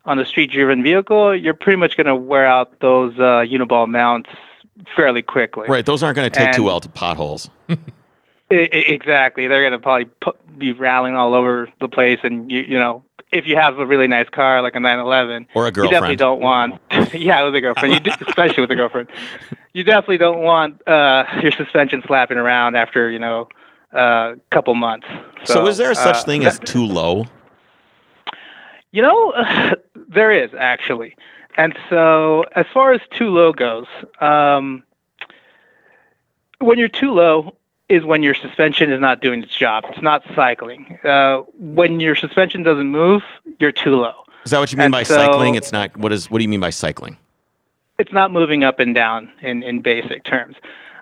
on 0.06 0.20
a 0.20 0.26
street-driven 0.26 0.84
vehicle, 0.84 1.36
you're 1.36 1.54
pretty 1.54 1.78
much 1.78 1.96
going 1.96 2.08
to 2.08 2.16
wear 2.16 2.46
out 2.46 2.80
those 2.80 3.14
uh, 3.18 3.46
uniball 3.46 3.88
mounts 3.88 4.30
fairly 4.96 5.22
quickly. 5.22 5.68
Right. 5.68 5.86
Those 5.86 6.04
aren't 6.04 6.16
going 6.16 6.30
to 6.30 6.38
take 6.38 6.48
and 6.48 6.56
too 6.56 6.64
well 6.64 6.80
to 6.80 6.90
potholes. 6.90 7.50
exactly. 8.50 9.48
They're 9.48 9.62
going 9.62 9.72
to 9.72 9.80
probably 9.80 10.06
put, 10.06 10.38
be 10.58 10.74
rattling 10.74 11.16
all 11.16 11.34
over 11.34 11.70
the 11.80 11.88
place, 11.88 12.20
and 12.24 12.52
you 12.52 12.62
you 12.62 12.78
know 12.78 13.04
if 13.32 13.48
you 13.48 13.56
have 13.56 13.80
a 13.80 13.86
really 13.86 14.08
nice 14.08 14.30
car 14.30 14.62
like 14.62 14.76
a 14.76 14.80
911 14.80 15.48
or 15.56 15.68
a 15.68 15.72
girlfriend, 15.72 15.86
you 15.86 15.92
definitely 15.92 16.16
don't 16.16 16.40
want 16.40 16.80
yeah 17.14 17.44
with 17.44 17.56
a 17.56 17.62
girlfriend, 17.62 17.94
you 17.94 18.00
do, 18.00 18.12
especially 18.28 18.62
with 18.62 18.72
a 18.72 18.76
girlfriend, 18.76 19.10
you 19.74 19.84
definitely 19.84 20.18
don't 20.18 20.42
want 20.42 20.86
uh, 20.88 21.26
your 21.42 21.52
suspension 21.52 22.04
slapping 22.06 22.38
around 22.38 22.76
after 22.76 23.10
you 23.10 23.20
know 23.20 23.48
a 23.94 23.98
uh, 23.98 24.36
couple 24.52 24.74
months. 24.76 25.08
So, 25.46 25.54
so 25.54 25.68
is 25.68 25.78
there 25.78 25.94
such 25.94 26.18
uh, 26.18 26.24
thing 26.24 26.46
as 26.46 26.60
too 26.60 26.86
low? 26.86 27.26
You 28.94 29.02
know, 29.02 29.34
there 30.08 30.32
is 30.32 30.52
actually. 30.58 31.18
And 31.58 31.78
so, 31.90 32.46
as 32.56 32.66
far 32.74 32.94
as 32.94 33.02
too 33.12 33.30
low 33.30 33.52
goes, 33.52 33.86
um, 34.22 34.84
when 36.60 36.80
you're 36.80 36.88
too 36.88 37.12
low 37.12 37.56
is 37.90 38.04
when 38.04 38.24
your 38.24 38.34
suspension 38.34 38.92
is 38.92 39.00
not 39.00 39.22
doing 39.22 39.44
its 39.44 39.56
job. 39.56 39.84
It's 39.90 40.02
not 40.02 40.24
cycling. 40.34 40.98
Uh, 41.04 41.40
when 41.60 42.00
your 42.00 42.16
suspension 42.16 42.64
doesn't 42.64 42.88
move, 42.88 43.22
you're 43.60 43.74
too 43.74 43.96
low. 43.96 44.14
Is 44.46 44.52
that 44.52 44.60
what 44.60 44.72
you 44.72 44.78
mean 44.78 44.86
and 44.86 44.92
by 44.92 45.04
so, 45.04 45.16
cycling? 45.16 45.56
It's 45.56 45.72
not. 45.72 45.96
What 45.98 46.12
is? 46.12 46.30
What 46.32 46.40
do 46.40 46.44
you 46.44 46.50
mean 46.50 46.60
by 46.60 46.70
cycling? 46.70 47.18
It's 48.00 48.12
not 48.12 48.32
moving 48.32 48.64
up 48.64 48.80
and 48.80 48.96
down 48.96 49.32
in 49.42 49.64
in 49.64 49.82
basic 49.82 50.24
terms. 50.24 50.56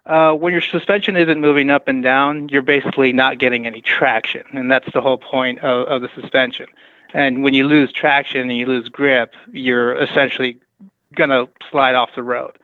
Uh, 0.05 0.33
when 0.33 0.51
your 0.51 0.61
suspension 0.61 1.15
isn't 1.15 1.39
moving 1.39 1.69
up 1.69 1.87
and 1.87 2.01
down, 2.01 2.49
you're 2.49 2.63
basically 2.63 3.13
not 3.13 3.37
getting 3.37 3.67
any 3.67 3.81
traction, 3.81 4.43
and 4.53 4.71
that's 4.71 4.91
the 4.93 5.01
whole 5.01 5.17
point 5.17 5.59
of, 5.59 5.87
of 5.87 6.01
the 6.01 6.09
suspension. 6.19 6.65
And 7.13 7.43
when 7.43 7.53
you 7.53 7.65
lose 7.67 7.91
traction 7.91 8.41
and 8.41 8.57
you 8.57 8.65
lose 8.65 8.87
grip, 8.89 9.33
you're 9.51 9.95
essentially 10.01 10.59
going 11.15 11.29
to 11.29 11.47
slide 11.69 11.95
off 11.95 12.09
the 12.15 12.23
road. 12.23 12.57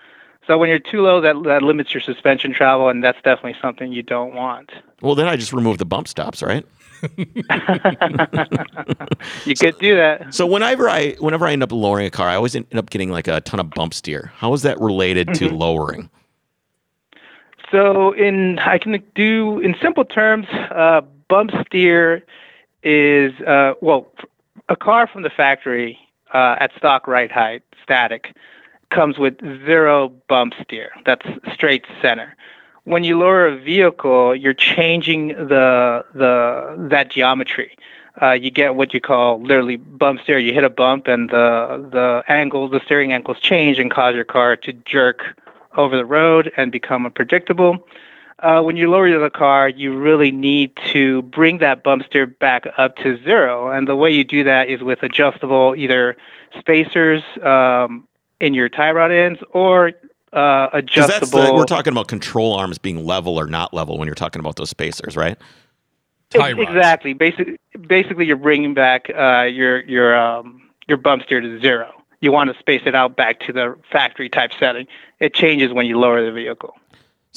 So 0.46 0.58
when 0.58 0.70
you're 0.70 0.80
too 0.80 1.02
low, 1.02 1.20
that, 1.20 1.44
that 1.44 1.62
limits 1.62 1.94
your 1.94 2.00
suspension 2.00 2.54
travel, 2.54 2.88
and 2.88 3.04
that's 3.04 3.22
definitely 3.22 3.58
something 3.62 3.92
you 3.92 4.02
don't 4.02 4.34
want. 4.34 4.72
Well, 5.02 5.14
then 5.14 5.28
I 5.28 5.36
just 5.36 5.52
remove 5.52 5.78
the 5.78 5.86
bump 5.86 6.08
stops, 6.08 6.42
right? 6.42 6.66
you 9.46 9.56
could 9.56 9.78
do 9.80 9.96
that. 9.98 10.28
So 10.32 10.48
whenever 10.48 10.90
I 10.90 11.12
whenever 11.20 11.46
I 11.46 11.52
end 11.52 11.62
up 11.62 11.72
lowering 11.72 12.08
a 12.08 12.10
car, 12.10 12.28
I 12.28 12.36
always 12.36 12.56
end 12.56 12.66
up 12.74 12.90
getting 12.90 13.12
like 13.12 13.28
a 13.28 13.42
ton 13.42 13.60
of 13.60 13.70
bump 13.72 13.94
steer. 13.94 14.32
How 14.36 14.54
is 14.54 14.64
that 14.64 14.80
related 14.80 15.28
to 15.36 15.46
mm-hmm. 15.46 15.58
lowering? 15.58 16.10
So 17.72 18.14
in 18.14 18.58
I 18.60 18.78
can 18.80 19.04
do 19.14 19.60
in 19.60 19.76
simple 19.82 20.06
terms, 20.06 20.48
uh, 20.72 21.02
bump 21.28 21.52
steer 21.66 22.24
is 22.82 23.34
uh, 23.42 23.74
well 23.82 24.08
a 24.69 24.75
car 24.75 25.08
from 25.08 25.23
the 25.23 25.30
factory 25.30 25.97
uh, 26.34 26.56
at 26.60 26.71
stock 26.77 27.08
ride 27.08 27.32
height, 27.32 27.63
static, 27.82 28.36
comes 28.89 29.17
with 29.17 29.39
zero 29.65 30.10
bump 30.27 30.53
steer. 30.62 30.91
That's 31.06 31.25
straight 31.53 31.86
center. 32.01 32.36
When 32.84 33.03
you 33.03 33.19
lower 33.19 33.47
a 33.47 33.58
vehicle, 33.58 34.36
you're 34.36 34.53
changing 34.53 35.30
the 35.30 36.06
the 36.13 36.88
that 36.89 37.12
geometry. 37.12 37.77
Uh, 38.21 38.32
you 38.32 38.49
get 38.49 38.75
what 38.75 38.93
you 38.93 39.01
call 39.01 39.41
literally 39.41 39.75
bump 39.75 40.21
steer. 40.21 40.39
You 40.39 40.53
hit 40.53 40.63
a 40.63 40.69
bump, 40.69 41.08
and 41.08 41.30
the 41.30 41.88
the 41.91 42.23
angles, 42.27 42.71
the 42.71 42.80
steering 42.86 43.12
angles 43.13 43.39
change 43.39 43.77
and 43.77 43.91
cause 43.91 44.15
your 44.15 44.25
car 44.25 44.56
to 44.56 44.73
jerk 44.73 45.23
over 45.75 45.97
the 45.97 46.06
road 46.06 46.51
and 46.58 46.71
become 46.71 47.06
unpredictable 47.06 47.86
uh, 48.39 48.62
when 48.62 48.78
you 48.78 48.89
lower 48.89 49.17
the 49.17 49.30
car, 49.30 49.67
you 49.67 49.97
really 49.97 50.32
need 50.32 50.78
to 50.88 51.23
bring 51.23 51.58
that 51.58 51.84
bump 51.84 52.06
steer 52.06 52.28
back 52.28 52.67
up 52.78 52.95
to 52.97 53.21
zero. 53.23 53.71
And 53.71 53.88
the 53.88 53.95
way 53.95 54.12
you 54.12 54.23
do 54.23 54.43
that 54.43 54.69
is 54.69 54.82
with 54.82 55.02
adjustable 55.02 55.76
either 55.76 56.15
spacers 56.58 57.23
um, 57.41 58.08
in 58.39 58.54
your 58.54 58.69
tie 58.69 58.91
rod 58.91 59.12
ends 59.12 59.39
or 59.54 59.93
uh, 60.34 60.69
adjustable. 60.73 61.41
The, 61.41 61.54
we're 61.54 61.65
talking 61.65 61.91
about 61.91 62.08
control 62.08 62.54
arms 62.54 62.78
being 62.78 63.06
level 63.06 63.39
or 63.39 63.47
not 63.47 63.73
level 63.73 63.97
when 63.97 64.08
you're 64.08 64.15
talking 64.15 64.39
about 64.39 64.56
those 64.56 64.69
spacers, 64.69 65.15
right? 65.15 65.38
Tie 66.30 66.52
exactly. 66.52 67.13
Basically, 67.13 67.58
basically 67.88 68.26
you're 68.26 68.36
bringing 68.36 68.73
back 68.73 69.10
uh, 69.17 69.43
your 69.43 69.82
your 69.86 70.15
um, 70.15 70.62
your 70.88 70.97
bump 70.97 71.23
steer 71.23 71.41
to 71.41 71.60
zero. 71.60 71.91
You 72.19 72.32
want 72.32 72.52
to 72.52 72.60
space 72.60 72.82
it 72.86 72.95
out 72.95 73.15
back 73.15 73.39
to 73.41 73.54
the 73.54 73.78
factory 73.91 74.28
type 74.28 74.52
setting. 74.60 74.88
It 75.19 75.34
changes 75.34 75.71
when 75.71 75.86
you 75.86 75.97
lower 76.00 76.23
the 76.23 76.32
vehicle. 76.32 76.76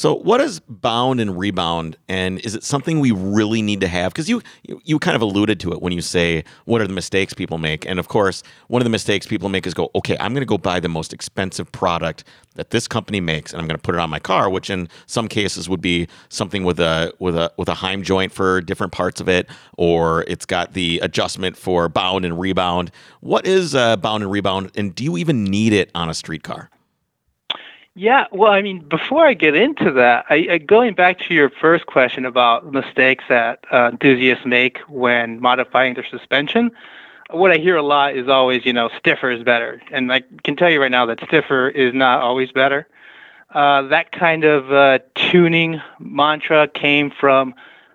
So, 0.00 0.14
what 0.14 0.40
is 0.40 0.60
bound 0.60 1.20
and 1.20 1.38
rebound, 1.38 1.98
and 2.08 2.38
is 2.40 2.54
it 2.54 2.64
something 2.64 3.00
we 3.00 3.10
really 3.10 3.60
need 3.60 3.82
to 3.82 3.86
have? 3.86 4.14
Because 4.14 4.30
you, 4.30 4.40
you, 4.62 4.80
you 4.82 4.98
kind 4.98 5.14
of 5.14 5.20
alluded 5.20 5.60
to 5.60 5.72
it 5.72 5.82
when 5.82 5.92
you 5.92 6.00
say 6.00 6.42
what 6.64 6.80
are 6.80 6.86
the 6.86 6.94
mistakes 6.94 7.34
people 7.34 7.58
make, 7.58 7.84
and 7.84 7.98
of 7.98 8.08
course, 8.08 8.42
one 8.68 8.80
of 8.80 8.84
the 8.84 8.90
mistakes 8.90 9.26
people 9.26 9.50
make 9.50 9.66
is 9.66 9.74
go, 9.74 9.90
okay, 9.94 10.16
I'm 10.18 10.32
going 10.32 10.40
to 10.40 10.46
go 10.46 10.56
buy 10.56 10.80
the 10.80 10.88
most 10.88 11.12
expensive 11.12 11.70
product 11.70 12.24
that 12.54 12.70
this 12.70 12.88
company 12.88 13.20
makes, 13.20 13.52
and 13.52 13.60
I'm 13.60 13.68
going 13.68 13.76
to 13.76 13.82
put 13.82 13.94
it 13.94 13.98
on 13.98 14.08
my 14.08 14.20
car, 14.20 14.48
which 14.48 14.70
in 14.70 14.88
some 15.04 15.28
cases 15.28 15.68
would 15.68 15.82
be 15.82 16.08
something 16.30 16.64
with 16.64 16.80
a 16.80 17.12
with 17.18 17.36
a 17.36 17.52
with 17.58 17.68
a 17.68 17.74
Heim 17.74 18.02
joint 18.02 18.32
for 18.32 18.62
different 18.62 18.94
parts 18.94 19.20
of 19.20 19.28
it, 19.28 19.50
or 19.76 20.24
it's 20.28 20.46
got 20.46 20.72
the 20.72 21.00
adjustment 21.00 21.58
for 21.58 21.90
bound 21.90 22.24
and 22.24 22.40
rebound. 22.40 22.90
What 23.20 23.46
is 23.46 23.74
uh, 23.74 23.98
bound 23.98 24.22
and 24.22 24.32
rebound, 24.32 24.70
and 24.76 24.94
do 24.94 25.04
you 25.04 25.18
even 25.18 25.44
need 25.44 25.74
it 25.74 25.90
on 25.94 26.08
a 26.08 26.14
street 26.14 26.42
car? 26.42 26.70
Yeah, 28.00 28.28
well, 28.32 28.50
I 28.50 28.62
mean, 28.62 28.78
before 28.88 29.26
I 29.26 29.34
get 29.34 29.54
into 29.54 29.92
that, 29.92 30.24
I, 30.30 30.46
I, 30.52 30.56
going 30.56 30.94
back 30.94 31.18
to 31.18 31.34
your 31.34 31.50
first 31.50 31.84
question 31.84 32.24
about 32.24 32.72
mistakes 32.72 33.24
that 33.28 33.62
uh, 33.70 33.90
enthusiasts 33.92 34.46
make 34.46 34.78
when 34.88 35.38
modifying 35.38 35.92
their 35.92 36.06
suspension, 36.10 36.70
what 37.28 37.50
I 37.50 37.58
hear 37.58 37.76
a 37.76 37.82
lot 37.82 38.16
is 38.16 38.26
always, 38.26 38.64
you 38.64 38.72
know, 38.72 38.88
stiffer 38.98 39.30
is 39.30 39.42
better. 39.42 39.82
And 39.92 40.10
I 40.10 40.22
can 40.44 40.56
tell 40.56 40.70
you 40.70 40.80
right 40.80 40.90
now 40.90 41.04
that 41.04 41.18
stiffer 41.26 41.68
is 41.68 41.92
not 41.92 42.22
always 42.22 42.50
better. 42.52 42.88
Uh, 43.50 43.82
that 43.88 44.12
kind 44.12 44.44
of 44.44 44.72
uh, 44.72 45.00
tuning 45.14 45.82
mantra 45.98 46.68
came 46.68 47.10
from 47.10 47.52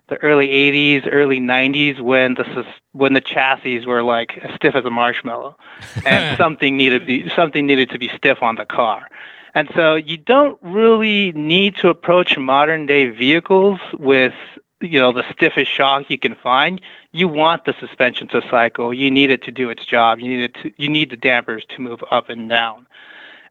the 0.10 0.18
early 0.18 0.50
80s, 0.50 1.10
early 1.12 1.40
90s 1.40 2.00
when 2.00 2.36
the 2.36 2.64
when 2.92 3.14
the 3.14 3.22
chassis 3.22 3.84
were 3.88 4.04
like 4.04 4.38
as 4.38 4.54
stiff 4.54 4.76
as 4.76 4.86
a 4.86 4.92
marshmallow, 4.92 5.58
and 6.06 6.38
something 6.38 6.78
needed 6.78 7.00
to 7.00 7.06
be 7.08 7.30
something 7.36 7.66
needed 7.66 7.90
to 7.90 7.98
be 7.98 8.12
stiff 8.16 8.44
on 8.44 8.54
the 8.54 8.68
car. 8.68 9.08
And 9.56 9.70
so 9.74 9.96
you 9.96 10.18
don't 10.18 10.60
really 10.62 11.32
need 11.32 11.78
to 11.78 11.88
approach 11.88 12.38
modern 12.38 12.86
day 12.86 13.10
vehicles 13.10 13.80
with 13.94 14.34
you 14.82 15.00
know 15.00 15.14
the 15.14 15.24
stiffest 15.32 15.72
shock 15.72 16.10
you 16.10 16.20
can 16.20 16.36
find. 16.36 16.82
You 17.14 17.30
want 17.30 17.64
the 17.64 17.74
suspension 17.80 18.28
to 18.28 18.42
cycle. 18.52 18.94
You 18.94 19.10
need 19.10 19.32
it 19.32 19.42
to 19.44 19.52
do 19.52 19.70
its 19.70 19.86
job. 19.86 20.20
You 20.20 20.28
need 20.28 20.44
it 20.44 20.54
to, 20.62 20.72
you 20.78 20.90
need 20.90 21.10
the 21.10 21.18
dampers 21.18 21.64
to 21.70 21.82
move 21.82 22.04
up 22.12 22.30
and 22.30 22.50
down. 22.50 22.86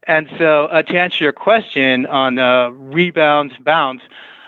And 0.07 0.29
so 0.37 0.65
uh, 0.65 0.83
to 0.83 0.99
answer 0.99 1.23
your 1.23 1.33
question 1.33 2.05
on 2.05 2.37
uh, 2.37 2.69
rebound 2.69 3.57
bounds, 3.61 4.03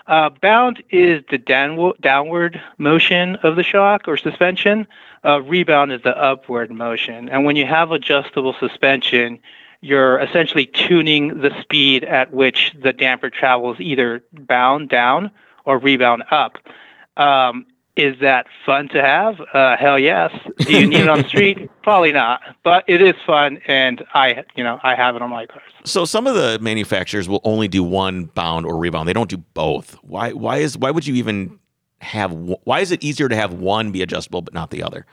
uh, 0.06 0.30
bound 0.30 0.80
is 0.90 1.24
the 1.28 1.38
down- 1.38 1.92
downward 2.00 2.62
motion 2.78 3.34
of 3.42 3.56
the 3.56 3.64
shock 3.64 4.06
or 4.06 4.16
suspension. 4.16 4.86
Uh, 5.24 5.42
rebound 5.42 5.90
is 5.90 6.02
the 6.02 6.16
upward 6.16 6.70
motion. 6.70 7.28
And 7.28 7.44
when 7.44 7.56
you 7.56 7.66
have 7.66 7.90
adjustable 7.90 8.54
suspension, 8.60 9.40
you're 9.80 10.18
essentially 10.20 10.66
tuning 10.66 11.40
the 11.40 11.50
speed 11.60 12.04
at 12.04 12.32
which 12.32 12.74
the 12.80 12.92
damper 12.92 13.30
travels 13.30 13.78
either 13.80 14.22
bound 14.32 14.88
down 14.88 15.30
or 15.64 15.78
rebound 15.78 16.24
up. 16.30 16.58
Um, 17.16 17.66
is 17.96 18.18
that 18.20 18.46
fun 18.64 18.88
to 18.90 19.02
have? 19.02 19.40
Uh, 19.52 19.76
hell 19.76 19.98
yes. 19.98 20.32
Do 20.58 20.72
you 20.72 20.86
need 20.86 21.00
it 21.00 21.08
on 21.08 21.22
the 21.22 21.28
street? 21.28 21.68
Probably 21.82 22.12
not, 22.12 22.40
but 22.62 22.84
it 22.86 23.02
is 23.02 23.14
fun, 23.26 23.58
and 23.66 24.04
I, 24.14 24.44
you 24.54 24.62
know, 24.62 24.78
I 24.84 24.94
have 24.94 25.16
it 25.16 25.22
on 25.22 25.30
my 25.30 25.46
cars. 25.46 25.72
So 25.84 26.04
some 26.04 26.28
of 26.28 26.36
the 26.36 26.60
manufacturers 26.60 27.28
will 27.28 27.40
only 27.42 27.66
do 27.66 27.82
one 27.82 28.26
bound 28.26 28.66
or 28.66 28.76
rebound. 28.76 29.08
They 29.08 29.12
don't 29.12 29.28
do 29.28 29.38
both. 29.38 29.94
Why? 30.02 30.32
Why 30.32 30.58
is? 30.58 30.78
Why 30.78 30.92
would 30.92 31.08
you 31.08 31.16
even 31.16 31.58
have? 32.00 32.32
Why 32.32 32.80
is 32.80 32.92
it 32.92 33.02
easier 33.02 33.28
to 33.28 33.34
have 33.34 33.54
one 33.54 33.90
be 33.90 34.00
adjustable 34.00 34.42
but 34.42 34.54
not 34.54 34.70
the 34.70 34.84
other? 34.84 35.04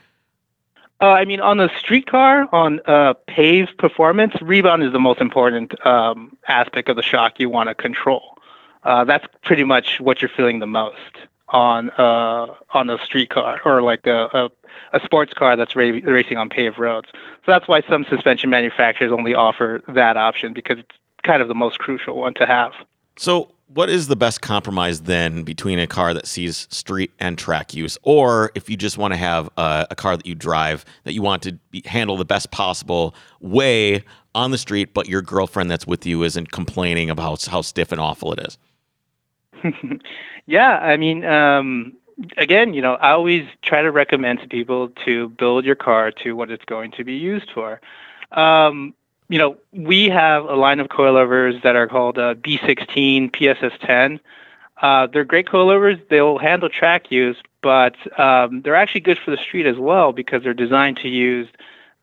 Uh, 1.01 1.07
I 1.07 1.25
mean, 1.25 1.41
on 1.41 1.57
the 1.57 1.69
streetcar, 1.77 2.47
on 2.53 2.79
uh, 2.85 3.13
paved 3.27 3.77
performance, 3.77 4.33
rebound 4.41 4.83
is 4.83 4.93
the 4.93 4.99
most 4.99 5.19
important 5.19 5.85
um, 5.85 6.37
aspect 6.47 6.87
of 6.87 6.95
the 6.95 7.03
shock 7.03 7.39
you 7.39 7.49
want 7.49 7.67
to 7.69 7.75
control. 7.75 8.37
Uh, 8.83 9.03
that's 9.03 9.25
pretty 9.43 9.63
much 9.63 9.99
what 9.99 10.21
you're 10.21 10.29
feeling 10.29 10.59
the 10.59 10.67
most 10.67 10.95
on 11.49 11.89
uh, 11.91 12.47
on 12.73 12.89
a 12.89 12.97
streetcar 13.03 13.59
or 13.65 13.81
like 13.81 14.07
a, 14.07 14.29
a, 14.33 14.97
a 14.97 14.99
sports 15.03 15.33
car 15.33 15.55
that's 15.55 15.75
ra- 15.75 15.99
racing 16.03 16.37
on 16.37 16.49
paved 16.49 16.79
roads. 16.79 17.09
So 17.11 17.51
that's 17.51 17.67
why 17.67 17.81
some 17.89 18.05
suspension 18.09 18.49
manufacturers 18.49 19.11
only 19.11 19.33
offer 19.33 19.81
that 19.89 20.17
option 20.17 20.53
because 20.53 20.79
it's 20.79 20.95
kind 21.23 21.41
of 21.41 21.47
the 21.47 21.55
most 21.55 21.79
crucial 21.79 22.17
one 22.17 22.33
to 22.35 22.45
have. 22.45 22.73
So 23.17 23.51
what 23.67 23.89
is 23.89 24.07
the 24.07 24.15
best 24.15 24.41
compromise 24.41 25.01
then 25.01 25.43
between 25.43 25.79
a 25.79 25.87
car 25.87 26.13
that 26.13 26.27
sees 26.27 26.67
street 26.69 27.11
and 27.19 27.37
track 27.37 27.73
use, 27.73 27.97
or 28.03 28.51
if 28.55 28.69
you 28.69 28.77
just 28.77 28.97
want 28.97 29.13
to 29.13 29.17
have 29.17 29.49
a, 29.57 29.87
a 29.91 29.95
car 29.95 30.15
that 30.15 30.25
you 30.25 30.35
drive 30.35 30.85
that 31.03 31.13
you 31.13 31.21
want 31.21 31.41
to 31.43 31.53
be, 31.71 31.81
handle 31.85 32.17
the 32.17 32.25
best 32.25 32.51
possible 32.51 33.15
way 33.41 34.03
on 34.35 34.51
the 34.51 34.57
street, 34.57 34.93
but 34.93 35.07
your 35.07 35.21
girlfriend 35.21 35.71
that's 35.71 35.87
with 35.87 36.05
you 36.05 36.23
isn't 36.23 36.51
complaining 36.51 37.09
about 37.09 37.43
how 37.45 37.61
stiff 37.61 37.91
and 37.91 37.99
awful 37.99 38.33
it 38.33 38.39
is? 38.39 38.57
yeah, 40.45 40.77
I 40.77 40.97
mean, 40.97 41.25
um, 41.25 41.93
again, 42.37 42.73
you 42.73 42.81
know, 42.81 42.95
I 42.95 43.11
always 43.11 43.47
try 43.61 43.81
to 43.81 43.91
recommend 43.91 44.39
to 44.41 44.47
people 44.47 44.89
to 45.05 45.29
build 45.29 45.65
your 45.65 45.75
car 45.75 46.11
to 46.23 46.33
what 46.33 46.51
it's 46.51 46.65
going 46.65 46.91
to 46.91 47.03
be 47.03 47.15
used 47.15 47.49
for. 47.51 47.81
Um, 48.31 48.93
you 49.29 49.39
know, 49.39 49.57
we 49.71 50.09
have 50.09 50.45
a 50.45 50.55
line 50.55 50.79
of 50.79 50.87
coilovers 50.87 51.61
that 51.63 51.75
are 51.75 51.87
called 51.87 52.17
uh, 52.17 52.35
B16 52.35 53.31
PSS10. 53.31 54.19
Uh, 54.81 55.07
they're 55.07 55.23
great 55.23 55.47
coilovers. 55.47 56.01
They'll 56.09 56.37
handle 56.37 56.69
track 56.69 57.11
use, 57.11 57.37
but 57.61 57.95
um, 58.19 58.61
they're 58.61 58.75
actually 58.75 59.01
good 59.01 59.17
for 59.17 59.31
the 59.31 59.37
street 59.37 59.65
as 59.65 59.77
well 59.77 60.11
because 60.11 60.43
they're 60.43 60.53
designed 60.53 60.97
to 60.97 61.07
use 61.07 61.47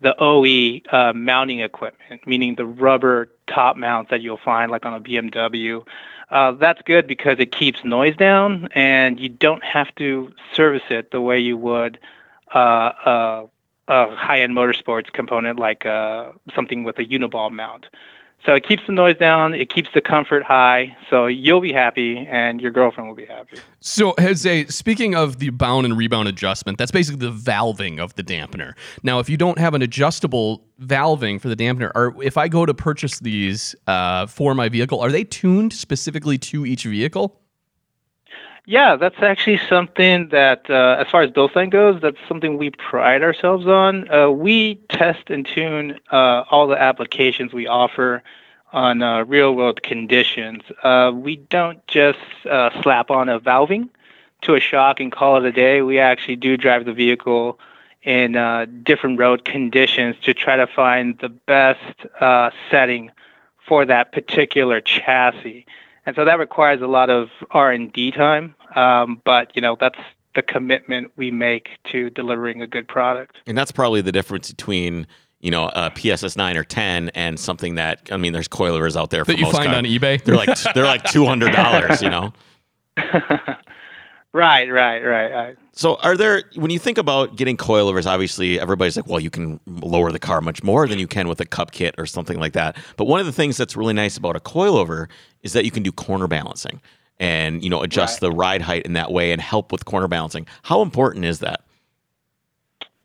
the 0.01 0.15
OE 0.19 0.81
uh, 0.91 1.13
mounting 1.13 1.61
equipment, 1.61 2.27
meaning 2.27 2.57
the 2.57 2.67
rubber 2.67 3.29
top 3.47 3.77
mount 3.77 4.11
that 4.11 4.21
you'll 4.21 4.41
find 4.45 4.71
like 4.71 4.85
on 4.85 4.95
a 4.95 5.01
BMW. 5.01 5.85
Uh, 6.31 6.53
that's 6.53 6.81
good 6.83 7.07
because 7.07 7.39
it 7.39 7.53
keeps 7.53 7.85
noise 7.85 8.17
down 8.17 8.69
and 8.75 9.21
you 9.21 9.29
don't 9.29 9.63
have 9.63 9.95
to 9.97 10.33
service 10.55 10.83
it 10.91 11.11
the 11.11 11.21
way 11.21 11.39
you 11.39 11.57
would 11.57 11.99
uh, 12.55 12.59
uh 12.59 13.47
a 13.89 14.15
high-end 14.15 14.57
motorsports 14.57 15.13
component 15.13 15.59
like 15.59 15.87
uh, 15.87 16.33
something 16.55 16.85
with 16.85 16.99
a 16.99 17.05
uniball 17.05 17.51
mount. 17.51 17.87
So 18.45 18.55
it 18.55 18.67
keeps 18.67 18.83
the 18.89 18.93
noise 18.93 19.17
down, 19.19 19.55
it 19.55 19.73
keeps 19.73 19.89
the 19.95 20.01
comfort 20.01 20.43
high, 20.43 20.97
so 21.09 21.27
you'll 21.27 21.61
be 21.61 21.73
happy 21.73 22.27
and 22.29 22.61
your 22.61 22.73
girlfriend 22.73 23.09
will 23.09 23.15
be 23.15 23.27
happy. 23.27 23.59
So, 23.79 24.15
Jose, 24.19 24.67
speaking 24.67 25.15
of 25.15 25.39
the 25.39 25.51
bound 25.51 25.87
and 25.87 25.97
rebound 25.97 26.27
adjustment, 26.27 26.77
that's 26.77 26.91
basically 26.91 27.25
the 27.25 27.33
valving 27.33 28.01
of 28.01 28.17
the 28.17 28.25
dampener. 28.25 28.73
Now, 29.05 29.21
if 29.21 29.29
you 29.29 29.37
don't 29.37 29.59
have 29.59 29.75
an 29.75 29.83
adjustable 29.83 30.65
valving 30.81 31.41
for 31.41 31.49
the 31.49 31.55
dampener, 31.55 31.93
or 31.95 32.21
if 32.21 32.37
I 32.37 32.49
go 32.49 32.67
to 32.67 32.75
purchase 32.75 33.21
these 33.21 33.77
uh, 33.87 34.27
for 34.27 34.57
my 34.57 34.69
vehicle, 34.69 34.99
are 35.01 35.13
they 35.13 35.23
tuned 35.23 35.73
specifically 35.73 36.37
to 36.39 36.67
each 36.67 36.83
vehicle? 36.83 37.41
Yeah, 38.65 38.95
that's 38.97 39.21
actually 39.21 39.59
something 39.69 40.29
that, 40.29 40.71
uh, 40.71 40.97
as 41.01 41.09
far 41.11 41.23
as 41.23 41.31
Bilstein 41.31 41.71
goes, 41.71 42.01
that's 42.01 42.19
something 42.29 42.59
we 42.59 42.71
pride 42.71 43.23
ourselves 43.23 43.67
on. 43.67 44.09
Uh, 44.09 44.31
we 44.31 44.77
test 44.89 45.31
and 45.31 45.45
tune 45.45 45.99
uh, 46.13 46.45
all 46.49 46.69
the 46.69 46.81
applications 46.81 47.53
we 47.53 47.67
offer 47.67 48.23
on 48.73 49.03
uh, 49.03 49.25
real 49.25 49.55
world 49.57 49.83
conditions. 49.83 50.63
Uh, 50.85 51.11
we 51.13 51.37
don't 51.37 51.85
just 51.89 52.19
uh, 52.49 52.71
slap 52.83 53.11
on 53.11 53.29
a 53.29 53.41
valving 53.41 53.89
to 54.43 54.55
a 54.55 54.61
shock 54.61 55.01
and 55.01 55.11
call 55.11 55.37
it 55.39 55.45
a 55.45 55.53
day. 55.53 55.83
We 55.83 55.99
actually 55.99 56.37
do 56.37 56.57
drive 56.57 56.85
the 56.85 56.93
vehicle 56.93 57.59
in 58.05 58.33
different 58.85 59.19
road 59.19 59.45
conditions 59.45 60.17
to 60.23 60.35
try 60.35 60.57
to 60.57 60.67
find 60.67 61.19
the 61.19 61.29
best 61.29 62.07
setting 62.71 63.11
for 63.67 63.85
that 63.87 64.11
particular 64.13 64.81
chassis 64.81 65.67
and 66.07 66.17
so 66.17 66.25
that 66.25 66.39
requires 66.39 66.81
a 66.81 66.87
lot 66.87 67.11
of 67.11 67.29
r&d 67.51 68.11
time 68.13 68.55
um, 68.75 69.21
but 69.25 69.55
you 69.55 69.63
know 69.63 69.77
that's 69.79 69.99
the 70.35 70.43
commitment 70.43 71.13
we 71.17 71.31
make 71.31 71.71
to 71.85 72.11
delivering 72.11 72.63
a 72.63 72.67
good 72.67 72.89
product. 72.89 73.37
And 73.47 73.57
that's 73.57 73.73
probably 73.73 74.01
the 74.01 74.13
difference 74.13 74.51
between 74.51 75.07
you 75.41 75.51
know 75.51 75.71
a 75.75 75.91
pss 75.91 76.37
9 76.37 76.57
or 76.57 76.63
10 76.63 77.09
and 77.11 77.39
something 77.39 77.75
that 77.75 78.09
i 78.13 78.17
mean 78.17 78.33
there's 78.33 78.47
coilovers 78.47 78.97
out 78.97 79.11
there 79.11 79.25
that 79.25 79.39
you 79.39 79.51
find 79.51 79.75
on 79.75 79.83
ebay? 79.83 80.23
They're 80.23 80.37
like 80.37 80.57
they're 80.73 80.85
like 80.85 81.03
$200 81.07 82.01
you 82.01 82.09
know 82.09 82.33
Right, 84.35 84.73
right, 84.73 85.01
right, 85.01 85.31
right. 85.31 85.57
So, 85.73 85.97
are 85.97 86.17
there 86.17 86.45
when 86.55 86.71
you 86.71 86.79
think 86.79 86.97
about 86.97 87.37
getting 87.37 87.59
coilovers? 87.59 88.07
Obviously, 88.07 88.59
everybody's 88.59 88.97
like, 88.97 89.07
"Well, 89.07 89.21
you 89.21 89.29
can 89.29 89.61
lower 89.67 90.11
the 90.11 90.19
car 90.19 90.41
much 90.41 90.63
more 90.63 90.89
than 90.89 90.99
you 90.99 91.07
can 91.07 91.29
with 91.29 91.41
a 91.41 91.45
cup 91.45 91.73
kit 91.73 91.95
or 91.99 92.07
something 92.07 92.39
like 92.39 92.55
that." 92.55 92.77
But 92.97 93.05
one 93.05 93.21
of 93.21 93.27
the 93.27 93.33
things 93.33 93.59
that's 93.59 93.77
really 93.77 93.93
nice 93.93 94.17
about 94.17 94.35
a 94.35 94.41
coilover 94.41 95.09
is 95.43 95.53
that 95.53 95.67
you 95.67 95.71
can 95.71 95.83
do 95.83 95.93
corner 95.93 96.27
balancing 96.27 96.81
and 97.21 97.63
you 97.63 97.69
know 97.69 97.83
adjust 97.83 98.23
right. 98.23 98.31
the 98.31 98.37
ride 98.37 98.63
height 98.63 98.87
in 98.87 98.95
that 98.95 99.13
way 99.13 99.33
and 99.33 99.41
help 99.41 99.71
with 99.71 99.85
corner 99.85 100.09
balancing. 100.09 100.47
How 100.63 100.81
important 100.81 101.27
is 101.27 101.41
that? 101.41 101.63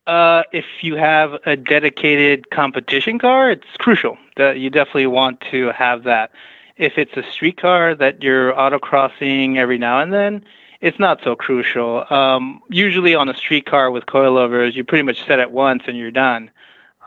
Uh, 0.08 0.44
if 0.54 0.66
you 0.82 0.96
have 0.96 1.34
a 1.46 1.58
dedicated 1.58 2.50
competition 2.52 3.20
car, 3.20 3.52
it's 3.52 3.68
crucial 3.78 4.18
that 4.38 4.60
you 4.60 4.70
definitely 4.70 5.08
want 5.08 5.42
to 5.52 5.72
have 5.74 6.04
that. 6.04 6.32
If 6.78 6.98
it's 6.98 7.18
a 7.18 7.24
street 7.30 7.58
car 7.58 7.94
that 7.96 8.24
you're 8.24 8.54
autocrossing 8.54 9.58
every 9.58 9.78
now 9.78 10.00
and 10.00 10.14
then, 10.14 10.46
it's 10.82 11.00
not 11.00 11.20
so 11.24 11.36
crucial. 11.36 12.06
Um, 12.10 12.62
usually 12.70 13.16
on 13.16 13.30
a 13.30 13.36
street 13.36 13.66
car 13.66 13.92
with 13.92 14.06
coilovers, 14.06 14.76
you 14.76 14.84
pretty 14.84 15.04
much 15.04 15.26
set 15.26 15.40
it 15.40 15.52
once 15.52 15.84
and 15.88 15.98
you're 15.98 16.12
done. 16.12 16.52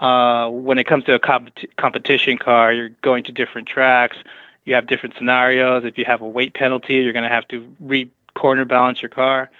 Uh, 0.00 0.48
when 0.48 0.78
it 0.78 0.84
comes 0.84 1.04
to 1.04 1.14
a 1.14 1.18
comp- 1.18 1.58
competition 1.76 2.38
car, 2.38 2.72
you're 2.72 2.88
going 3.02 3.22
to 3.24 3.32
different 3.32 3.68
tracks. 3.68 4.16
You 4.64 4.74
have 4.74 4.86
different 4.86 5.14
scenarios. 5.16 5.84
If 5.84 5.98
you 5.98 6.04
have 6.06 6.22
a 6.22 6.28
weight 6.28 6.54
penalty, 6.54 6.94
you're 6.94 7.12
going 7.12 7.24
to 7.24 7.28
have 7.28 7.46
to 7.48 7.74
re 7.80 8.10
corner 8.34 8.64
balance 8.64 9.02
your 9.02 9.08
car. 9.08 9.50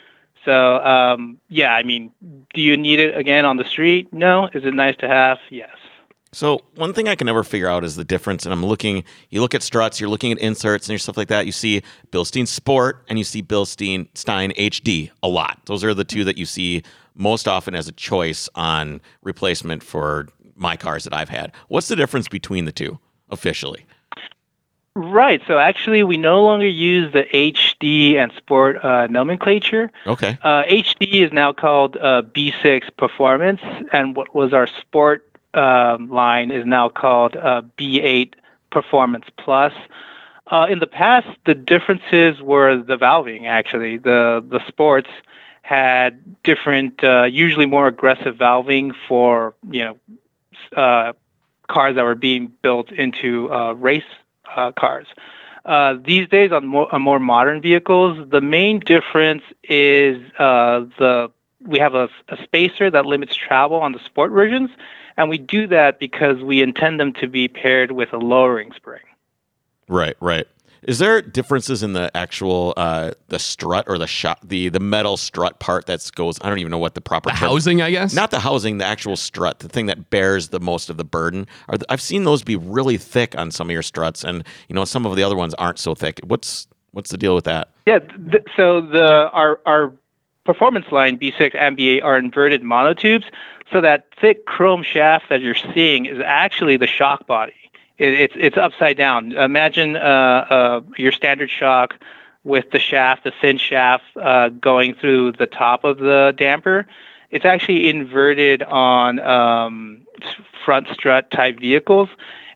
So 0.45 0.77
um, 0.77 1.39
yeah, 1.49 1.75
I 1.75 1.83
mean, 1.83 2.13
do 2.55 2.61
you 2.63 2.77
need 2.77 3.01
it 3.01 3.17
again 3.17 3.45
on 3.45 3.59
the 3.59 3.65
street? 3.65 4.13
No. 4.13 4.49
Is 4.55 4.65
it 4.65 4.75
nice 4.75 4.97
to 4.99 5.09
have? 5.09 5.39
Yes. 5.51 5.77
So 6.33 6.61
one 6.77 6.93
thing 6.93 7.09
I 7.09 7.17
can 7.17 7.27
never 7.27 7.43
figure 7.43 7.69
out 7.69 7.85
is 7.85 7.97
the 7.97 8.05
difference. 8.05 8.45
And 8.45 8.53
I'm 8.53 8.65
looking, 8.65 9.03
you 9.31 9.41
look 9.41 9.55
at 9.55 9.63
struts, 9.63 10.01
you're 10.01 10.09
looking 10.09 10.31
at 10.31 10.39
inserts 10.39 10.87
and 10.87 10.93
your 10.93 10.99
stuff 10.99 11.17
like 11.17 11.29
that. 11.29 11.45
You 11.45 11.53
see 11.53 11.83
Bilstein 12.13 12.47
Sport 12.47 13.05
and 13.09 13.19
you 13.19 13.25
see 13.25 13.43
Bilstein 13.43 14.07
Stein 14.15 14.53
HD 14.53 15.11
a 15.23 15.29
lot. 15.29 15.61
Those 15.67 15.83
are 15.83 15.93
the 15.93 16.05
two 16.05 16.25
that 16.25 16.39
you 16.39 16.47
see 16.47 16.83
most 17.17 17.49
often 17.49 17.75
as 17.75 17.89
a 17.89 17.93
choice 17.93 18.49
on 18.55 19.01
replacement 19.23 19.83
for 19.83 20.29
my 20.55 20.77
cars 20.77 21.05
that 21.05 21.13
I've 21.15 21.29
had. 21.29 21.53
What's 21.69 21.89
the 21.89 21.97
difference 21.97 22.29
between 22.29 22.65
the 22.65 22.73
two 22.73 22.99
officially? 23.31 23.85
Right. 24.97 25.41
So 25.47 25.59
actually, 25.59 26.03
we 26.03 26.17
no 26.17 26.43
longer 26.43 26.69
use 26.69 27.13
the 27.13 27.25
HD 27.33 28.17
and 28.17 28.33
Sport 28.37 28.85
uh, 28.85 29.07
nomenclature. 29.07 29.91
Okay. 30.07 30.37
Uh, 30.43 30.65
HD 30.65 31.25
is 31.25 31.33
now 31.33 31.53
called 31.53 31.97
uh, 31.97 32.23
B6 32.23 32.97
Performance, 32.97 33.61
and 33.93 34.17
what 34.17 34.35
was 34.35 34.53
our 34.53 34.67
Sport 34.67 35.30
um, 35.55 36.09
line 36.11 36.51
is 36.51 36.65
now 36.67 36.89
called 36.89 37.37
uh, 37.37 37.63
B8 37.79 38.35
Performance 38.71 39.27
Plus. 39.37 39.73
Uh, 40.47 40.67
in 40.69 40.81
the 40.81 40.87
past, 40.87 41.29
the 41.47 41.55
differences 41.55 42.41
were 42.43 42.77
the 42.77 42.97
valving. 42.97 43.47
Actually, 43.47 43.99
the 43.99 44.45
the 44.49 44.61
sports 44.67 45.09
had 45.63 46.43
different, 46.43 47.05
uh, 47.05 47.25
usually 47.25 47.67
more 47.67 47.87
aggressive 47.87 48.35
valving 48.37 48.93
for 49.07 49.55
you 49.71 49.85
know 49.85 49.97
uh, 50.77 51.13
cars 51.69 51.95
that 51.95 52.05
were 52.05 52.17
being 52.17 52.53
built 52.63 52.91
into 52.93 53.53
uh, 53.53 53.73
race 53.75 54.03
uh, 54.57 54.73
cars. 54.73 55.07
Uh, 55.65 55.95
these 56.05 56.29
days, 56.29 56.53
on 56.53 56.67
more, 56.67 56.93
on 56.93 57.03
more 57.03 57.21
modern 57.21 57.61
vehicles, 57.61 58.29
the 58.31 58.41
main 58.41 58.81
difference 58.81 59.43
is 59.65 60.17
uh, 60.39 60.81
the 60.99 61.31
we 61.67 61.79
have 61.79 61.95
a, 61.95 62.09
a 62.29 62.43
spacer 62.43 62.91
that 62.91 63.05
limits 63.05 63.37
travel 63.37 63.77
on 63.77 63.93
the 63.93 63.99
sport 63.99 64.33
versions, 64.33 64.71
and 65.21 65.29
we 65.29 65.39
do 65.39 65.67
that 65.67 65.99
because 65.99 66.43
we 66.43 66.63
intend 66.63 66.99
them 66.99 67.13
to 67.15 67.27
be 67.29 67.47
paired 67.47 67.93
with 67.93 68.13
a 68.13 68.17
lowering 68.17 68.73
spring. 68.75 69.03
Right, 69.89 70.17
right. 70.21 70.47
Is 70.83 70.99
there 70.99 71.21
differences 71.21 71.83
in 71.83 71.93
the 71.93 72.11
actual 72.17 72.73
uh, 72.77 73.11
the 73.29 73.39
strut 73.39 73.85
or 73.87 73.99
the 73.99 74.07
shot 74.07 74.39
the 74.43 74.71
the 74.71 74.81
metal 74.81 75.19
strut 75.19 75.59
part 75.61 75.85
that 75.87 76.11
goes? 76.15 76.39
I 76.41 76.49
don't 76.49 76.59
even 76.59 76.71
know 76.71 76.79
what 76.79 76.95
the 76.95 77.03
proper 77.03 77.29
The 77.29 77.37
term- 77.37 77.49
housing, 77.51 77.83
I 77.83 77.91
guess. 77.91 78.15
not 78.15 78.31
the 78.31 78.41
housing, 78.41 78.79
the 78.79 78.87
actual 78.87 79.17
strut, 79.17 79.59
the 79.59 79.69
thing 79.69 79.87
that 79.87 80.09
bears 80.09 80.49
the 80.49 80.59
most 80.61 80.89
of 80.89 80.97
the 80.97 81.05
burden. 81.05 81.47
Are 81.69 81.77
th- 81.77 81.85
I've 81.91 82.01
seen 82.01 82.25
those 82.25 82.43
be 82.43 82.57
really 82.57 82.97
thick 82.97 83.37
on 83.37 83.51
some 83.51 83.69
of 83.69 83.73
your 83.75 83.83
struts, 83.83 84.25
and 84.25 84.43
you 84.71 84.75
know 84.75 84.87
some 84.87 85.05
of 85.05 85.15
the 85.17 85.23
other 85.23 85.37
ones 85.37 85.53
aren't 85.55 85.79
so 85.79 85.95
thick. 85.95 86.19
What's 86.25 86.67
what's 86.93 87.11
the 87.11 87.19
deal 87.19 87.35
with 87.35 87.45
that? 87.45 87.69
Yeah. 87.85 87.99
Th- 87.99 88.45
so 88.57 88.81
the 88.81 89.29
our 89.33 89.61
our 89.67 89.93
performance 90.47 90.87
line 90.91 91.19
B6 91.19 91.55
and 91.57 91.77
B8 91.77 92.03
are 92.03 92.17
inverted 92.17 92.63
monotubes. 92.63 93.25
So 93.73 93.81
that 93.81 94.07
thick 94.21 94.47
chrome 94.47 94.83
shaft 94.83 95.29
that 95.29 95.41
you're 95.41 95.55
seeing 95.55 96.07
is 96.07 96.19
actually 96.25 96.77
the 96.77 96.87
shock 96.87 97.27
body. 97.27 97.55
It, 97.99 98.15
it's 98.15 98.35
it's 98.37 98.57
upside 98.57 98.97
down. 98.97 99.33
Imagine 99.33 99.97
uh, 99.97 100.01
uh, 100.01 100.81
your 100.97 101.13
standard 101.13 101.51
shock 101.51 101.95
with 102.43 102.71
the 102.73 102.79
shaft, 102.79 103.25
the 103.25 103.33
thin 103.41 103.59
shaft 103.59 104.05
uh, 104.17 104.49
going 104.49 104.95
through 104.95 105.33
the 105.33 105.47
top 105.47 105.85
of 105.85 105.99
the 105.99 106.35
damper. 106.37 106.87
It's 107.31 107.45
actually 107.45 107.89
inverted 107.89 108.63
on 108.65 109.21
um, 109.21 110.07
front 110.65 110.89
strut 110.93 111.31
type 111.31 111.61
vehicles, 111.61 112.09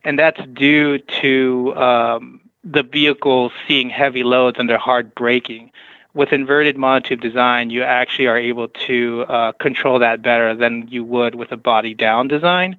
and 0.02 0.18
that's 0.18 0.40
due 0.52 0.98
to 0.98 1.76
um, 1.76 2.40
the 2.64 2.82
vehicle 2.82 3.52
seeing 3.68 3.88
heavy 3.88 4.24
loads 4.24 4.58
under 4.58 4.78
hard 4.78 5.14
braking. 5.14 5.70
With 6.14 6.32
inverted 6.32 6.76
monotube 6.76 7.20
design, 7.20 7.70
you 7.70 7.82
actually 7.82 8.26
are 8.26 8.38
able 8.38 8.68
to 8.68 9.22
uh, 9.22 9.52
control 9.52 9.98
that 9.98 10.22
better 10.22 10.54
than 10.54 10.86
you 10.88 11.02
would 11.02 11.34
with 11.34 11.50
a 11.50 11.56
body 11.56 11.92
down 11.92 12.28
design. 12.28 12.76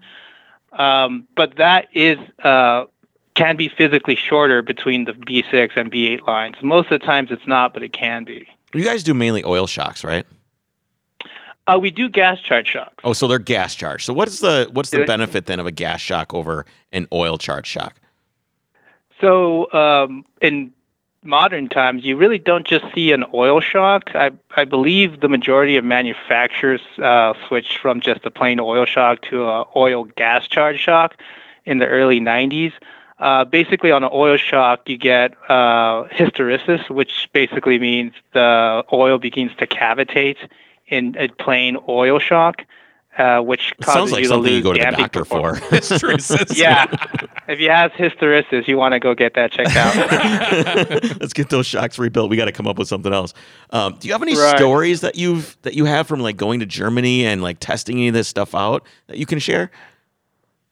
Um, 0.71 1.27
but 1.35 1.57
that 1.57 1.87
is 1.93 2.17
uh, 2.43 2.85
can 3.35 3.57
be 3.57 3.69
physically 3.69 4.15
shorter 4.15 4.61
between 4.61 5.05
the 5.05 5.11
B6 5.11 5.75
and 5.75 5.91
B8 5.91 6.25
lines. 6.25 6.55
Most 6.61 6.91
of 6.91 6.99
the 7.01 7.05
times 7.05 7.29
it's 7.31 7.45
not, 7.45 7.73
but 7.73 7.83
it 7.83 7.93
can 7.93 8.23
be. 8.23 8.47
You 8.73 8.83
guys 8.83 9.03
do 9.03 9.13
mainly 9.13 9.43
oil 9.43 9.67
shocks, 9.67 10.03
right? 10.03 10.25
Uh, 11.67 11.79
we 11.81 11.91
do 11.91 12.07
gas 12.07 12.39
charge 12.39 12.67
shocks. 12.67 12.95
Oh, 13.03 13.13
so 13.13 13.27
they're 13.27 13.39
gas 13.39 13.73
charged. 13.73 14.05
So 14.05 14.13
what's 14.13 14.39
the 14.39 14.69
what's 14.71 14.91
the 14.91 15.03
benefit 15.05 15.47
then 15.47 15.59
of 15.59 15.65
a 15.65 15.71
gas 15.71 15.99
shock 15.99 16.33
over 16.33 16.65
an 16.91 17.07
oil 17.11 17.37
charge 17.37 17.67
shock? 17.67 17.95
So 19.19 19.71
um, 19.73 20.25
in 20.41 20.71
modern 21.25 21.67
times, 21.67 22.05
you 22.05 22.15
really 22.15 22.37
don't 22.37 22.65
just 22.65 22.85
see 22.93 23.11
an 23.11 23.25
oil 23.33 23.59
shock. 23.59 24.11
I, 24.15 24.31
I 24.55 24.65
believe 24.65 25.21
the 25.21 25.29
majority 25.29 25.75
of 25.77 25.83
manufacturers 25.83 26.81
uh, 27.01 27.33
switched 27.47 27.77
from 27.79 27.99
just 27.99 28.25
a 28.25 28.31
plain 28.31 28.59
oil 28.59 28.85
shock 28.85 29.21
to 29.23 29.45
a 29.45 29.65
oil 29.75 30.05
gas 30.15 30.47
charge 30.47 30.79
shock 30.79 31.15
in 31.65 31.79
the 31.79 31.87
early 31.87 32.19
90s. 32.19 32.73
Uh, 33.17 33.45
basically, 33.45 33.91
on 33.91 34.03
an 34.03 34.09
oil 34.13 34.37
shock, 34.37 34.87
you 34.87 34.97
get 34.97 35.31
uh, 35.49 36.03
hysteresis, 36.11 36.89
which 36.89 37.29
basically 37.33 37.79
means 37.79 38.13
the 38.33 38.83
oil 38.91 39.17
begins 39.17 39.51
to 39.57 39.65
cavitate 39.65 40.37
in 40.87 41.15
a 41.17 41.29
plain 41.29 41.77
oil 41.87 42.19
shock, 42.19 42.65
uh, 43.17 43.39
which 43.41 43.73
causes 43.81 43.93
sounds 43.93 44.11
like 44.11 44.19
you 44.23 44.25
to 44.25 44.29
something 44.35 44.51
lose 44.51 44.57
you 44.57 44.63
go 44.63 44.73
to 44.73 44.77
the 44.79 44.83
damping 44.83 45.03
doctor 45.03 45.19
performance. 45.19 45.59
for. 45.67 45.75
Hysteresis. 45.75 46.57
Yeah. 46.57 46.85
if 47.47 47.59
you 47.59 47.69
have 47.69 47.91
hysteresis, 47.93 48.67
you 48.67 48.77
want 48.77 48.93
to 48.93 48.99
go 48.99 49.13
get 49.15 49.35
that 49.35 49.51
checked 49.51 49.75
out. 49.75 49.95
Let's 51.21 51.33
get 51.33 51.49
those 51.49 51.65
shocks 51.65 51.97
rebuilt. 51.97 52.29
We 52.29 52.35
got 52.37 52.45
to 52.45 52.51
come 52.51 52.67
up 52.67 52.77
with 52.77 52.87
something 52.87 53.13
else. 53.13 53.33
Um, 53.69 53.95
do 53.99 54.07
you 54.07 54.13
have 54.13 54.21
any 54.21 54.35
Right. 54.35 54.57
stories 54.57 55.01
that 55.01 55.15
you've 55.15 55.55
that 55.61 55.75
you 55.75 55.85
have 55.85 56.07
from 56.07 56.19
like 56.19 56.35
going 56.37 56.59
to 56.59 56.65
Germany 56.65 57.25
and 57.25 57.41
like 57.41 57.57
testing 57.59 57.97
any 57.97 58.07
of 58.09 58.13
this 58.13 58.27
stuff 58.27 58.53
out 58.53 58.85
that 59.07 59.17
you 59.17 59.25
can 59.25 59.39
share? 59.39 59.71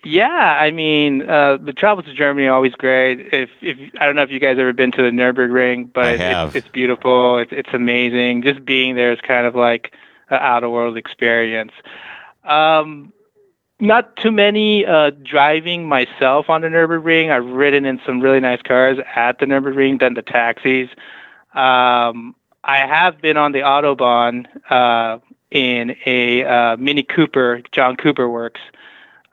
yeah, 0.05 0.57
I 0.59 0.69
mean, 0.71 1.29
uh, 1.29 1.55
the 1.55 1.71
travel 1.71 2.03
to 2.03 2.13
Germany 2.13 2.47
are 2.47 2.53
always 2.53 2.73
great. 2.73 3.21
If 3.33 3.49
if 3.61 3.77
I 4.01 4.05
don't 4.05 4.15
know 4.17 4.21
if 4.23 4.31
you 4.31 4.39
guys 4.39 4.57
ever 4.59 4.73
been 4.73 4.91
to 4.91 5.01
the 5.01 5.11
Nurburgring, 5.11 5.93
but 5.93 6.05
I 6.05 6.17
have. 6.17 6.49
It's, 6.49 6.65
it's 6.65 6.73
beautiful. 6.73 7.37
It's 7.37 7.53
it's 7.53 7.69
amazing. 7.73 8.41
Just 8.43 8.65
being 8.65 8.95
there 8.95 9.13
is 9.13 9.21
kind 9.21 9.47
of 9.47 9.55
like 9.55 9.93
an 10.29 10.39
out 10.41 10.65
of 10.65 10.71
world 10.71 10.97
experience. 10.97 11.71
Um, 12.43 13.13
not 13.79 14.15
too 14.15 14.31
many 14.31 14.85
uh, 14.85 15.11
driving 15.23 15.87
myself 15.87 16.49
on 16.49 16.61
the 16.61 16.67
Nurburgring. 16.67 17.31
I've 17.31 17.45
ridden 17.45 17.85
in 17.85 17.99
some 18.05 18.21
really 18.21 18.39
nice 18.39 18.61
cars 18.61 18.97
at 19.15 19.39
the 19.39 19.45
Nurburgring, 19.45 19.99
done 19.99 20.13
the 20.13 20.21
taxis. 20.21 20.89
Um, 21.53 22.35
I 22.63 22.77
have 22.87 23.21
been 23.21 23.35
on 23.35 23.51
the 23.51 23.59
Autobahn 23.59 24.45
uh, 24.69 25.19
in 25.51 25.95
a 26.05 26.43
uh, 26.43 26.77
Mini 26.77 27.03
Cooper, 27.03 27.61
John 27.71 27.97
Cooper 27.97 28.29
Works, 28.29 28.61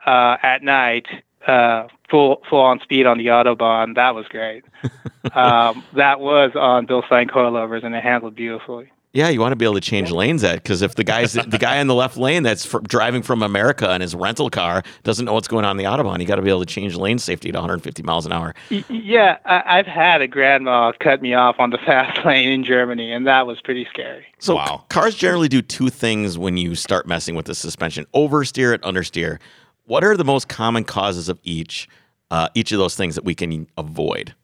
uh, 0.05 0.37
at 0.43 0.63
night, 0.63 1.07
uh, 1.47 1.87
full 2.09 2.43
full 2.49 2.61
on 2.61 2.81
speed 2.81 3.07
on 3.07 3.19
the 3.19 3.27
Autobahn. 3.27 3.95
That 3.95 4.15
was 4.15 4.27
great. 4.27 4.65
um, 5.33 5.85
that 5.95 6.21
was 6.21 6.53
on 6.57 6.87
Bilstein 6.87 7.31
coilovers, 7.31 7.85
and 7.85 7.95
it 7.95 8.03
handled 8.03 8.35
beautifully. 8.35 8.91
Yeah, 9.13 9.29
you 9.29 9.41
want 9.41 9.51
to 9.51 9.57
be 9.57 9.65
able 9.65 9.75
to 9.75 9.81
change 9.81 10.13
lanes 10.13 10.45
at 10.45 10.63
because 10.63 10.83
if 10.83 10.95
the 10.95 11.03
guy's 11.03 11.33
the 11.33 11.59
guy 11.59 11.79
in 11.79 11.89
the 11.89 11.97
left 11.97 12.17
lane 12.17 12.45
that's 12.45 12.65
fr- 12.65 12.79
driving 12.79 13.23
from 13.23 13.43
America 13.43 13.93
in 13.93 14.01
his 14.01 14.15
rental 14.15 14.49
car 14.51 14.85
doesn't 15.03 15.25
know 15.25 15.33
what's 15.33 15.49
going 15.49 15.65
on 15.65 15.73
in 15.73 15.77
the 15.79 15.91
autobahn, 15.91 16.21
you 16.21 16.27
got 16.27 16.37
to 16.37 16.43
be 16.43 16.49
able 16.49 16.61
to 16.61 16.67
change 16.67 16.95
lane 16.95 17.19
safety 17.19 17.51
to 17.51 17.59
150 17.59 18.05
miles 18.05 18.25
an 18.25 18.31
hour. 18.31 18.55
Yeah, 18.89 19.39
I, 19.45 19.79
I've 19.79 19.87
had 19.87 20.23
a 20.23 20.29
grandma 20.29 20.93
cut 21.01 21.23
me 21.23 21.35
off 21.35 21.57
on 21.59 21.71
the 21.71 21.79
fast 21.87 22.25
lane 22.25 22.49
in 22.51 22.63
Germany, 22.63 23.11
and 23.11 23.27
that 23.27 23.49
was 23.49 23.61
pretty 23.61 23.85
scary. 23.91 24.25
So 24.39 24.55
Wow. 24.55 24.79
c- 24.83 24.85
cars 24.91 25.17
generally 25.17 25.49
do 25.49 25.61
two 25.61 25.89
things 25.91 26.39
when 26.39 26.57
you 26.57 26.77
start 26.77 27.09
messing 27.09 27.35
with 27.35 27.47
the 27.47 27.55
suspension: 27.57 28.07
oversteer 28.15 28.73
and 28.73 28.83
understeer. 28.85 29.41
What 29.87 30.05
are 30.05 30.17
the 30.17 30.25
most 30.25 30.49
common 30.49 30.85
causes 30.85 31.29
of 31.29 31.41
each? 31.43 31.89
Uh, 32.31 32.49
each 32.55 32.71
of 32.71 32.79
those 32.79 32.95
things 32.95 33.17
that 33.17 33.25
we 33.25 33.35
can 33.35 33.67
avoid. 33.77 34.37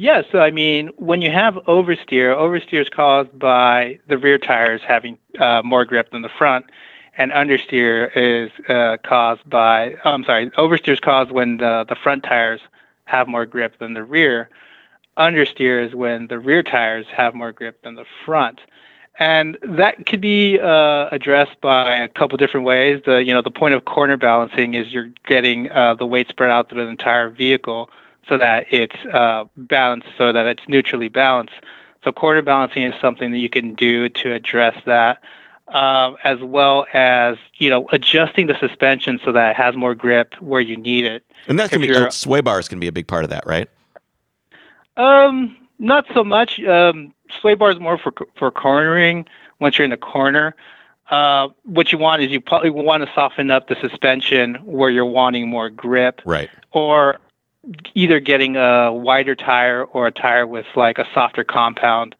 Yeah, 0.00 0.22
so 0.30 0.38
I 0.38 0.52
mean, 0.52 0.90
when 0.96 1.22
you 1.22 1.30
have 1.32 1.54
oversteer, 1.66 2.32
oversteer 2.36 2.82
is 2.82 2.88
caused 2.88 3.36
by 3.36 3.98
the 4.06 4.16
rear 4.16 4.38
tires 4.38 4.80
having 4.86 5.18
uh, 5.40 5.62
more 5.64 5.84
grip 5.84 6.12
than 6.12 6.22
the 6.22 6.28
front, 6.28 6.66
and 7.16 7.32
understeer 7.32 8.08
is 8.14 8.52
uh, 8.68 8.98
caused 9.04 9.48
by, 9.50 9.96
I'm 10.04 10.22
sorry, 10.22 10.50
oversteer 10.50 10.92
is 10.92 11.00
caused 11.00 11.32
when 11.32 11.56
the, 11.56 11.84
the 11.88 11.96
front 11.96 12.22
tires 12.22 12.60
have 13.06 13.26
more 13.26 13.44
grip 13.44 13.80
than 13.80 13.94
the 13.94 14.04
rear. 14.04 14.50
Understeer 15.18 15.84
is 15.84 15.96
when 15.96 16.28
the 16.28 16.38
rear 16.38 16.62
tires 16.62 17.06
have 17.16 17.34
more 17.34 17.50
grip 17.50 17.82
than 17.82 17.96
the 17.96 18.04
front. 18.24 18.60
And 19.18 19.58
that 19.62 20.06
could 20.06 20.20
be 20.20 20.60
uh, 20.60 21.08
addressed 21.10 21.60
by 21.60 21.96
a 21.96 22.08
couple 22.08 22.36
different 22.38 22.64
ways. 22.66 23.02
The 23.04 23.16
you 23.16 23.34
know 23.34 23.42
the 23.42 23.50
point 23.50 23.74
of 23.74 23.84
corner 23.84 24.16
balancing 24.16 24.74
is 24.74 24.92
you're 24.92 25.10
getting 25.26 25.72
uh, 25.72 25.94
the 25.94 26.06
weight 26.06 26.28
spread 26.28 26.50
out 26.50 26.68
through 26.70 26.84
the 26.84 26.90
entire 26.90 27.28
vehicle 27.28 27.90
so 28.28 28.38
that 28.38 28.66
it's 28.70 28.96
uh, 29.12 29.44
balanced, 29.56 30.08
so 30.16 30.32
that 30.32 30.46
it's 30.46 30.62
neutrally 30.68 31.08
balanced. 31.08 31.54
So 32.04 32.12
corner 32.12 32.42
balancing 32.42 32.84
is 32.84 32.94
something 33.00 33.32
that 33.32 33.38
you 33.38 33.48
can 33.48 33.74
do 33.74 34.08
to 34.08 34.32
address 34.32 34.80
that, 34.86 35.20
uh, 35.68 36.12
as 36.24 36.38
well 36.40 36.86
as 36.92 37.36
you 37.56 37.70
know 37.70 37.88
adjusting 37.92 38.46
the 38.46 38.58
suspension 38.58 39.18
so 39.24 39.32
that 39.32 39.50
it 39.50 39.56
has 39.56 39.74
more 39.76 39.94
grip 39.94 40.34
where 40.40 40.60
you 40.60 40.76
need 40.76 41.04
it. 41.04 41.24
And 41.48 41.58
that 41.58 41.70
can 41.70 41.80
be 41.80 41.94
uh, 41.94 42.10
sway 42.10 42.40
bars 42.40 42.68
can 42.68 42.78
be 42.78 42.86
a 42.86 42.92
big 42.92 43.06
part 43.08 43.24
of 43.24 43.30
that, 43.30 43.46
right? 43.46 43.68
Um, 44.96 45.56
not 45.78 46.06
so 46.12 46.22
much. 46.24 46.60
Um, 46.60 47.14
sway 47.40 47.54
bar 47.54 47.70
is 47.70 47.80
more 47.80 47.98
for 47.98 48.12
for 48.36 48.50
cornering. 48.50 49.26
Once 49.60 49.76
you're 49.76 49.84
in 49.84 49.90
the 49.90 49.96
corner, 49.96 50.54
uh, 51.10 51.48
what 51.64 51.90
you 51.90 51.98
want 51.98 52.22
is 52.22 52.30
you 52.30 52.40
probably 52.40 52.70
want 52.70 53.04
to 53.04 53.12
soften 53.12 53.50
up 53.50 53.68
the 53.68 53.76
suspension 53.80 54.54
where 54.64 54.88
you're 54.88 55.04
wanting 55.04 55.48
more 55.48 55.68
grip, 55.68 56.20
Right. 56.24 56.48
or 56.70 57.18
either 57.94 58.20
getting 58.20 58.56
a 58.56 58.92
wider 58.92 59.34
tire 59.34 59.84
or 59.84 60.06
a 60.06 60.12
tire 60.12 60.46
with 60.46 60.66
like 60.76 60.98
a 60.98 61.06
softer 61.12 61.44
compound 61.44 62.14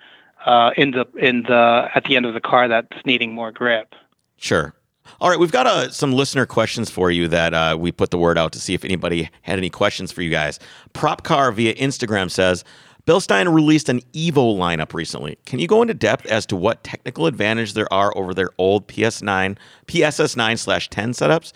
uh, 0.46 0.70
in 0.76 0.92
the 0.92 1.06
in 1.18 1.42
the 1.42 1.88
at 1.94 2.04
the 2.04 2.16
end 2.16 2.26
of 2.26 2.34
the 2.34 2.40
car 2.40 2.68
that's 2.68 3.04
needing 3.04 3.34
more 3.34 3.52
grip. 3.52 3.94
Sure. 4.36 4.74
All 5.20 5.30
right, 5.30 5.38
we've 5.38 5.52
got 5.52 5.66
uh, 5.66 5.90
some 5.90 6.12
listener 6.12 6.46
questions 6.46 6.90
for 6.90 7.10
you 7.10 7.28
that 7.28 7.54
uh, 7.54 7.76
we 7.80 7.90
put 7.90 8.10
the 8.10 8.18
word 8.18 8.38
out 8.38 8.52
to 8.52 8.60
see 8.60 8.74
if 8.74 8.84
anybody 8.84 9.30
had 9.42 9.58
any 9.58 9.70
questions 9.70 10.12
for 10.12 10.22
you 10.22 10.30
guys. 10.30 10.60
Prop 10.92 11.24
Car 11.24 11.50
via 11.50 11.74
Instagram 11.74 12.30
says 12.30 12.62
Bilstein 13.08 13.50
released 13.50 13.88
an 13.88 14.02
Evo 14.12 14.54
lineup 14.54 14.92
recently. 14.92 15.38
Can 15.46 15.60
you 15.60 15.66
go 15.66 15.80
into 15.80 15.94
depth 15.94 16.26
as 16.26 16.44
to 16.44 16.54
what 16.54 16.84
technical 16.84 17.24
advantage 17.24 17.72
there 17.72 17.90
are 17.90 18.14
over 18.14 18.34
their 18.34 18.50
old 18.58 18.86
PS9, 18.86 19.56
PSS9 19.86 20.58
slash 20.58 20.90
10 20.90 21.12
setups? 21.12 21.54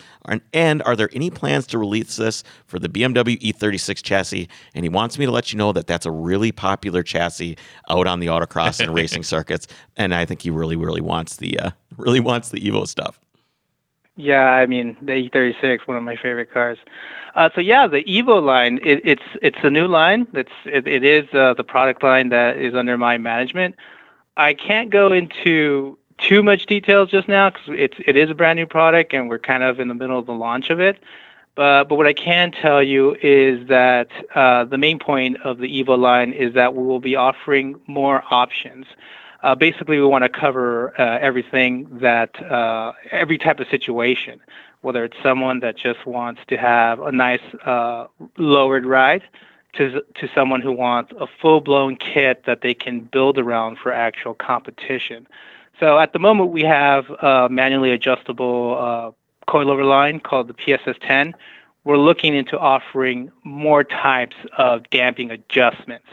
And- 0.54 0.82
are 0.86 0.96
there 0.96 1.10
any 1.12 1.28
plans 1.28 1.66
to 1.66 1.76
release 1.76 2.16
this 2.16 2.42
for 2.64 2.78
the 2.78 2.88
BMW 2.88 3.38
E36 3.38 3.90
E 3.90 3.94
chassis? 3.96 4.48
And 4.74 4.86
he 4.86 4.88
wants 4.88 5.18
me 5.18 5.26
to 5.26 5.30
let 5.30 5.52
you 5.52 5.58
know 5.58 5.72
that 5.72 5.86
that's 5.86 6.06
a 6.06 6.10
really 6.10 6.52
popular 6.52 7.02
chassis 7.02 7.58
out 7.90 8.06
on 8.06 8.20
the 8.20 8.28
autocross 8.28 8.80
and 8.80 8.94
racing 8.94 9.22
circuits. 9.22 9.66
And 9.94 10.14
I 10.14 10.24
think 10.24 10.40
he 10.40 10.48
really, 10.48 10.76
really 10.76 11.02
wants 11.02 11.36
the 11.36 11.58
uh, 11.58 11.70
really 11.98 12.20
wants 12.20 12.48
the 12.48 12.60
Evo 12.60 12.88
stuff. 12.88 13.20
Yeah, 14.16 14.44
I 14.44 14.66
mean 14.66 14.96
the 15.00 15.12
E36, 15.12 15.86
one 15.86 15.96
of 15.96 16.02
my 16.02 16.16
favorite 16.16 16.52
cars. 16.52 16.78
Uh, 17.34 17.48
so 17.54 17.60
yeah, 17.62 17.86
the 17.86 18.04
Evo 18.04 18.42
line, 18.42 18.78
it, 18.82 19.00
it's 19.04 19.22
it's 19.40 19.58
a 19.62 19.70
new 19.70 19.86
line. 19.86 20.26
It's 20.34 20.52
it, 20.66 20.86
it 20.86 21.02
is 21.02 21.32
uh, 21.32 21.54
the 21.54 21.64
product 21.64 22.02
line 22.02 22.28
that 22.28 22.58
is 22.58 22.74
under 22.74 22.98
my 22.98 23.16
management. 23.16 23.74
I 24.36 24.52
can't 24.52 24.90
go 24.90 25.12
into 25.12 25.98
too 26.18 26.42
much 26.42 26.66
details 26.66 27.10
just 27.10 27.26
now 27.26 27.50
because 27.50 27.68
it's 27.68 27.96
it 28.06 28.16
is 28.16 28.28
a 28.30 28.34
brand 28.34 28.58
new 28.58 28.66
product 28.66 29.14
and 29.14 29.28
we're 29.30 29.38
kind 29.38 29.62
of 29.62 29.80
in 29.80 29.88
the 29.88 29.94
middle 29.94 30.18
of 30.18 30.26
the 30.26 30.32
launch 30.32 30.68
of 30.68 30.78
it. 30.78 30.98
But 31.54 31.84
but 31.88 31.96
what 31.96 32.06
I 32.06 32.12
can 32.12 32.52
tell 32.52 32.82
you 32.82 33.16
is 33.22 33.66
that 33.68 34.08
uh, 34.34 34.64
the 34.64 34.78
main 34.78 34.98
point 34.98 35.38
of 35.42 35.56
the 35.56 35.68
Evo 35.82 35.98
line 35.98 36.34
is 36.34 36.52
that 36.52 36.74
we 36.74 36.84
will 36.84 37.00
be 37.00 37.16
offering 37.16 37.80
more 37.86 38.22
options. 38.30 38.84
Uh, 39.42 39.56
basically, 39.56 39.98
we 39.98 40.06
want 40.06 40.22
to 40.22 40.28
cover 40.28 40.98
uh, 41.00 41.18
everything 41.18 41.88
that 41.98 42.40
uh, 42.44 42.92
every 43.10 43.38
type 43.38 43.58
of 43.58 43.66
situation, 43.68 44.40
whether 44.82 45.04
it's 45.04 45.16
someone 45.22 45.60
that 45.60 45.76
just 45.76 46.06
wants 46.06 46.40
to 46.46 46.56
have 46.56 47.00
a 47.00 47.10
nice 47.10 47.42
uh, 47.64 48.06
lowered 48.38 48.86
ride, 48.86 49.22
to 49.74 50.02
to 50.14 50.28
someone 50.34 50.60
who 50.60 50.70
wants 50.70 51.12
a 51.18 51.26
full-blown 51.26 51.96
kit 51.96 52.44
that 52.46 52.60
they 52.60 52.74
can 52.74 53.00
build 53.00 53.38
around 53.38 53.78
for 53.78 53.92
actual 53.92 54.34
competition. 54.34 55.26
So 55.80 55.98
at 55.98 56.12
the 56.12 56.18
moment, 56.20 56.50
we 56.50 56.62
have 56.62 57.10
a 57.10 57.48
manually 57.50 57.90
adjustable 57.90 58.76
uh, 58.78 59.10
coilover 59.50 59.84
line 59.84 60.20
called 60.20 60.46
the 60.46 60.54
PSS10. 60.54 61.32
We're 61.84 61.96
looking 61.96 62.36
into 62.36 62.56
offering 62.56 63.32
more 63.42 63.82
types 63.82 64.36
of 64.56 64.88
damping 64.90 65.32
adjustments 65.32 66.06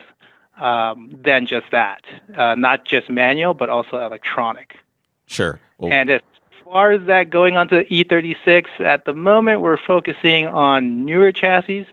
um, 0.60 1.10
than 1.24 1.46
just 1.46 1.72
that, 1.72 2.04
uh, 2.36 2.56
not 2.56 2.86
just 2.86 3.10
manual, 3.10 3.54
but 3.54 3.70
also 3.70 3.98
electronic. 3.98 4.78
Sure. 5.26 5.60
Well, 5.78 5.92
And 5.92 6.10
as 6.10 6.22
far 6.64 6.92
as 6.92 7.06
that 7.08 7.30
going 7.30 7.58
on 7.58 7.68
to 7.70 7.86
E36, 7.86 8.80
at 8.80 9.06
the 9.06 9.14
moment 9.14 9.62
we're 9.62 9.78
focusing 9.78 10.48
on 10.48 11.06
newer 11.06 11.32
chassis, 11.32 11.88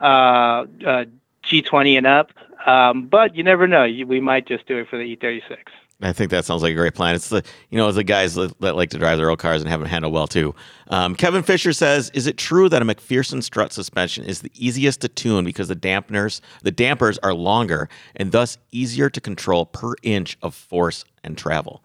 uh, 0.00 0.04
uh, 0.04 1.04
G20 1.44 1.96
and 1.96 2.06
up. 2.06 2.32
Um, 2.66 3.06
but 3.06 3.34
you 3.36 3.42
never 3.42 3.66
know. 3.66 3.84
We 3.84 4.20
might 4.20 4.46
just 4.46 4.66
do 4.66 4.78
it 4.78 4.88
for 4.88 4.96
the 4.96 5.04
E 5.04 5.16
E36. 5.16 5.58
I 6.00 6.12
think 6.12 6.30
that 6.30 6.44
sounds 6.44 6.62
like 6.62 6.72
a 6.72 6.76
great 6.76 6.94
plan. 6.94 7.16
It's 7.16 7.28
the 7.28 7.42
you 7.70 7.78
know 7.78 7.90
the 7.90 8.04
guys 8.04 8.36
that, 8.36 8.60
like 8.60 8.90
to 8.90 8.98
drive 8.98 9.18
their 9.18 9.30
old 9.30 9.40
cars 9.40 9.62
and 9.62 9.68
have 9.68 9.80
them 9.80 9.88
handle 9.88 10.12
well 10.12 10.28
too. 10.28 10.54
Um, 10.88 11.16
Kevin 11.16 11.42
Fisher 11.42 11.72
says, 11.72 12.10
"Is 12.14 12.28
it 12.28 12.36
true 12.36 12.68
that 12.68 12.80
a 12.80 12.84
MacPherson 12.84 13.42
strut 13.42 13.72
suspension 13.72 14.24
is 14.24 14.42
the 14.42 14.52
easiest 14.54 15.00
to 15.00 15.08
tune 15.08 15.44
because 15.44 15.66
the 15.66 15.76
dampeners 15.76 16.40
the 16.62 16.70
dampers 16.70 17.18
are 17.18 17.34
longer 17.34 17.88
and 18.14 18.30
thus 18.30 18.58
easier 18.70 19.10
to 19.10 19.20
control 19.20 19.66
per 19.66 19.94
inch 20.02 20.38
of 20.40 20.54
force 20.54 21.04
and 21.24 21.36
travel?" 21.36 21.82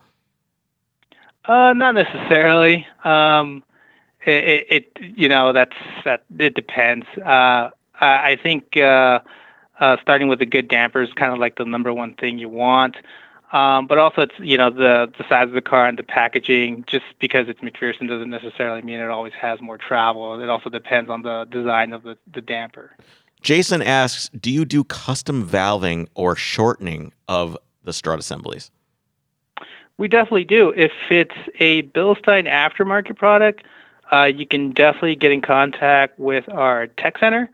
Uh, 1.45 1.74
not 1.74 1.95
necessarily. 1.95 2.86
Um, 3.03 3.64
it, 4.26 4.43
it, 4.43 4.68
it, 4.70 4.97
you 5.18 5.28
know, 5.28 5.53
that's 5.53 5.76
that. 6.05 6.24
It 6.38 6.53
depends. 6.53 7.05
Uh, 7.18 7.72
I, 7.99 8.32
I 8.32 8.39
think 8.41 8.78
uh, 8.78 9.20
uh, 9.80 9.97
starting 10.01 10.28
with 10.28 10.41
a 10.41 10.45
good 10.45 10.68
damper 10.68 11.01
is 11.01 11.11
kind 11.14 11.34
of 11.34 11.39
like 11.39 11.57
the 11.57 11.66
number 11.66 11.91
one 11.91 12.14
thing 12.14 12.38
you 12.38 12.49
want. 12.49 12.95
Um, 13.54 13.86
but 13.86 13.99
also, 13.99 14.24
it's 14.24 14.34
you 14.39 14.58
know 14.58 14.72
the 14.72 15.12
the 15.16 15.24
size 15.30 15.47
of 15.47 15.54
the 15.54 15.62
car 15.62 15.86
and 15.86 15.97
the 15.97 16.04
packaging. 16.04 16.84
Just 16.88 17.06
because 17.20 17.47
it's 17.47 17.60
MacPherson 17.62 18.10
doesn't 18.10 18.32
necessarily 18.32 18.82
mean 18.82 18.99
it 18.99 19.10
always 19.10 19.34
has 19.34 19.62
more 19.62 19.78
travel. 19.78 20.41
It 20.41 20.49
also 20.49 20.70
depends 20.70 21.10
on 21.10 21.22
the 21.22 21.45
design 21.45 21.93
of 21.93 22.01
the, 22.01 22.18
the 22.34 22.41
damper. 22.41 22.97
Jason 23.41 23.84
asks, 23.84 24.30
"Do 24.30 24.49
you 24.49 24.66
do 24.66 24.84
custom 24.84 25.47
valving 25.47 26.08
or 26.16 26.36
shortening 26.36 27.14
of 27.28 27.56
the 27.84 27.93
strut 27.93 28.18
assemblies?" 28.18 28.72
We 29.99 30.08
definitely 30.08 30.45
do. 30.45 30.74
If 30.76 30.91
it's 31.12 31.36
a 31.60 31.84
Bilstein 31.84 32.47
aftermarket 32.49 33.18
product, 33.18 33.64
uh, 34.12 34.24
you 34.24 34.47
can 34.47 34.72
definitely 34.72 35.16
get 35.16 35.32
in 35.32 35.41
contact 35.41 36.18
with 36.18 36.49
our 36.49 36.88
tech 36.88 37.20
center. 37.20 37.51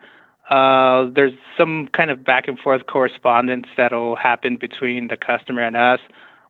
Uh, 0.50 1.06
there's 1.14 1.34
some 1.56 1.88
kind 1.90 2.10
of 2.10 2.24
back 2.24 2.48
and 2.48 2.60
forth 2.60 2.88
correspondence 2.88 3.68
that'll 3.78 4.16
happen 4.16 4.58
between 4.58 5.08
the 5.08 5.18
customer 5.18 5.62
and 5.62 5.78
us. 5.78 6.00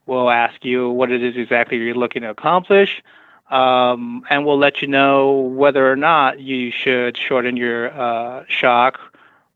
We'll 0.06 0.30
ask 0.30 0.64
you 0.64 0.89
what 0.89 1.12
it 1.12 1.22
is 1.22 1.36
exactly 1.36 1.78
you're 1.78 1.93
looking 1.93 2.22
to 2.24 2.30
accomplish, 2.30 3.04
um, 3.52 4.24
and 4.30 4.45
we'll 4.45 4.58
let 4.58 4.82
you 4.82 4.88
know 4.88 5.34
whether 5.34 5.91
or 5.91 5.95
not 5.95 6.39
you 6.39 6.72
should 6.72 7.18
shorten 7.18 7.58
your 7.58 7.91
uh, 7.91 8.45
shock 8.47 9.00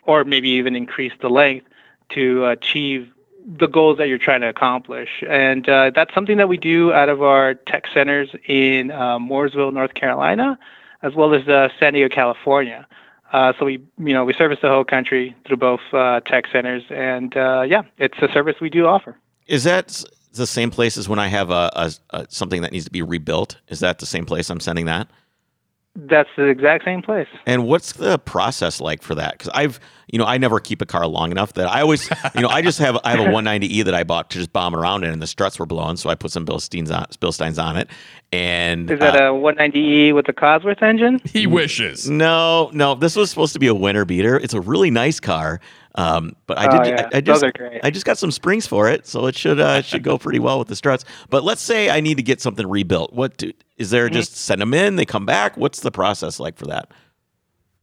or 0.05 0.25
maybe 0.25 0.49
even 0.49 0.75
increase 0.75 1.13
the 1.21 1.29
length 1.29 1.65
to 2.09 2.45
achieve 2.45 3.09
the 3.45 3.67
goals 3.67 3.97
that 3.97 4.07
you're 4.07 4.17
trying 4.17 4.41
to 4.41 4.49
accomplish. 4.49 5.23
And 5.27 5.67
uh, 5.67 5.91
that's 5.93 6.13
something 6.13 6.37
that 6.37 6.49
we 6.49 6.57
do 6.57 6.93
out 6.93 7.09
of 7.09 7.21
our 7.21 7.55
tech 7.55 7.87
centers 7.93 8.29
in 8.47 8.91
uh, 8.91 9.19
Mooresville, 9.19 9.73
North 9.73 9.93
Carolina, 9.93 10.59
as 11.01 11.13
well 11.15 11.33
as 11.33 11.47
uh, 11.47 11.69
San 11.79 11.93
Diego, 11.93 12.13
California. 12.13 12.87
Uh, 13.33 13.51
so 13.57 13.65
we, 13.65 13.83
you 13.97 14.13
know, 14.13 14.23
we 14.23 14.33
service 14.33 14.59
the 14.61 14.69
whole 14.69 14.85
country 14.85 15.35
through 15.47 15.57
both 15.57 15.81
uh, 15.91 16.19
tech 16.21 16.45
centers, 16.51 16.83
and 16.91 17.35
uh, 17.35 17.63
yeah, 17.67 17.81
it's 17.97 18.17
a 18.21 18.31
service 18.31 18.55
we 18.61 18.69
do 18.69 18.85
offer. 18.85 19.17
Is 19.47 19.63
that 19.63 20.03
the 20.33 20.47
same 20.47 20.69
place 20.69 20.97
as 20.97 21.09
when 21.09 21.19
I 21.19 21.27
have 21.27 21.49
a, 21.49 21.71
a, 21.75 21.91
a 22.11 22.25
something 22.29 22.61
that 22.61 22.71
needs 22.71 22.85
to 22.85 22.91
be 22.91 23.01
rebuilt? 23.01 23.57
Is 23.69 23.79
that 23.79 23.97
the 23.97 24.05
same 24.05 24.25
place 24.25 24.51
I'm 24.51 24.59
sending 24.59 24.85
that? 24.85 25.07
That's 25.95 26.29
the 26.37 26.45
exact 26.45 26.85
same 26.85 27.01
place. 27.01 27.27
And 27.45 27.65
what's 27.65 27.93
the 27.93 28.17
process 28.19 28.79
like 28.79 29.01
for 29.01 29.15
that? 29.15 29.33
Because 29.33 29.49
I've, 29.53 29.79
you 30.11 30.19
know, 30.19 30.25
I 30.25 30.37
never 30.37 30.59
keep 30.59 30.81
a 30.81 30.85
car 30.85 31.07
long 31.07 31.31
enough 31.31 31.53
that 31.53 31.67
I 31.67 31.81
always, 31.81 32.09
you 32.35 32.41
know, 32.41 32.49
I 32.49 32.61
just 32.61 32.79
have 32.79 32.97
I 33.03 33.11
have 33.11 33.19
a 33.21 33.23
190e 33.29 33.83
that 33.85 33.93
I 33.93 34.03
bought 34.03 34.29
to 34.31 34.37
just 34.37 34.51
bomb 34.53 34.75
around 34.75 35.03
in, 35.03 35.11
and 35.11 35.21
the 35.21 35.27
struts 35.27 35.57
were 35.59 35.65
blown, 35.65 35.97
so 35.97 36.09
I 36.09 36.15
put 36.15 36.31
some 36.31 36.45
Bilsteins 36.45 36.91
on 36.95 37.05
Bilsteins 37.21 37.61
on 37.63 37.77
it. 37.77 37.89
And 38.31 38.89
Is 38.89 38.99
that 38.99 39.15
uh, 39.15 39.25
a 39.25 39.37
190e 39.37 40.13
with 40.13 40.25
the 40.25 40.33
Cosworth 40.33 40.81
engine? 40.81 41.21
He 41.25 41.45
wishes. 41.47 42.09
no, 42.09 42.69
no, 42.73 42.95
this 42.95 43.15
was 43.15 43.29
supposed 43.29 43.53
to 43.53 43.59
be 43.59 43.67
a 43.67 43.75
winter 43.75 44.05
beater. 44.05 44.37
It's 44.37 44.53
a 44.55 44.61
really 44.61 44.89
nice 44.89 45.19
car, 45.19 45.59
um, 45.95 46.35
but 46.47 46.57
I 46.57 46.65
Oh, 46.67 46.83
did. 46.83 46.87
yeah. 46.97 47.09
I, 47.13 47.17
I 47.17 47.21
Those 47.21 47.35
just, 47.41 47.43
are 47.43 47.51
great. 47.51 47.81
I 47.83 47.91
just 47.91 48.05
got 48.05 48.17
some 48.17 48.31
springs 48.31 48.65
for 48.65 48.89
it, 48.89 49.05
so 49.05 49.27
it 49.27 49.35
should 49.37 49.59
uh, 49.59 49.75
it 49.79 49.85
should 49.85 50.03
go 50.03 50.17
pretty 50.17 50.39
well 50.39 50.57
with 50.59 50.67
the 50.67 50.75
struts. 50.75 51.05
But 51.29 51.43
let's 51.43 51.61
say 51.61 51.89
I 51.91 51.99
need 52.01 52.17
to 52.17 52.23
get 52.23 52.41
something 52.41 52.67
rebuilt. 52.67 53.13
What 53.13 53.37
do, 53.37 53.51
is 53.77 53.91
there? 53.91 54.05
Mm-hmm. 54.07 54.13
Just 54.15 54.35
send 54.35 54.61
them 54.61 54.73
in, 54.73 54.95
they 54.95 55.05
come 55.05 55.25
back. 55.27 55.55
What's 55.55 55.81
the 55.81 55.91
process 55.91 56.39
like 56.39 56.57
for 56.57 56.65
that? 56.65 56.89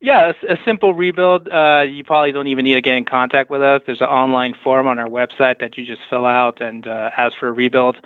Yeah, 0.01 0.33
a, 0.43 0.55
a 0.55 0.59
simple 0.65 0.95
rebuild. 0.95 1.49
Uh, 1.49 1.85
you 1.89 2.05
probably 2.05 2.33
don't 2.33 2.47
even 2.47 2.65
need 2.65 2.75
to 2.75 2.81
get 2.81 2.97
in 2.97 3.05
contact 3.05 3.51
with 3.51 3.63
us. 3.63 3.83
There's 3.85 4.01
an 4.01 4.09
online 4.09 4.55
form 4.55 4.87
on 4.87 4.99
our 4.99 5.09
website 5.09 5.61
that 5.61 5.77
you 5.77 5.85
just 5.85 6.01
fill 6.09 6.25
out 6.25 6.61
and 6.63 6.87
uh, 6.87 7.11
ask 7.17 7.37
for 7.39 7.49
a 7.49 7.53
rebuild. 7.53 7.97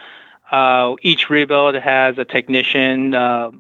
Uh, 0.51 0.97
each 1.03 1.31
rebuild 1.31 1.77
has 1.77 2.19
a 2.19 2.25
technician 2.25 3.15
uh, 3.15 3.51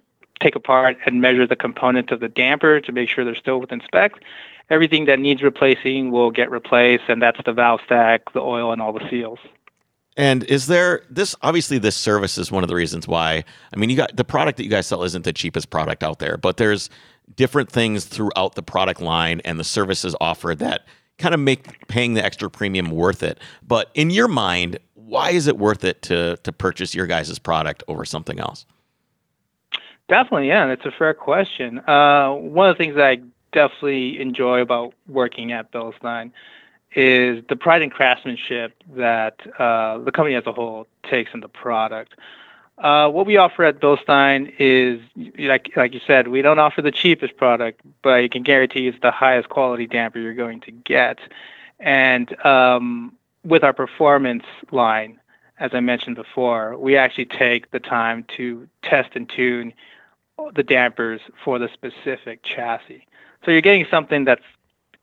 take 0.40 0.56
apart 0.56 0.98
and 1.06 1.20
measure 1.20 1.46
the 1.46 1.56
components 1.56 2.10
of 2.12 2.20
the 2.20 2.28
damper 2.28 2.80
to 2.80 2.92
make 2.92 3.08
sure 3.08 3.24
they're 3.24 3.36
still 3.36 3.60
within 3.60 3.80
spec. 3.84 4.12
Everything 4.68 5.04
that 5.04 5.20
needs 5.20 5.42
replacing 5.42 6.10
will 6.10 6.30
get 6.30 6.50
replaced, 6.50 7.04
and 7.08 7.22
that's 7.22 7.38
the 7.44 7.52
valve 7.52 7.80
stack, 7.84 8.32
the 8.32 8.40
oil, 8.40 8.72
and 8.72 8.82
all 8.82 8.92
the 8.92 9.06
seals. 9.08 9.38
And 10.16 10.44
is 10.44 10.68
there 10.68 11.02
this 11.10 11.34
obviously 11.42 11.78
this 11.78 11.96
service 11.96 12.38
is 12.38 12.52
one 12.52 12.62
of 12.62 12.68
the 12.68 12.74
reasons 12.76 13.08
why 13.08 13.42
I 13.72 13.76
mean 13.76 13.90
you 13.90 13.96
got 13.96 14.14
the 14.16 14.24
product 14.24 14.58
that 14.58 14.64
you 14.64 14.70
guys 14.70 14.86
sell 14.86 15.02
isn't 15.02 15.24
the 15.24 15.32
cheapest 15.32 15.70
product 15.70 16.04
out 16.04 16.20
there, 16.20 16.36
but 16.36 16.56
there's 16.56 16.88
different 17.36 17.70
things 17.70 18.04
throughout 18.04 18.54
the 18.54 18.62
product 18.62 19.00
line 19.00 19.40
and 19.44 19.58
the 19.58 19.64
services 19.64 20.14
offered 20.20 20.58
that 20.60 20.86
kind 21.18 21.34
of 21.34 21.40
make 21.40 21.86
paying 21.88 22.14
the 22.14 22.24
extra 22.24 22.50
premium 22.50 22.90
worth 22.90 23.22
it. 23.22 23.38
But 23.66 23.90
in 23.94 24.10
your 24.10 24.28
mind, 24.28 24.78
why 24.94 25.30
is 25.30 25.46
it 25.46 25.58
worth 25.58 25.84
it 25.84 26.02
to 26.02 26.36
to 26.38 26.52
purchase 26.52 26.94
your 26.94 27.06
guys' 27.06 27.38
product 27.38 27.82
over 27.88 28.04
something 28.04 28.38
else? 28.38 28.66
Definitely, 30.08 30.48
yeah, 30.48 30.66
that's 30.66 30.84
a 30.84 30.90
fair 30.90 31.14
question. 31.14 31.78
Uh, 31.88 32.32
one 32.32 32.68
of 32.68 32.76
the 32.76 32.84
things 32.84 32.96
I 32.98 33.20
definitely 33.52 34.20
enjoy 34.20 34.60
about 34.60 34.92
working 35.08 35.52
at 35.52 35.72
Bilstein 35.72 36.30
is 36.94 37.42
the 37.48 37.56
pride 37.56 37.82
and 37.82 37.90
craftsmanship 37.90 38.74
that 38.94 39.40
uh, 39.58 39.98
the 39.98 40.12
company 40.12 40.36
as 40.36 40.46
a 40.46 40.52
whole 40.52 40.86
takes 41.08 41.30
in 41.32 41.40
the 41.40 41.48
product. 41.48 42.14
Uh, 42.78 43.08
what 43.08 43.24
we 43.24 43.36
offer 43.36 43.62
at 43.64 43.80
Bilstein 43.80 44.52
is, 44.58 45.00
like 45.38 45.70
like 45.76 45.94
you 45.94 46.00
said, 46.06 46.28
we 46.28 46.42
don't 46.42 46.58
offer 46.58 46.82
the 46.82 46.90
cheapest 46.90 47.36
product, 47.36 47.80
but 48.02 48.16
you 48.16 48.28
can 48.28 48.42
guarantee 48.42 48.88
it's 48.88 48.98
the 49.00 49.12
highest 49.12 49.48
quality 49.48 49.86
damper 49.86 50.18
you're 50.18 50.34
going 50.34 50.60
to 50.62 50.72
get. 50.72 51.18
And 51.78 52.44
um, 52.44 53.12
with 53.44 53.62
our 53.62 53.72
performance 53.72 54.44
line, 54.72 55.20
as 55.60 55.70
I 55.72 55.80
mentioned 55.80 56.16
before, 56.16 56.76
we 56.76 56.96
actually 56.96 57.26
take 57.26 57.70
the 57.70 57.78
time 57.80 58.24
to 58.36 58.68
test 58.82 59.10
and 59.14 59.28
tune 59.28 59.72
the 60.54 60.64
dampers 60.64 61.20
for 61.44 61.58
the 61.58 61.68
specific 61.72 62.42
chassis. 62.42 63.06
So 63.44 63.50
you're 63.50 63.60
getting 63.60 63.86
something 63.88 64.24
that's 64.24 64.42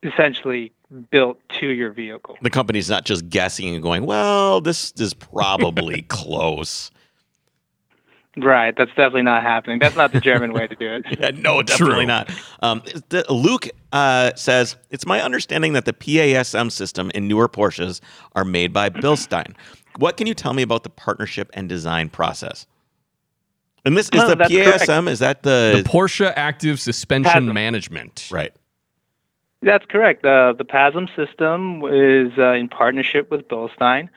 essentially 0.02 0.72
built 1.10 1.38
to 1.60 1.68
your 1.68 1.90
vehicle. 1.90 2.36
The 2.42 2.50
company's 2.50 2.90
not 2.90 3.04
just 3.04 3.28
guessing 3.30 3.74
and 3.74 3.82
going, 3.82 4.04
well, 4.04 4.60
this 4.60 4.92
is 4.98 5.14
probably 5.14 6.02
close. 6.08 6.90
Right, 8.38 8.74
that's 8.74 8.90
definitely 8.90 9.22
not 9.22 9.42
happening. 9.42 9.78
That's 9.78 9.96
not 9.96 10.12
the 10.12 10.20
German 10.20 10.54
way 10.54 10.66
to 10.66 10.74
do 10.74 10.90
it. 10.90 11.04
yeah, 11.20 11.32
no, 11.34 11.62
definitely 11.62 11.96
True. 11.96 12.06
not. 12.06 12.30
Um, 12.62 12.82
the, 13.10 13.30
Luke 13.30 13.68
uh, 13.92 14.32
says 14.36 14.76
it's 14.90 15.04
my 15.04 15.20
understanding 15.20 15.74
that 15.74 15.84
the 15.84 15.92
PASM 15.92 16.72
system 16.72 17.10
in 17.14 17.28
newer 17.28 17.46
Porsches 17.46 18.00
are 18.34 18.44
made 18.44 18.72
by 18.72 18.88
Bilstein. 18.88 19.54
What 19.98 20.16
can 20.16 20.26
you 20.26 20.32
tell 20.32 20.54
me 20.54 20.62
about 20.62 20.82
the 20.82 20.88
partnership 20.88 21.50
and 21.52 21.68
design 21.68 22.08
process? 22.08 22.66
And 23.84 23.98
this 23.98 24.06
is 24.06 24.12
No, 24.14 24.28
the 24.30 24.36
PASM. 24.36 24.86
correct. 24.86 25.08
Is 25.08 25.18
that 25.18 25.42
the, 25.42 25.82
The 25.84 25.88
Porsche 25.88 26.32
Active 26.34 26.80
Suspension 26.80 27.48
Pasm. 27.48 27.52
Management. 27.52 28.28
right? 28.32 28.52
That's 29.60 29.84
correct. 29.86 30.24
Uh, 30.24 30.54
the 30.56 30.64
PASM 30.64 31.06
system 31.14 31.82
is 31.84 32.32
uh, 32.38 32.52
in 32.52 32.68
partnership 32.68 33.30
with 33.30 33.46
Bilstein. 33.48 34.08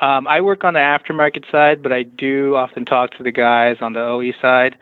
Um, 0.00 0.26
I 0.26 0.40
work 0.40 0.64
on 0.64 0.74
the 0.74 0.80
aftermarket 0.80 1.50
side, 1.50 1.82
but 1.82 1.92
I 1.92 2.02
do 2.02 2.54
often 2.54 2.84
talk 2.84 3.12
to 3.12 3.22
the 3.22 3.32
guys 3.32 3.78
on 3.80 3.94
the 3.94 4.00
OE 4.00 4.32
side. 4.40 4.76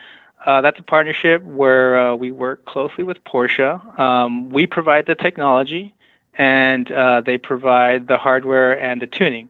Uh, 0.44 0.60
that's 0.60 0.78
a 0.78 0.82
partnership 0.82 1.42
where 1.42 1.98
uh, 1.98 2.14
we 2.14 2.30
work 2.30 2.64
closely 2.64 3.04
with 3.04 3.22
Porsche. 3.24 3.98
Um, 3.98 4.50
we 4.50 4.66
provide 4.66 5.06
the 5.06 5.14
technology, 5.14 5.94
and 6.34 6.90
uh, 6.90 7.22
they 7.22 7.38
provide 7.38 8.08
the 8.08 8.18
hardware 8.18 8.78
and 8.78 9.00
the 9.00 9.06
tuning. 9.06 9.48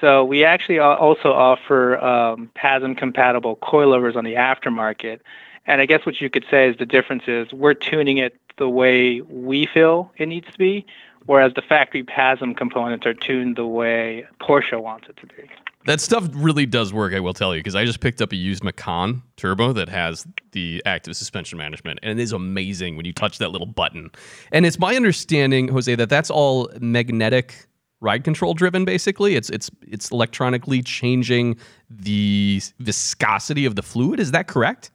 So 0.00 0.24
we 0.24 0.44
actually 0.44 0.78
also 0.78 1.32
offer 1.32 1.96
um, 1.98 2.50
PASM 2.54 2.98
compatible 2.98 3.56
coilovers 3.56 4.14
on 4.14 4.24
the 4.24 4.34
aftermarket. 4.34 5.20
And 5.66 5.80
I 5.80 5.86
guess 5.86 6.04
what 6.04 6.20
you 6.20 6.28
could 6.28 6.44
say 6.50 6.68
is 6.68 6.76
the 6.76 6.86
difference 6.86 7.24
is 7.26 7.50
we're 7.52 7.74
tuning 7.74 8.18
it 8.18 8.36
the 8.58 8.68
way 8.68 9.20
we 9.22 9.66
feel 9.66 10.12
it 10.16 10.26
needs 10.26 10.50
to 10.52 10.58
be, 10.58 10.84
whereas 11.26 11.52
the 11.54 11.62
factory 11.62 12.02
PASM 12.02 12.56
components 12.56 13.06
are 13.06 13.14
tuned 13.14 13.56
the 13.56 13.66
way 13.66 14.26
Porsche 14.40 14.80
wants 14.80 15.08
it 15.08 15.16
to 15.18 15.26
be. 15.26 15.48
That 15.86 16.00
stuff 16.00 16.28
really 16.32 16.66
does 16.66 16.92
work, 16.92 17.14
I 17.14 17.20
will 17.20 17.32
tell 17.34 17.54
you, 17.54 17.60
because 17.60 17.76
I 17.76 17.84
just 17.84 18.00
picked 18.00 18.20
up 18.20 18.32
a 18.32 18.36
used 18.36 18.64
Macan 18.64 19.22
Turbo 19.36 19.72
that 19.72 19.88
has 19.88 20.26
the 20.50 20.82
active 20.84 21.14
suspension 21.16 21.58
management, 21.58 22.00
and 22.02 22.18
it 22.18 22.22
is 22.22 22.32
amazing 22.32 22.96
when 22.96 23.06
you 23.06 23.12
touch 23.12 23.38
that 23.38 23.50
little 23.50 23.68
button. 23.68 24.10
And 24.50 24.66
it's 24.66 24.80
my 24.80 24.96
understanding, 24.96 25.68
Jose, 25.68 25.94
that 25.94 26.08
that's 26.08 26.28
all 26.28 26.68
magnetic 26.80 27.68
ride 28.00 28.24
control 28.24 28.52
driven. 28.52 28.84
Basically, 28.84 29.36
it's 29.36 29.48
it's 29.50 29.70
it's 29.82 30.10
electronically 30.10 30.82
changing 30.82 31.56
the 31.88 32.60
viscosity 32.80 33.64
of 33.64 33.76
the 33.76 33.82
fluid. 33.82 34.18
Is 34.18 34.32
that 34.32 34.48
correct? 34.48 34.90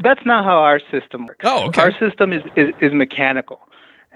That's 0.00 0.24
not 0.24 0.44
how 0.44 0.58
our 0.58 0.80
system 0.92 1.26
works. 1.26 1.40
Oh, 1.44 1.68
okay. 1.68 1.80
Our 1.80 1.98
system 1.98 2.32
is, 2.32 2.42
is, 2.56 2.68
is 2.80 2.92
mechanical. 2.92 3.67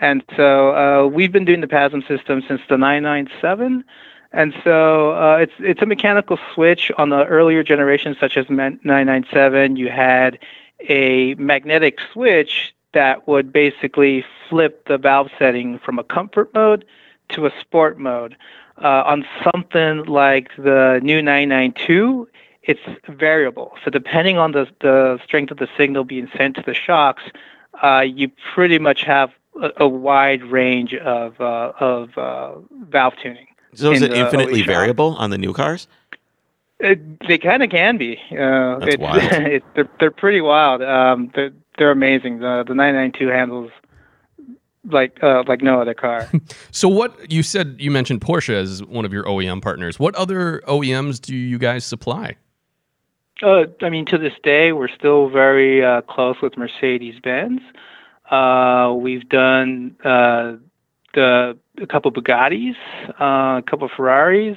And 0.03 0.25
so 0.37 0.75
uh, 0.75 1.07
we've 1.07 1.31
been 1.31 1.45
doing 1.45 1.61
the 1.61 1.69
PASM 1.69 2.07
system 2.09 2.43
since 2.49 2.61
the 2.69 2.77
997. 2.77 3.85
And 4.33 4.53
so 4.65 5.13
uh, 5.13 5.37
it's 5.37 5.53
it's 5.61 5.81
a 5.81 5.87
mechanical 5.87 6.39
switch 6.53 6.91
on 6.99 7.11
the 7.11 7.25
earlier 7.27 7.63
generations, 7.63 8.17
such 8.19 8.37
as 8.37 8.51
997. 8.51 9.77
You 9.77 9.91
had 9.91 10.41
a 10.89 11.35
magnetic 11.37 12.01
switch 12.13 12.75
that 12.95 13.29
would 13.29 13.53
basically 13.53 14.25
flip 14.49 14.89
the 14.89 14.99
valve 14.99 15.31
setting 15.39 15.79
from 15.79 16.01
a 16.01 16.05
comfort 16.05 16.53
mode 16.53 16.85
to 17.29 17.47
a 17.47 17.53
sport 17.61 17.97
mode. 17.97 18.37
Uh, 18.83 19.05
on 19.07 19.25
something 19.45 20.05
like 20.07 20.49
the 20.57 20.99
new 21.05 21.23
992, 21.23 22.29
it's 22.65 22.81
variable. 23.09 23.77
So 23.85 23.91
depending 23.91 24.37
on 24.37 24.51
the, 24.51 24.67
the 24.81 25.21
strength 25.23 25.53
of 25.53 25.59
the 25.59 25.69
signal 25.77 26.03
being 26.03 26.29
sent 26.37 26.57
to 26.57 26.63
the 26.63 26.75
shocks, 26.75 27.23
uh, 27.85 28.01
you 28.01 28.31
pretty 28.55 28.81
much 28.81 29.05
have 29.05 29.31
a, 29.61 29.71
a 29.79 29.89
wide 29.89 30.43
range 30.45 30.95
of, 30.95 31.41
uh, 31.41 31.73
of 31.81 32.17
uh, 32.17 32.53
valve 32.89 33.15
tuning. 33.23 33.47
So 33.75 33.93
is 33.93 34.03
in 34.03 34.11
it 34.11 34.15
the 34.15 34.21
infinitely 34.25 34.61
OE 34.61 34.65
shop. 34.65 34.67
variable 34.67 35.17
on 35.17 35.31
the 35.31 35.39
new 35.39 35.53
cars? 35.53 35.87
It, 36.79 37.27
they 37.27 37.39
kind 37.39 37.63
of 37.63 37.71
can 37.71 37.97
be. 37.97 38.19
Uh, 38.33 38.79
That's 38.79 38.95
it's, 38.95 39.01
wild. 39.01 39.23
it, 39.33 39.65
they're, 39.75 39.89
they're 40.01 40.11
pretty 40.11 40.41
wild. 40.41 40.83
Um, 40.83 41.31
they're, 41.35 41.53
they're 41.79 41.91
amazing. 41.91 42.41
The, 42.41 42.65
the 42.67 42.75
992 42.75 43.29
handles 43.29 43.71
like 44.91 45.23
uh, 45.23 45.45
like 45.47 45.63
no 45.63 45.81
other 45.81 45.95
car. 45.95 46.29
So, 46.71 46.89
what 46.89 47.31
you 47.31 47.43
said, 47.43 47.77
you 47.79 47.91
mentioned 47.91 48.21
Porsche 48.21 48.55
as 48.55 48.83
one 48.85 49.05
of 49.05 49.13
your 49.13 49.25
OEM 49.25 49.63
partners. 49.63 49.99
What 49.99 50.15
other 50.15 50.63
OEMs 50.67 51.21
do 51.21 51.37
you 51.37 51.59
guys 51.59 51.85
supply? 51.85 52.37
Uh, 53.43 53.65
I 53.83 53.91
mean, 53.91 54.07
to 54.07 54.19
this 54.19 54.33
day, 54.43 54.73
we're 54.73 54.89
still 54.89 55.29
very 55.29 55.85
uh, 55.85 56.01
close 56.03 56.37
with 56.43 56.57
Mercedes 56.57 57.21
Benz. 57.23 57.61
Uh, 58.33 58.95
we've 58.95 59.29
done 59.29 59.95
uh, 60.05 60.55
the 61.15 61.59
a 61.81 61.87
couple 61.87 62.11
Bugattis, 62.11 62.75
uh, 63.21 63.59
a 63.59 63.63
couple 63.69 63.89
Ferraris, 63.95 64.57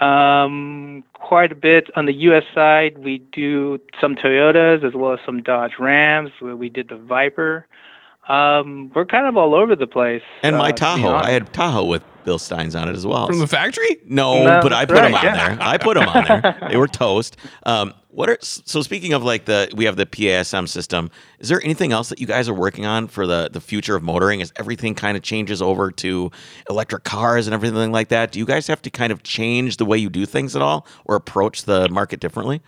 um, 0.00 1.02
quite 1.14 1.50
a 1.50 1.56
bit 1.56 1.90
on 1.96 2.06
the 2.06 2.12
U.S. 2.12 2.44
side. 2.54 2.98
We 2.98 3.18
do 3.32 3.80
some 4.00 4.14
Toyotas 4.14 4.84
as 4.84 4.94
well 4.94 5.12
as 5.12 5.18
some 5.26 5.42
Dodge 5.42 5.72
Rams. 5.80 6.30
Where 6.38 6.56
we 6.56 6.68
did 6.68 6.88
the 6.88 6.96
Viper. 6.96 7.66
Um, 8.28 8.90
we're 8.94 9.06
kind 9.06 9.26
of 9.26 9.36
all 9.36 9.54
over 9.54 9.76
the 9.76 9.86
place. 9.86 10.22
And 10.42 10.56
my 10.56 10.68
uh, 10.70 10.72
to 10.72 10.74
Tahoe. 10.74 11.14
I 11.14 11.30
had 11.30 11.52
Tahoe 11.52 11.84
with 11.84 12.02
Bilsteins 12.24 12.80
on 12.80 12.88
it 12.88 12.96
as 12.96 13.06
well. 13.06 13.28
From 13.28 13.38
the 13.38 13.46
factory? 13.46 13.98
No, 14.04 14.42
No, 14.42 14.60
but 14.60 14.72
I 14.72 14.84
that's 14.84 14.98
put 15.00 15.04
them 15.04 15.14
on 15.14 15.24
yeah. 15.24 15.48
there. 15.48 15.58
I 15.60 15.78
put 15.78 15.94
them 15.96 16.08
on 16.08 16.24
there. 16.24 16.68
They 16.68 16.76
were 16.76 16.88
toast. 16.88 17.36
Um, 17.64 17.94
what 18.16 18.30
are 18.30 18.38
so 18.40 18.80
speaking 18.80 19.12
of 19.12 19.22
like 19.22 19.44
the 19.44 19.70
we 19.76 19.84
have 19.84 19.96
the 19.96 20.06
PASM 20.06 20.66
system. 20.70 21.10
Is 21.38 21.50
there 21.50 21.62
anything 21.62 21.92
else 21.92 22.08
that 22.08 22.18
you 22.18 22.26
guys 22.26 22.48
are 22.48 22.54
working 22.54 22.86
on 22.86 23.08
for 23.08 23.26
the 23.26 23.50
the 23.52 23.60
future 23.60 23.94
of 23.94 24.02
motoring? 24.02 24.40
As 24.40 24.54
everything 24.56 24.94
kind 24.94 25.18
of 25.18 25.22
changes 25.22 25.60
over 25.60 25.90
to 25.90 26.30
electric 26.70 27.04
cars 27.04 27.46
and 27.46 27.52
everything 27.52 27.92
like 27.92 28.08
that, 28.08 28.32
do 28.32 28.38
you 28.38 28.46
guys 28.46 28.68
have 28.68 28.80
to 28.82 28.90
kind 28.90 29.12
of 29.12 29.22
change 29.22 29.76
the 29.76 29.84
way 29.84 29.98
you 29.98 30.08
do 30.08 30.24
things 30.24 30.56
at 30.56 30.62
all, 30.62 30.86
or 31.04 31.14
approach 31.14 31.64
the 31.64 31.90
market 31.90 32.18
differently? 32.18 32.62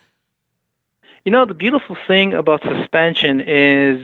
You 1.25 1.33
know, 1.33 1.47
the 1.47 1.55
beautiful 1.55 1.97
thing 2.07 2.35
about 2.35 2.63
suspension 2.63 3.41
is 3.41 4.03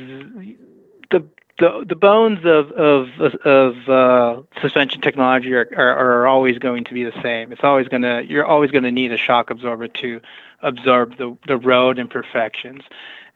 the 1.10 1.28
the, 1.58 1.84
the 1.86 1.94
bones 1.94 2.38
of 2.46 2.72
of 2.72 3.08
of 3.44 3.88
uh, 3.90 4.42
suspension 4.62 5.02
technology 5.02 5.52
are, 5.52 5.68
are 5.76 6.22
are 6.22 6.26
always 6.26 6.58
going 6.58 6.84
to 6.84 6.94
be 6.94 7.04
the 7.04 7.22
same. 7.22 7.52
It's 7.52 7.64
always 7.64 7.86
gonna 7.88 8.22
you're 8.22 8.46
always 8.46 8.70
gonna 8.70 8.90
need 8.90 9.12
a 9.12 9.18
shock 9.18 9.50
absorber 9.50 9.88
to 9.88 10.22
absorb 10.64 11.16
the 11.18 11.36
the 11.46 11.56
road 11.56 11.98
imperfections. 11.98 12.82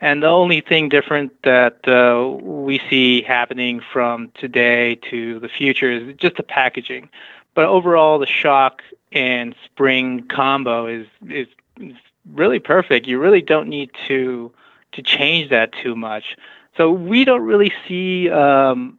And 0.00 0.22
the 0.22 0.28
only 0.28 0.60
thing 0.60 0.88
different 0.88 1.42
that 1.42 1.86
uh, 1.88 2.36
we 2.40 2.80
see 2.88 3.22
happening 3.22 3.80
from 3.92 4.30
today 4.34 4.94
to 5.10 5.40
the 5.40 5.48
future 5.48 5.90
is 5.90 6.16
just 6.16 6.36
the 6.36 6.44
packaging. 6.44 7.08
But 7.54 7.64
overall, 7.64 8.20
the 8.20 8.26
shock 8.26 8.82
and 9.12 9.54
spring 9.64 10.26
combo 10.28 10.86
is 10.86 11.06
is, 11.28 11.48
is 11.80 11.96
really 12.32 12.60
perfect. 12.60 13.06
You 13.06 13.18
really 13.18 13.42
don't 13.42 13.68
need 13.68 13.90
to 14.06 14.52
to 14.92 15.02
change 15.02 15.50
that 15.50 15.72
too 15.72 15.94
much. 15.94 16.36
So 16.76 16.92
we 16.92 17.24
don't 17.24 17.42
really 17.42 17.72
see 17.86 18.30
um, 18.30 18.98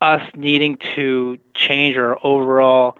us 0.00 0.22
needing 0.36 0.76
to 0.94 1.38
change 1.54 1.96
our 1.96 2.18
overall 2.24 2.96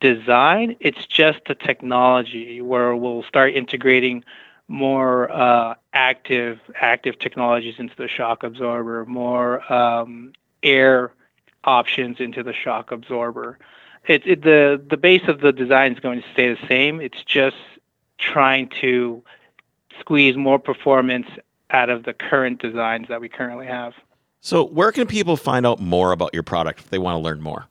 design. 0.00 0.76
It's 0.80 1.06
just 1.06 1.40
the 1.46 1.54
technology 1.54 2.60
where 2.60 2.94
we'll 2.94 3.22
start 3.22 3.54
integrating 3.54 4.24
more 4.68 5.30
uh, 5.32 5.74
active 5.94 6.60
active 6.80 7.18
technologies 7.18 7.76
into 7.78 7.96
the 7.96 8.08
shock 8.08 8.42
absorber, 8.42 9.04
more 9.06 9.72
um, 9.72 10.32
air 10.62 11.12
options 11.64 12.20
into 12.20 12.42
the 12.42 12.52
shock 12.52 12.92
absorber. 12.92 13.58
It, 14.06 14.26
it, 14.26 14.42
the 14.42 14.82
the 14.88 14.96
base 14.96 15.26
of 15.26 15.40
the 15.40 15.52
design 15.52 15.92
is 15.92 16.00
going 16.00 16.22
to 16.22 16.28
stay 16.32 16.54
the 16.54 16.66
same. 16.68 17.00
It's 17.00 17.22
just 17.24 17.56
trying 18.18 18.68
to 18.80 19.22
squeeze 20.00 20.36
more 20.36 20.58
performance 20.58 21.26
out 21.70 21.90
of 21.90 22.04
the 22.04 22.12
current 22.12 22.60
designs 22.60 23.08
that 23.08 23.20
we 23.20 23.28
currently 23.28 23.66
have. 23.66 23.94
So, 24.40 24.64
where 24.64 24.92
can 24.92 25.06
people 25.06 25.36
find 25.36 25.66
out 25.66 25.80
more 25.80 26.12
about 26.12 26.32
your 26.32 26.42
product 26.42 26.80
if 26.80 26.90
they 26.90 26.98
want 26.98 27.16
to 27.16 27.18
learn 27.18 27.40
more? 27.40 27.66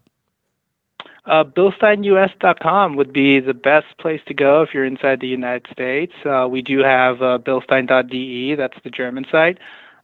Uh, 1.28 1.44
BilsteinUS.com 1.44 2.96
would 2.96 3.12
be 3.12 3.40
the 3.42 3.54
best 3.54 3.98
place 3.98 4.22
to 4.28 4.34
go 4.34 4.62
if 4.62 4.74
you're 4.74 4.86
inside 4.86 5.20
the 5.20 5.28
United 5.28 5.68
States. 5.72 6.14
Uh, 6.26 6.48
we 6.50 6.62
do 6.62 6.80
have 6.80 7.22
uh, 7.22 7.38
Bilstein.de, 7.38 8.56
that's 8.56 8.78
the 8.84 8.90
German 8.90 9.26
site. 9.30 9.58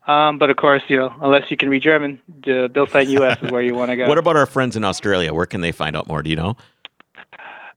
Um, 0.06 0.38
but 0.38 0.50
of 0.50 0.58
course, 0.58 0.84
you 0.90 0.98
know, 0.98 1.14
unless 1.22 1.50
you 1.50 1.56
can 1.56 1.70
read 1.70 1.82
German, 1.82 2.20
the 2.44 2.70
Bilstein 2.74 3.08
US 3.22 3.42
is 3.42 3.52
where 3.52 3.62
you 3.62 3.74
want 3.74 3.90
to 3.92 3.96
go. 3.96 4.06
What 4.14 4.18
about 4.18 4.36
our 4.36 4.46
friends 4.46 4.76
in 4.76 4.84
Australia? 4.84 5.34
Where 5.34 5.46
can 5.46 5.62
they 5.62 5.72
find 5.72 5.96
out 5.96 6.08
more? 6.08 6.22
Do 6.22 6.30
you 6.30 6.36
know? 6.36 6.58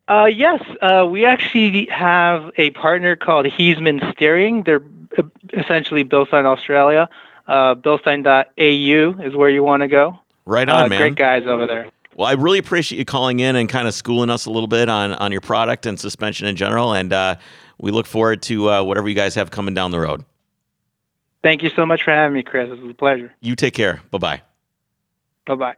Uh, 0.09 0.25
yes, 0.25 0.63
uh, 0.83 1.07
we 1.09 1.25
actually 1.25 1.87
have 1.87 2.51
a 2.59 2.71
partner 2.71 3.15
called 3.17 3.47
Heisman 3.47 4.13
Steering. 4.13 4.65
They're 4.65 4.83
uh, 5.19 5.23
essentially 5.53 6.05
Bilstein 6.05 6.45
Australia. 6.47 7.09
Uh, 7.47 7.77
Bilstein.au 7.77 9.23
is 9.23 9.37
where 9.37 9.51
you 9.51 9.63
want 9.63 9.83
to 9.83 9.89
go. 9.89 10.19
Right 10.47 10.69
on, 10.69 10.85
Uh, 10.85 10.89
man. 10.89 10.99
Great 11.01 11.15
guys 11.17 11.47
over 11.47 11.67
there. 11.67 11.91
Well, 12.17 12.27
I 12.27 12.33
really 12.33 12.59
appreciate 12.59 12.99
you 12.99 13.05
calling 13.05 13.41
in 13.41 13.57
and 13.57 13.69
kind 13.69 13.87
of 13.87 13.93
schooling 13.93 14.31
us 14.31 14.47
a 14.47 14.51
little 14.51 14.69
bit 14.69 14.89
on 14.89 15.13
on 15.13 15.33
your 15.33 15.43
product 15.43 15.85
and 15.85 16.01
suspension 16.01 16.47
in 16.47 16.57
general. 16.57 16.95
And 16.95 17.13
uh, 17.13 17.37
we 17.79 17.91
look 17.91 18.07
forward 18.07 18.41
to 18.43 18.71
uh, 18.71 18.83
whatever 18.83 19.07
you 19.07 19.15
guys 19.15 19.35
have 19.35 19.51
coming 19.51 19.75
down 19.75 19.91
the 19.91 20.01
road. 20.01 20.25
Thank 21.43 21.63
you 21.63 21.71
so 21.77 21.85
much 21.85 22.03
for 22.03 22.13
having 22.13 22.35
me, 22.35 22.43
Chris. 22.43 22.71
It 22.71 22.81
was 22.81 22.91
a 22.91 22.95
pleasure. 22.95 23.35
You 23.43 23.55
take 23.55 23.75
care. 23.75 24.01
Bye 24.11 24.19
bye. 24.19 24.43
Bye 25.47 25.55
bye. 25.57 25.75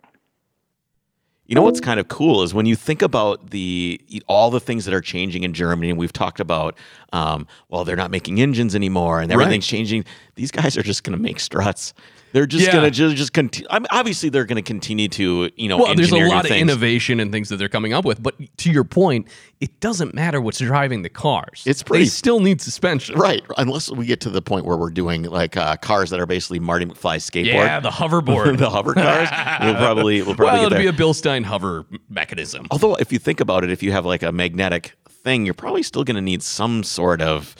You 1.46 1.54
know 1.54 1.62
what's 1.62 1.80
kind 1.80 1.98
of 1.98 2.08
cool 2.08 2.42
is 2.42 2.52
when 2.52 2.66
you 2.66 2.76
think 2.76 3.00
about 3.02 3.50
the 3.50 4.00
all 4.28 4.50
the 4.50 4.60
things 4.60 4.84
that 4.84 4.94
are 4.94 5.00
changing 5.00 5.42
in 5.42 5.54
Germany, 5.54 5.90
and 5.90 5.98
we've 5.98 6.12
talked 6.12 6.40
about, 6.40 6.76
um, 7.12 7.48
well, 7.68 7.84
they're 7.84 7.96
not 7.96 8.10
making 8.10 8.38
engines 8.38 8.76
anymore, 8.76 9.20
and 9.20 9.32
everything's 9.32 9.66
changing. 9.66 10.04
These 10.36 10.52
guys 10.52 10.76
are 10.76 10.82
just 10.82 11.02
going 11.02 11.16
to 11.16 11.22
make 11.22 11.40
struts. 11.40 11.94
They're 12.32 12.46
just 12.46 12.66
Yeah. 12.66 12.72
going 12.72 12.84
to 12.84 12.90
just 12.90 13.16
just 13.16 13.32
continue. 13.32 13.66
I 13.70 13.78
mean, 13.78 13.86
obviously, 13.90 14.28
they're 14.28 14.44
going 14.44 14.56
to 14.56 14.62
continue 14.62 15.08
to 15.08 15.50
you 15.56 15.68
know. 15.68 15.78
Well, 15.78 15.94
there's 15.94 16.12
a 16.12 16.16
lot 16.28 16.44
of 16.44 16.50
innovation 16.50 17.20
and 17.20 17.32
things 17.32 17.48
that 17.48 17.56
they're 17.56 17.68
coming 17.68 17.92
up 17.92 18.04
with, 18.04 18.22
but 18.22 18.34
to 18.58 18.70
your 18.70 18.84
point, 18.84 19.28
it 19.60 19.80
doesn't 19.80 20.14
matter 20.14 20.40
what's 20.40 20.58
driving 20.58 21.02
the 21.02 21.08
cars. 21.08 21.62
It's 21.66 21.82
they 21.82 22.04
still 22.04 22.40
need 22.40 22.60
suspension. 22.60 23.18
Right, 23.18 23.42
unless 23.56 23.90
we 23.90 24.06
get 24.06 24.20
to 24.22 24.30
the 24.30 24.42
point 24.42 24.64
where 24.66 24.76
we're 24.76 24.90
doing 24.90 25.22
like 25.22 25.56
uh, 25.56 25.76
cars 25.76 26.10
that 26.10 26.20
are 26.20 26.26
basically 26.26 26.58
Marty 26.60 26.86
McFly 26.86 27.16
skateboard, 27.16 27.46
Yeah, 27.46 27.80
the 27.80 27.90
hoverboard. 27.90 28.58
the 28.58 28.70
hover 28.70 28.94
cars. 28.94 29.28
We'll 29.62 29.74
probably 29.76 30.22
we'll 30.22 30.34
probably 30.34 30.60
well, 30.60 30.70
get 30.70 30.78
it'll 30.78 30.82
there. 30.84 30.92
be 30.92 31.02
a 31.02 31.06
Bilstein 31.06 31.44
hover 31.44 31.86
mechanism. 32.08 32.66
Although, 32.70 32.94
if 32.96 33.12
you 33.12 33.18
think 33.18 33.40
about 33.40 33.64
it, 33.64 33.70
if 33.70 33.82
you 33.82 33.92
have 33.92 34.04
like 34.04 34.22
a 34.22 34.32
magnetic 34.32 34.92
thing, 35.08 35.44
you're 35.44 35.54
probably 35.54 35.82
still 35.82 36.04
going 36.04 36.14
to 36.16 36.22
need 36.22 36.42
some 36.42 36.82
sort 36.82 37.20
of 37.22 37.56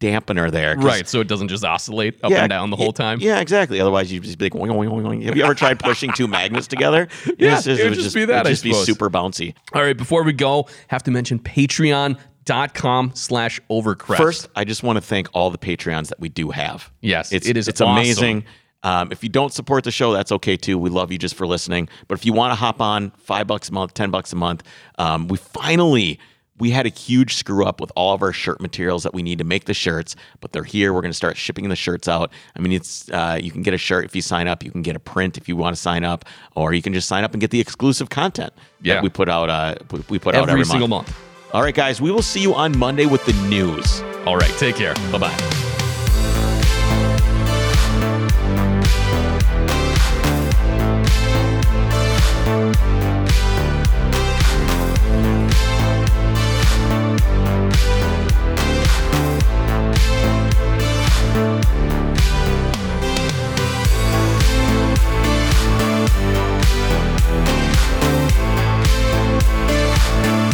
dampener 0.00 0.50
there. 0.50 0.76
Right, 0.76 1.06
so 1.08 1.20
it 1.20 1.28
doesn't 1.28 1.48
just 1.48 1.64
oscillate 1.64 2.22
up 2.24 2.32
and 2.32 2.48
down 2.50 2.70
the 2.70 2.76
whole 2.76 2.92
time. 2.92 3.18
Yeah, 3.20 3.40
exactly. 3.40 3.80
Otherwise, 3.80 4.12
you'd 4.12 4.22
just 4.22 4.38
be 4.38 4.46
like, 4.46 4.52
oing, 4.52 4.68
oing, 4.70 4.88
oing, 5.02 5.22
have 5.24 5.36
you 5.36 5.44
ever 5.44 5.54
tried 5.54 5.78
pushing 5.78 6.12
two 6.12 6.26
magnets 6.28 6.66
together? 6.66 7.08
Yeah, 7.38 7.60
just- 7.60 7.66
it 7.68 7.84
would 7.88 7.94
just 7.98 8.14
be 8.14 8.24
that, 8.26 8.46
It'd 8.46 8.52
just 8.52 8.64
be 8.64 8.72
super 8.74 9.08
bouncy. 9.10 9.54
All 9.74 9.82
right, 9.82 9.96
before 9.96 10.22
we 10.22 10.32
go, 10.32 10.68
have 10.88 11.02
to 11.04 11.10
mention 11.10 11.38
Patreon 11.38 12.18
dot 12.44 12.74
com 12.74 13.12
slash 13.14 13.60
overcrest. 13.70 14.16
First, 14.16 14.48
I 14.56 14.64
just 14.64 14.82
want 14.82 14.96
to 14.96 15.00
thank 15.00 15.28
all 15.32 15.50
the 15.50 15.58
Patreons 15.58 16.08
that 16.08 16.18
we 16.20 16.28
do 16.28 16.50
have. 16.50 16.90
Yes, 17.00 17.32
it's, 17.32 17.46
it 17.48 17.56
is 17.56 17.68
It's 17.68 17.80
awesome. 17.80 17.92
amazing. 17.96 18.44
Um, 18.84 19.12
if 19.12 19.22
you 19.22 19.28
don't 19.28 19.52
support 19.52 19.84
the 19.84 19.92
show, 19.92 20.12
that's 20.12 20.32
okay 20.32 20.56
too. 20.56 20.76
We 20.76 20.90
love 20.90 21.12
you 21.12 21.18
just 21.18 21.36
for 21.36 21.46
listening. 21.46 21.88
But 22.08 22.18
if 22.18 22.26
you 22.26 22.32
want 22.32 22.50
to 22.50 22.56
hop 22.56 22.80
on, 22.80 23.12
five 23.18 23.46
bucks 23.46 23.68
a 23.68 23.72
month, 23.72 23.94
ten 23.94 24.10
bucks 24.10 24.32
a 24.32 24.36
month, 24.36 24.64
um, 24.98 25.28
we 25.28 25.36
finally 25.38 26.18
we 26.58 26.70
had 26.70 26.86
a 26.86 26.90
huge 26.90 27.34
screw 27.34 27.64
up 27.64 27.80
with 27.80 27.90
all 27.96 28.14
of 28.14 28.22
our 28.22 28.32
shirt 28.32 28.60
materials 28.60 29.02
that 29.02 29.14
we 29.14 29.22
need 29.22 29.38
to 29.38 29.44
make 29.44 29.64
the 29.64 29.74
shirts, 29.74 30.14
but 30.40 30.52
they're 30.52 30.62
here. 30.64 30.92
We're 30.92 31.00
going 31.00 31.10
to 31.10 31.16
start 31.16 31.36
shipping 31.36 31.68
the 31.68 31.76
shirts 31.76 32.08
out. 32.08 32.30
I 32.56 32.60
mean, 32.60 32.72
it's 32.72 33.08
uh, 33.10 33.38
you 33.42 33.50
can 33.50 33.62
get 33.62 33.74
a 33.74 33.78
shirt 33.78 34.04
if 34.04 34.14
you 34.14 34.22
sign 34.22 34.46
up. 34.48 34.62
You 34.62 34.70
can 34.70 34.82
get 34.82 34.94
a 34.94 35.00
print 35.00 35.36
if 35.38 35.48
you 35.48 35.56
want 35.56 35.74
to 35.74 35.80
sign 35.82 36.04
up, 36.04 36.24
or 36.54 36.72
you 36.72 36.82
can 36.82 36.92
just 36.92 37.08
sign 37.08 37.24
up 37.24 37.32
and 37.32 37.40
get 37.40 37.50
the 37.50 37.60
exclusive 37.60 38.10
content 38.10 38.52
Yeah. 38.82 38.94
that 38.94 39.02
we 39.02 39.08
put 39.08 39.28
out. 39.28 39.48
Uh, 39.50 39.74
we- 40.08 40.18
put 40.18 40.34
out 40.34 40.42
every 40.42 40.52
every 40.52 40.64
single 40.66 40.88
month. 40.88 41.08
month. 41.08 41.54
All 41.54 41.62
right, 41.62 41.74
guys, 41.74 42.00
we 42.00 42.10
will 42.10 42.22
see 42.22 42.40
you 42.40 42.54
on 42.54 42.76
Monday 42.78 43.06
with 43.06 43.24
the 43.26 43.32
news. 43.48 44.00
All 44.26 44.36
right, 44.36 44.50
take 44.58 44.76
care. 44.76 44.94
Bye 45.10 45.18
bye. 45.18 45.38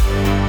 We'll 0.09 0.49